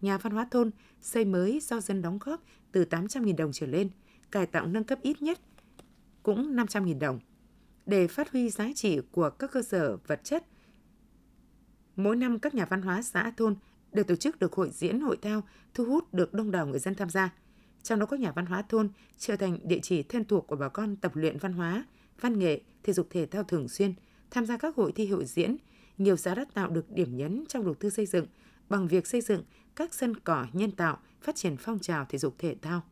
Nhà 0.00 0.18
văn 0.18 0.32
hóa 0.32 0.46
thôn 0.50 0.70
xây 1.00 1.24
mới 1.24 1.60
do 1.60 1.80
dân 1.80 2.02
đóng 2.02 2.18
góp 2.20 2.42
từ 2.72 2.84
800.000 2.90 3.36
đồng 3.36 3.52
trở 3.52 3.66
lên, 3.66 3.90
cải 4.30 4.46
tạo 4.46 4.66
nâng 4.66 4.84
cấp 4.84 4.98
ít 5.02 5.22
nhất 5.22 5.40
cũng 6.22 6.56
500.000 6.56 6.98
đồng. 6.98 7.20
Để 7.86 8.06
phát 8.06 8.32
huy 8.32 8.50
giá 8.50 8.68
trị 8.74 9.00
của 9.12 9.30
các 9.30 9.52
cơ 9.52 9.62
sở 9.62 9.96
vật 10.06 10.20
chất, 10.24 10.44
mỗi 11.96 12.16
năm 12.16 12.38
các 12.38 12.54
nhà 12.54 12.64
văn 12.64 12.82
hóa 12.82 13.02
xã 13.02 13.32
thôn 13.36 13.56
đều 13.92 14.04
tổ 14.04 14.16
chức 14.16 14.38
được 14.38 14.52
hội 14.52 14.70
diễn 14.70 15.00
hội 15.00 15.16
thao 15.22 15.42
thu 15.74 15.84
hút 15.84 16.14
được 16.14 16.34
đông 16.34 16.50
đảo 16.50 16.66
người 16.66 16.78
dân 16.78 16.94
tham 16.94 17.10
gia. 17.10 17.34
Trong 17.82 17.98
đó 17.98 18.06
có 18.06 18.16
nhà 18.16 18.32
văn 18.32 18.46
hóa 18.46 18.62
thôn 18.62 18.90
trở 19.18 19.36
thành 19.36 19.58
địa 19.64 19.78
chỉ 19.82 20.02
thân 20.02 20.24
thuộc 20.24 20.46
của 20.46 20.56
bà 20.56 20.68
con 20.68 20.96
tập 20.96 21.16
luyện 21.16 21.38
văn 21.38 21.52
hóa, 21.52 21.84
văn 22.20 22.38
nghệ, 22.38 22.60
thể 22.82 22.92
dục 22.92 23.06
thể 23.10 23.26
thao 23.26 23.44
thường 23.44 23.68
xuyên, 23.68 23.94
tham 24.30 24.46
gia 24.46 24.56
các 24.56 24.76
hội 24.76 24.92
thi 24.92 25.06
hội 25.06 25.24
diễn, 25.24 25.56
nhiều 26.02 26.16
xã 26.16 26.34
đã 26.34 26.44
tạo 26.54 26.70
được 26.70 26.90
điểm 26.90 27.16
nhấn 27.16 27.44
trong 27.48 27.64
đầu 27.64 27.74
tư 27.74 27.90
xây 27.90 28.06
dựng 28.06 28.26
bằng 28.68 28.88
việc 28.88 29.06
xây 29.06 29.20
dựng 29.20 29.42
các 29.76 29.94
sân 29.94 30.16
cỏ 30.16 30.46
nhân 30.52 30.70
tạo, 30.70 30.98
phát 31.20 31.36
triển 31.36 31.56
phong 31.56 31.78
trào 31.78 32.06
thể 32.08 32.18
dục 32.18 32.34
thể 32.38 32.56
thao. 32.62 32.82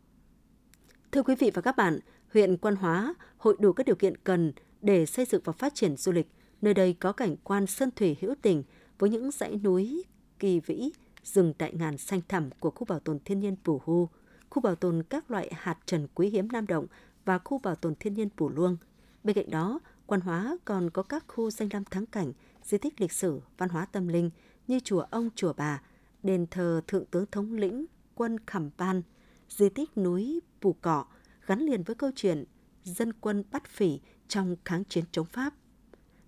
Thưa 1.13 1.23
quý 1.23 1.35
vị 1.39 1.51
và 1.55 1.63
các 1.63 1.77
bạn, 1.77 1.99
huyện 2.33 2.57
Quan 2.57 2.77
Hóa 2.77 3.15
hội 3.37 3.57
đủ 3.59 3.73
các 3.73 3.87
điều 3.87 3.97
kiện 3.97 4.17
cần 4.17 4.53
để 4.83 5.07
xây 5.07 5.25
dựng 5.25 5.43
và 5.45 5.53
phát 5.53 5.75
triển 5.75 5.97
du 5.97 6.13
lịch. 6.13 6.29
Nơi 6.63 6.75
đây 6.75 6.93
có 6.93 7.13
cảnh 7.13 7.37
quan 7.45 7.67
sơn 7.67 7.91
thủy 7.97 8.17
hữu 8.21 8.35
tình 8.43 8.63
với 8.99 9.11
những 9.11 9.31
dãy 9.31 9.57
núi 9.57 10.05
kỳ 10.39 10.61
vĩ, 10.61 10.91
rừng 11.25 11.53
đại 11.59 11.73
ngàn 11.75 11.99
xanh 11.99 12.21
thẳm 12.29 12.51
của 12.61 12.71
khu 12.71 12.85
bảo 12.85 13.01
tồn 13.01 13.19
thiên 13.25 13.41
nhiên 13.41 13.57
Pù 13.65 13.81
Hu, 13.85 14.09
khu 14.51 14.63
bảo 14.63 14.75
tồn 14.75 15.03
các 15.03 15.31
loại 15.31 15.51
hạt 15.57 15.79
trần 15.87 16.07
quý 16.15 16.29
hiếm 16.29 16.49
Nam 16.53 16.67
Động 16.67 16.87
và 17.25 17.39
khu 17.39 17.59
bảo 17.59 17.75
tồn 17.75 17.95
thiên 17.95 18.15
nhiên 18.15 18.29
Pù 18.37 18.49
Luông. 18.49 18.77
Bên 19.25 19.37
cạnh 19.37 19.51
đó, 19.51 19.81
Quan 20.07 20.21
Hóa 20.21 20.57
còn 20.65 20.91
có 20.91 21.03
các 21.03 21.25
khu 21.29 21.51
danh 21.51 21.69
lam 21.73 21.85
thắng 21.85 22.07
cảnh, 22.07 22.33
di 22.71 22.79
tích 22.79 23.01
lịch 23.01 23.13
sử, 23.13 23.41
văn 23.59 23.69
hóa 23.69 23.87
tâm 23.87 24.09
linh 24.09 24.31
như 24.67 24.81
chùa 24.81 25.01
ông, 25.01 25.31
chùa 25.35 25.53
bà, 25.53 25.83
đền 26.23 26.47
thờ 26.51 26.81
thượng 26.87 27.07
tướng 27.07 27.27
thống 27.33 27.53
lĩnh 27.53 27.87
quân 28.15 28.37
Khẩm 28.47 28.71
Ban, 28.77 29.03
di 29.49 29.69
tích 29.69 29.99
núi 29.99 30.41
Pù 30.61 30.73
Cọ 30.73 31.07
gắn 31.47 31.61
liền 31.61 31.83
với 31.83 31.97
câu 31.97 32.11
chuyện 32.17 32.45
dân 32.85 33.13
quân 33.13 33.45
bắt 33.51 33.67
phỉ 33.67 34.01
trong 34.29 34.57
kháng 34.65 34.85
chiến 34.85 35.05
chống 35.13 35.27
Pháp. 35.27 35.55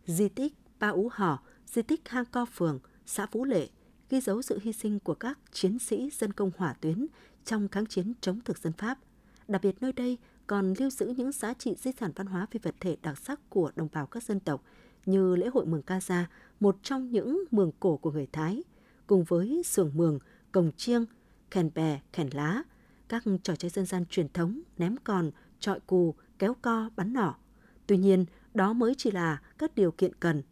Di 0.06 0.28
tích 0.28 0.52
Ba 0.78 0.88
Ú 0.88 1.08
Hò, 1.12 1.42
di 1.66 1.82
tích 1.82 2.08
Hang 2.08 2.24
Co 2.24 2.44
Phường, 2.44 2.80
xã 3.06 3.26
Phú 3.26 3.44
Lệ 3.44 3.68
ghi 4.10 4.20
dấu 4.20 4.42
sự 4.42 4.58
hy 4.62 4.72
sinh 4.72 4.98
của 5.00 5.14
các 5.14 5.38
chiến 5.52 5.78
sĩ 5.78 6.10
dân 6.12 6.32
công 6.32 6.50
hỏa 6.56 6.72
tuyến 6.72 7.06
trong 7.44 7.68
kháng 7.68 7.86
chiến 7.86 8.12
chống 8.20 8.40
thực 8.44 8.58
dân 8.58 8.72
Pháp. 8.72 8.98
Đặc 9.48 9.62
biệt 9.62 9.76
nơi 9.80 9.92
đây 9.92 10.18
còn 10.46 10.74
lưu 10.78 10.90
giữ 10.90 11.14
những 11.16 11.32
giá 11.32 11.54
trị 11.54 11.74
di 11.78 11.90
sản 12.00 12.12
văn 12.16 12.26
hóa 12.26 12.46
phi 12.50 12.58
vật 12.62 12.74
thể 12.80 12.96
đặc 13.02 13.18
sắc 13.18 13.40
của 13.50 13.72
đồng 13.76 13.88
bào 13.92 14.06
các 14.06 14.22
dân 14.22 14.40
tộc 14.40 14.64
như 15.06 15.36
lễ 15.36 15.48
hội 15.54 15.66
Mường 15.66 15.82
Ca 15.82 16.00
Gia, 16.00 16.30
một 16.60 16.76
trong 16.82 17.10
những 17.10 17.44
mường 17.50 17.72
cổ 17.80 17.96
của 17.96 18.10
người 18.10 18.26
Thái, 18.32 18.62
cùng 19.06 19.24
với 19.24 19.62
sưởng 19.64 19.90
mường, 19.94 20.18
cồng 20.52 20.72
chiêng, 20.76 21.04
kèn 21.50 21.70
bè, 21.74 22.00
kèn 22.12 22.28
lá, 22.32 22.62
các 23.08 23.24
trò 23.42 23.56
chơi 23.56 23.70
dân 23.70 23.86
gian 23.86 24.06
truyền 24.06 24.28
thống, 24.28 24.60
ném 24.78 24.96
còn, 25.04 25.30
trọi 25.60 25.80
cù, 25.80 26.14
kéo 26.38 26.54
co, 26.62 26.90
bắn 26.96 27.12
nỏ. 27.12 27.34
Tuy 27.86 27.96
nhiên, 27.96 28.24
đó 28.54 28.72
mới 28.72 28.94
chỉ 28.98 29.10
là 29.10 29.42
các 29.58 29.74
điều 29.74 29.90
kiện 29.90 30.12
cần. 30.20 30.42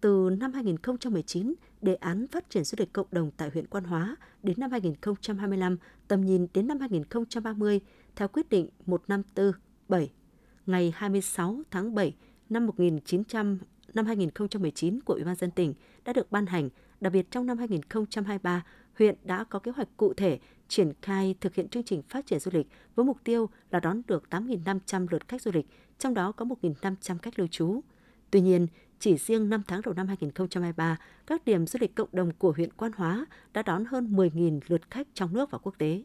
Từ 0.00 0.30
năm 0.40 0.52
2019, 0.52 1.54
đề 1.82 1.94
án 1.94 2.26
phát 2.26 2.50
triển 2.50 2.64
du 2.64 2.76
lịch 2.78 2.92
cộng 2.92 3.06
đồng 3.10 3.30
tại 3.36 3.50
huyện 3.52 3.66
Quan 3.66 3.84
Hóa 3.84 4.16
đến 4.42 4.60
năm 4.60 4.70
2025, 4.70 5.76
tầm 6.08 6.20
nhìn 6.20 6.46
đến 6.54 6.66
năm 6.66 6.80
2030 6.80 7.80
theo 8.16 8.28
quyết 8.28 8.48
định 8.48 8.68
1547 8.86 10.10
ngày 10.66 10.92
26 10.96 11.62
tháng 11.70 11.94
7 11.94 12.14
năm 12.48 12.66
1900 12.66 13.58
năm 13.96 14.06
2019 14.06 15.00
của 15.00 15.14
Ủy 15.14 15.24
ban 15.24 15.34
dân 15.34 15.50
tỉnh 15.50 15.74
đã 16.04 16.12
được 16.12 16.32
ban 16.32 16.46
hành, 16.46 16.68
đặc 17.00 17.12
biệt 17.12 17.30
trong 17.30 17.46
năm 17.46 17.58
2023, 17.58 18.64
huyện 18.98 19.16
đã 19.24 19.44
có 19.44 19.58
kế 19.58 19.72
hoạch 19.72 19.88
cụ 19.96 20.14
thể 20.14 20.38
triển 20.68 20.92
khai 21.02 21.34
thực 21.40 21.54
hiện 21.54 21.68
chương 21.68 21.82
trình 21.82 22.02
phát 22.02 22.26
triển 22.26 22.40
du 22.40 22.50
lịch 22.54 22.66
với 22.94 23.04
mục 23.04 23.16
tiêu 23.24 23.50
là 23.70 23.80
đón 23.80 24.02
được 24.06 24.24
8.500 24.30 25.06
lượt 25.10 25.28
khách 25.28 25.42
du 25.42 25.50
lịch, 25.54 25.66
trong 25.98 26.14
đó 26.14 26.32
có 26.32 26.44
1.500 26.44 27.18
khách 27.18 27.38
lưu 27.38 27.48
trú. 27.48 27.80
Tuy 28.30 28.40
nhiên, 28.40 28.66
chỉ 28.98 29.16
riêng 29.16 29.48
5 29.48 29.62
tháng 29.66 29.80
đầu 29.84 29.94
năm 29.94 30.06
2023, 30.06 30.96
các 31.26 31.44
điểm 31.44 31.66
du 31.66 31.78
lịch 31.80 31.94
cộng 31.94 32.08
đồng 32.12 32.32
của 32.32 32.52
huyện 32.52 32.72
Quan 32.72 32.92
Hóa 32.92 33.26
đã 33.52 33.62
đón 33.62 33.84
hơn 33.84 34.12
10.000 34.12 34.60
lượt 34.68 34.90
khách 34.90 35.06
trong 35.14 35.32
nước 35.32 35.50
và 35.50 35.58
quốc 35.58 35.74
tế. 35.78 36.02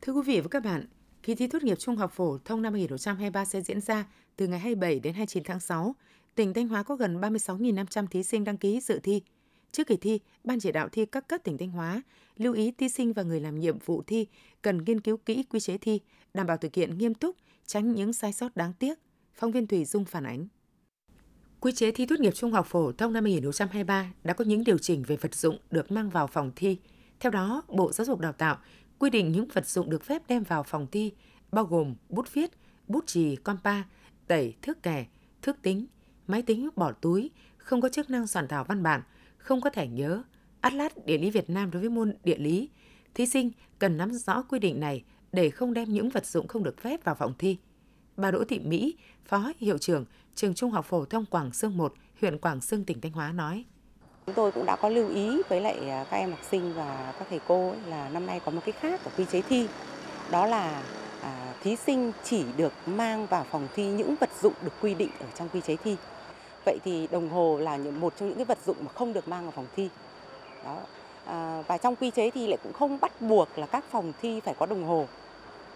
Thưa 0.00 0.12
quý 0.12 0.22
vị 0.26 0.40
và 0.40 0.48
các 0.48 0.64
bạn, 0.64 0.86
kỳ 1.22 1.34
thi 1.34 1.46
tốt 1.46 1.62
nghiệp 1.62 1.78
trung 1.78 1.96
học 1.96 2.12
phổ 2.12 2.38
thông 2.38 2.62
năm 2.62 2.72
2023 2.72 3.44
sẽ 3.44 3.60
diễn 3.60 3.80
ra 3.80 4.06
từ 4.36 4.46
ngày 4.46 4.58
27 4.58 5.00
đến 5.00 5.14
29 5.14 5.44
tháng 5.44 5.60
6. 5.60 5.94
Tỉnh 6.34 6.54
Thanh 6.54 6.68
Hóa 6.68 6.82
có 6.82 6.96
gần 6.96 7.20
36.500 7.20 8.06
thí 8.06 8.22
sinh 8.22 8.44
đăng 8.44 8.56
ký 8.56 8.80
dự 8.80 9.00
thi. 9.02 9.22
Trước 9.72 9.86
kỳ 9.86 9.96
thi, 9.96 10.20
Ban 10.44 10.60
chỉ 10.60 10.72
đạo 10.72 10.88
thi 10.88 11.06
các 11.06 11.28
cấp 11.28 11.40
tỉnh 11.44 11.58
Thanh 11.58 11.70
Hóa 11.70 12.02
lưu 12.36 12.54
ý 12.54 12.70
thí 12.70 12.88
sinh 12.88 13.12
và 13.12 13.22
người 13.22 13.40
làm 13.40 13.60
nhiệm 13.60 13.78
vụ 13.78 14.02
thi 14.06 14.26
cần 14.62 14.84
nghiên 14.84 15.00
cứu 15.00 15.16
kỹ 15.16 15.42
quy 15.42 15.60
chế 15.60 15.78
thi, 15.78 16.00
đảm 16.34 16.46
bảo 16.46 16.56
thực 16.56 16.74
hiện 16.74 16.98
nghiêm 16.98 17.14
túc, 17.14 17.36
tránh 17.66 17.92
những 17.92 18.12
sai 18.12 18.32
sót 18.32 18.56
đáng 18.56 18.72
tiếc. 18.78 18.98
Phóng 19.34 19.52
viên 19.52 19.66
Thủy 19.66 19.84
Dung 19.84 20.04
phản 20.04 20.24
ánh. 20.24 20.48
Quy 21.60 21.72
chế 21.72 21.90
thi 21.92 22.06
tốt 22.06 22.20
nghiệp 22.20 22.34
trung 22.34 22.52
học 22.52 22.66
phổ 22.66 22.92
thông 22.92 23.12
năm 23.12 23.24
2023 23.24 24.12
đã 24.24 24.34
có 24.34 24.44
những 24.44 24.64
điều 24.64 24.78
chỉnh 24.78 25.02
về 25.06 25.16
vật 25.16 25.34
dụng 25.34 25.58
được 25.70 25.90
mang 25.90 26.10
vào 26.10 26.26
phòng 26.26 26.52
thi. 26.56 26.78
Theo 27.20 27.30
đó, 27.30 27.62
Bộ 27.68 27.92
Giáo 27.92 28.04
dục 28.04 28.20
Đào 28.20 28.32
tạo 28.32 28.58
quy 28.98 29.10
định 29.10 29.32
những 29.32 29.48
vật 29.52 29.66
dụng 29.66 29.90
được 29.90 30.04
phép 30.04 30.22
đem 30.28 30.42
vào 30.42 30.62
phòng 30.62 30.86
thi, 30.92 31.12
bao 31.52 31.64
gồm 31.64 31.94
bút 32.08 32.32
viết, 32.32 32.50
bút 32.88 33.06
chì, 33.06 33.36
compa, 33.36 33.82
tẩy, 34.26 34.54
thước 34.62 34.82
kẻ, 34.82 35.06
thước 35.42 35.62
tính, 35.62 35.86
máy 36.30 36.42
tính 36.42 36.68
bỏ 36.76 36.92
túi, 36.92 37.30
không 37.56 37.80
có 37.80 37.88
chức 37.88 38.10
năng 38.10 38.26
soạn 38.26 38.48
thảo 38.48 38.64
văn 38.64 38.82
bản, 38.82 39.02
không 39.38 39.60
có 39.60 39.70
thẻ 39.70 39.86
nhớ, 39.86 40.22
Atlas 40.60 40.92
Địa 41.04 41.18
lý 41.18 41.30
Việt 41.30 41.50
Nam 41.50 41.70
đối 41.70 41.80
với 41.80 41.90
môn 41.90 42.14
địa 42.24 42.38
lý. 42.38 42.68
Thí 43.14 43.26
sinh 43.26 43.50
cần 43.78 43.96
nắm 43.96 44.12
rõ 44.12 44.42
quy 44.42 44.58
định 44.58 44.80
này 44.80 45.04
để 45.32 45.50
không 45.50 45.74
đem 45.74 45.92
những 45.92 46.08
vật 46.08 46.26
dụng 46.26 46.48
không 46.48 46.62
được 46.62 46.80
phép 46.80 47.04
vào 47.04 47.14
phòng 47.14 47.34
thi. 47.38 47.56
Bà 48.16 48.30
Đỗ 48.30 48.44
Thị 48.44 48.58
Mỹ, 48.58 48.96
Phó 49.24 49.52
Hiệu 49.58 49.78
trưởng 49.78 50.04
Trường 50.34 50.54
Trung 50.54 50.70
học 50.70 50.84
Phổ 50.84 51.04
thông 51.04 51.26
Quảng 51.26 51.52
Sương 51.52 51.76
1, 51.76 51.94
huyện 52.20 52.38
Quảng 52.38 52.60
Sương, 52.60 52.84
tỉnh 52.84 53.00
Thanh 53.00 53.12
Hóa 53.12 53.32
nói. 53.32 53.64
Chúng 54.26 54.34
tôi 54.34 54.52
cũng 54.52 54.66
đã 54.66 54.76
có 54.76 54.88
lưu 54.88 55.08
ý 55.08 55.42
với 55.48 55.60
lại 55.60 55.88
à, 55.88 56.04
các 56.10 56.16
em 56.16 56.30
học 56.30 56.40
sinh 56.50 56.72
và 56.74 57.14
các 57.18 57.26
thầy 57.30 57.40
cô 57.46 57.74
là 57.86 58.08
năm 58.08 58.26
nay 58.26 58.40
có 58.44 58.50
một 58.50 58.60
cái 58.64 58.72
khác 58.72 59.00
của 59.04 59.10
quy 59.16 59.24
chế 59.32 59.42
thi. 59.42 59.68
Đó 60.30 60.46
là 60.46 60.82
à, 61.22 61.54
thí 61.62 61.76
sinh 61.76 62.12
chỉ 62.24 62.44
được 62.56 62.72
mang 62.86 63.26
vào 63.26 63.46
phòng 63.50 63.68
thi 63.74 63.86
những 63.86 64.14
vật 64.20 64.30
dụng 64.42 64.54
được 64.62 64.72
quy 64.80 64.94
định 64.94 65.10
ở 65.20 65.26
trong 65.34 65.48
quy 65.48 65.60
chế 65.60 65.76
thi. 65.76 65.96
Vậy 66.64 66.78
thì 66.84 67.08
đồng 67.10 67.28
hồ 67.28 67.58
là 67.58 67.78
một 68.00 68.12
trong 68.16 68.28
những 68.28 68.36
cái 68.36 68.44
vật 68.44 68.58
dụng 68.66 68.76
mà 68.80 68.92
không 68.92 69.12
được 69.12 69.28
mang 69.28 69.42
vào 69.42 69.50
phòng 69.50 69.66
thi. 69.76 69.88
Đó. 70.64 70.78
À, 71.26 71.62
và 71.66 71.78
trong 71.78 71.96
quy 71.96 72.10
chế 72.10 72.30
thì 72.30 72.46
lại 72.46 72.58
cũng 72.62 72.72
không 72.72 72.98
bắt 73.00 73.22
buộc 73.22 73.58
là 73.58 73.66
các 73.66 73.84
phòng 73.90 74.12
thi 74.22 74.40
phải 74.40 74.54
có 74.58 74.66
đồng 74.66 74.84
hồ. 74.84 75.06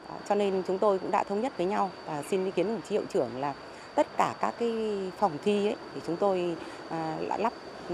Đó, 0.08 0.14
cho 0.28 0.34
nên 0.34 0.62
chúng 0.66 0.78
tôi 0.78 0.98
cũng 0.98 1.10
đã 1.10 1.24
thống 1.24 1.40
nhất 1.40 1.52
với 1.56 1.66
nhau 1.66 1.90
và 2.06 2.22
xin 2.30 2.44
ý 2.44 2.50
kiến 2.50 2.66
đồng 2.66 2.80
chí 2.88 2.94
hiệu 2.94 3.04
trưởng 3.12 3.40
là 3.40 3.54
tất 3.94 4.06
cả 4.16 4.34
các 4.40 4.54
cái 4.58 4.72
phòng 5.18 5.32
thi 5.44 5.66
ấy 5.66 5.76
thì 5.94 6.00
chúng 6.06 6.16
tôi 6.16 6.56
à, 6.90 7.18
lắp 7.38 7.52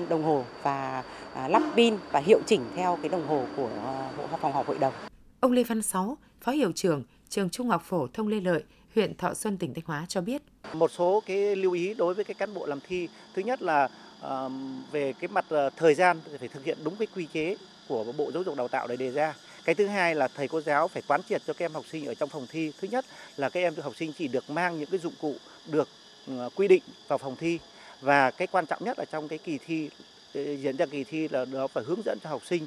đồng 0.09 0.23
hồ 0.23 0.45
và 0.63 1.03
à, 1.35 1.49
lắp 1.49 1.63
pin 1.77 1.97
và 2.11 2.21
hiệu 2.21 2.41
chỉnh 2.47 2.61
theo 2.77 2.99
cái 3.03 3.09
đồng 3.09 3.29
hồ 3.29 3.45
của 3.57 3.69
à, 3.87 4.11
phòng 4.41 4.53
họp 4.53 4.67
hội 4.67 4.79
đồng. 4.79 4.93
Ông 5.41 5.53
Lê 5.53 5.65
Văn 5.65 5.83
Sáu, 5.83 6.17
Phó 6.41 6.53
Hiệu 6.53 6.73
trưởng 6.73 7.03
Trường 7.29 7.51
Trung 7.51 7.69
học 7.69 7.83
phổ 7.85 8.07
thông 8.07 8.29
Lê 8.29 8.41
Lợi, 8.41 8.65
huyện 8.95 9.15
Thọ 9.15 9.35
Xuân, 9.35 9.59
tỉnh 9.59 9.75
Thanh 9.75 9.85
Hóa 9.87 10.07
cho 10.09 10.21
biết. 10.21 10.43
Một 10.73 10.91
số 10.91 11.23
cái 11.27 11.57
lưu 11.57 11.73
ý 11.73 11.95
đối 11.95 12.15
với 12.15 12.25
cái 12.25 12.35
cán 12.35 12.55
bộ 12.55 12.67
làm 12.67 12.79
thi. 12.89 13.09
Thứ 13.35 13.43
nhất 13.43 13.63
là 13.63 13.89
ờ, 14.21 14.51
về 14.93 15.13
cái 15.13 15.29
mặt 15.29 15.45
ờ, 15.49 15.71
thời 15.77 15.95
gian 15.95 16.21
phải 16.39 16.49
thực 16.49 16.65
hiện 16.65 16.79
đúng 16.85 16.97
cái 16.97 17.07
quy 17.15 17.27
chế 17.33 17.57
của 17.89 18.13
Bộ 18.17 18.31
Giáo 18.33 18.43
dục 18.43 18.57
Đào 18.57 18.69
tạo 18.69 18.87
để 18.87 18.97
đề 18.97 19.11
ra. 19.11 19.35
Cái 19.65 19.75
thứ 19.75 19.87
hai 19.87 20.15
là 20.15 20.29
thầy 20.29 20.49
cô 20.49 20.61
giáo 20.61 20.89
phải 20.89 21.03
quán 21.07 21.21
triệt 21.29 21.43
cho 21.47 21.53
các 21.53 21.65
em 21.65 21.73
học 21.73 21.85
sinh 21.91 22.07
ở 22.07 22.15
trong 22.15 22.29
phòng 22.29 22.47
thi. 22.51 22.73
Thứ 22.81 22.89
nhất 22.89 23.05
là 23.37 23.49
các 23.49 23.61
em 23.61 23.75
học 23.83 23.97
sinh 23.97 24.13
chỉ 24.19 24.29
được 24.29 24.51
mang 24.51 24.79
những 24.79 24.91
cái 24.91 25.01
dụng 25.01 25.15
cụ 25.21 25.35
được 25.67 25.89
ờ, 26.29 26.51
quy 26.55 26.69
định 26.69 26.83
vào 27.09 27.19
phòng 27.19 27.37
thi 27.37 27.59
và 28.01 28.31
cái 28.31 28.47
quan 28.47 28.67
trọng 28.67 28.85
nhất 28.85 28.99
là 28.99 29.05
trong 29.05 29.29
cái 29.29 29.39
kỳ 29.39 29.59
thi 29.67 29.91
diễn 30.35 30.77
ra 30.77 30.87
kỳ 30.87 31.05
thi 31.05 31.29
là 31.29 31.45
nó 31.45 31.67
phải 31.67 31.85
hướng 31.85 32.03
dẫn 32.05 32.19
cho 32.23 32.31
học 32.31 32.43
sinh 32.47 32.67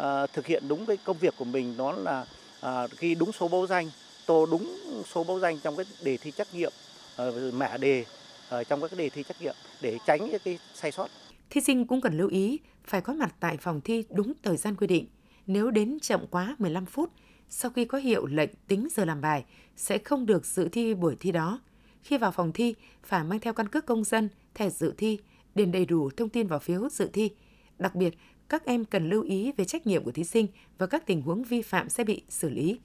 uh, 0.00 0.04
thực 0.32 0.46
hiện 0.46 0.68
đúng 0.68 0.86
cái 0.86 0.96
công 1.04 1.18
việc 1.18 1.34
của 1.38 1.44
mình 1.44 1.76
đó 1.76 1.92
là 1.92 2.26
uh, 2.66 2.90
ghi 2.98 3.14
đúng 3.14 3.32
số 3.32 3.48
báo 3.48 3.66
danh 3.66 3.90
tô 4.28 4.46
đúng 4.50 4.76
số 5.14 5.24
mẫu 5.24 5.40
danh 5.40 5.58
trong 5.62 5.76
cái 5.76 5.86
đề 6.02 6.16
thi 6.16 6.30
trắc 6.30 6.54
nghiệm 6.54 6.72
ờ, 7.16 7.50
mã 7.54 7.76
đề 7.76 8.04
ờ, 8.48 8.64
trong 8.64 8.80
các 8.80 8.90
đề 8.96 9.10
thi 9.10 9.22
trắc 9.22 9.42
nghiệm 9.42 9.54
để 9.82 9.98
tránh 10.06 10.30
những 10.30 10.40
cái 10.44 10.58
sai 10.74 10.92
sót. 10.92 11.08
Thí 11.50 11.60
sinh 11.60 11.86
cũng 11.86 12.00
cần 12.00 12.16
lưu 12.16 12.28
ý 12.28 12.58
phải 12.84 13.00
có 13.00 13.12
mặt 13.12 13.34
tại 13.40 13.56
phòng 13.56 13.80
thi 13.80 14.04
đúng 14.10 14.32
thời 14.42 14.56
gian 14.56 14.76
quy 14.76 14.86
định. 14.86 15.06
Nếu 15.46 15.70
đến 15.70 15.98
chậm 16.00 16.26
quá 16.30 16.56
15 16.58 16.86
phút, 16.86 17.10
sau 17.48 17.70
khi 17.70 17.84
có 17.84 17.98
hiệu 17.98 18.26
lệnh 18.26 18.50
tính 18.68 18.88
giờ 18.90 19.04
làm 19.04 19.20
bài, 19.20 19.44
sẽ 19.76 19.98
không 19.98 20.26
được 20.26 20.46
dự 20.46 20.68
thi 20.68 20.94
buổi 20.94 21.16
thi 21.20 21.32
đó. 21.32 21.60
Khi 22.02 22.18
vào 22.18 22.32
phòng 22.32 22.52
thi, 22.52 22.74
phải 23.02 23.24
mang 23.24 23.40
theo 23.40 23.52
căn 23.52 23.68
cước 23.68 23.86
công 23.86 24.04
dân, 24.04 24.28
thẻ 24.54 24.70
dự 24.70 24.94
thi, 24.98 25.18
điền 25.54 25.72
đầy 25.72 25.84
đủ 25.84 26.10
thông 26.16 26.28
tin 26.28 26.46
vào 26.46 26.58
phiếu 26.58 26.88
dự 26.88 27.10
thi. 27.12 27.30
Đặc 27.78 27.94
biệt, 27.94 28.14
các 28.48 28.64
em 28.64 28.84
cần 28.84 29.08
lưu 29.08 29.22
ý 29.22 29.52
về 29.56 29.64
trách 29.64 29.86
nhiệm 29.86 30.04
của 30.04 30.12
thí 30.12 30.24
sinh 30.24 30.46
và 30.78 30.86
các 30.86 31.06
tình 31.06 31.22
huống 31.22 31.44
vi 31.44 31.62
phạm 31.62 31.88
sẽ 31.88 32.04
bị 32.04 32.22
xử 32.28 32.48
lý. 32.48 32.78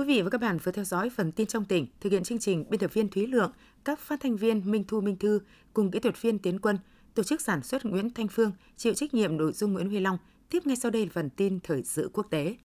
Quý 0.00 0.06
vị 0.06 0.22
và 0.22 0.30
các 0.30 0.40
bạn 0.40 0.58
vừa 0.64 0.72
theo 0.72 0.84
dõi 0.84 1.10
phần 1.10 1.32
tin 1.32 1.46
trong 1.46 1.64
tỉnh, 1.64 1.86
thực 2.00 2.12
hiện 2.12 2.22
chương 2.22 2.38
trình 2.38 2.64
biên 2.70 2.80
tập 2.80 2.94
viên 2.94 3.08
Thúy 3.08 3.26
Lượng, 3.26 3.52
các 3.84 3.98
phát 3.98 4.20
thanh 4.20 4.36
viên 4.36 4.70
Minh 4.70 4.84
Thu 4.88 5.00
Minh 5.00 5.16
Thư 5.16 5.40
cùng 5.74 5.90
kỹ 5.90 5.98
thuật 5.98 6.22
viên 6.22 6.38
Tiến 6.38 6.58
Quân, 6.58 6.78
tổ 7.14 7.22
chức 7.22 7.40
sản 7.40 7.62
xuất 7.62 7.84
Nguyễn 7.84 8.10
Thanh 8.10 8.28
Phương, 8.28 8.52
chịu 8.76 8.94
trách 8.94 9.14
nhiệm 9.14 9.36
nội 9.36 9.52
dung 9.52 9.72
Nguyễn 9.72 9.88
Huy 9.88 10.00
Long. 10.00 10.18
Tiếp 10.50 10.66
ngay 10.66 10.76
sau 10.76 10.90
đây 10.90 11.06
là 11.06 11.10
phần 11.14 11.30
tin 11.30 11.60
thời 11.60 11.82
sự 11.82 12.10
quốc 12.12 12.26
tế. 12.30 12.56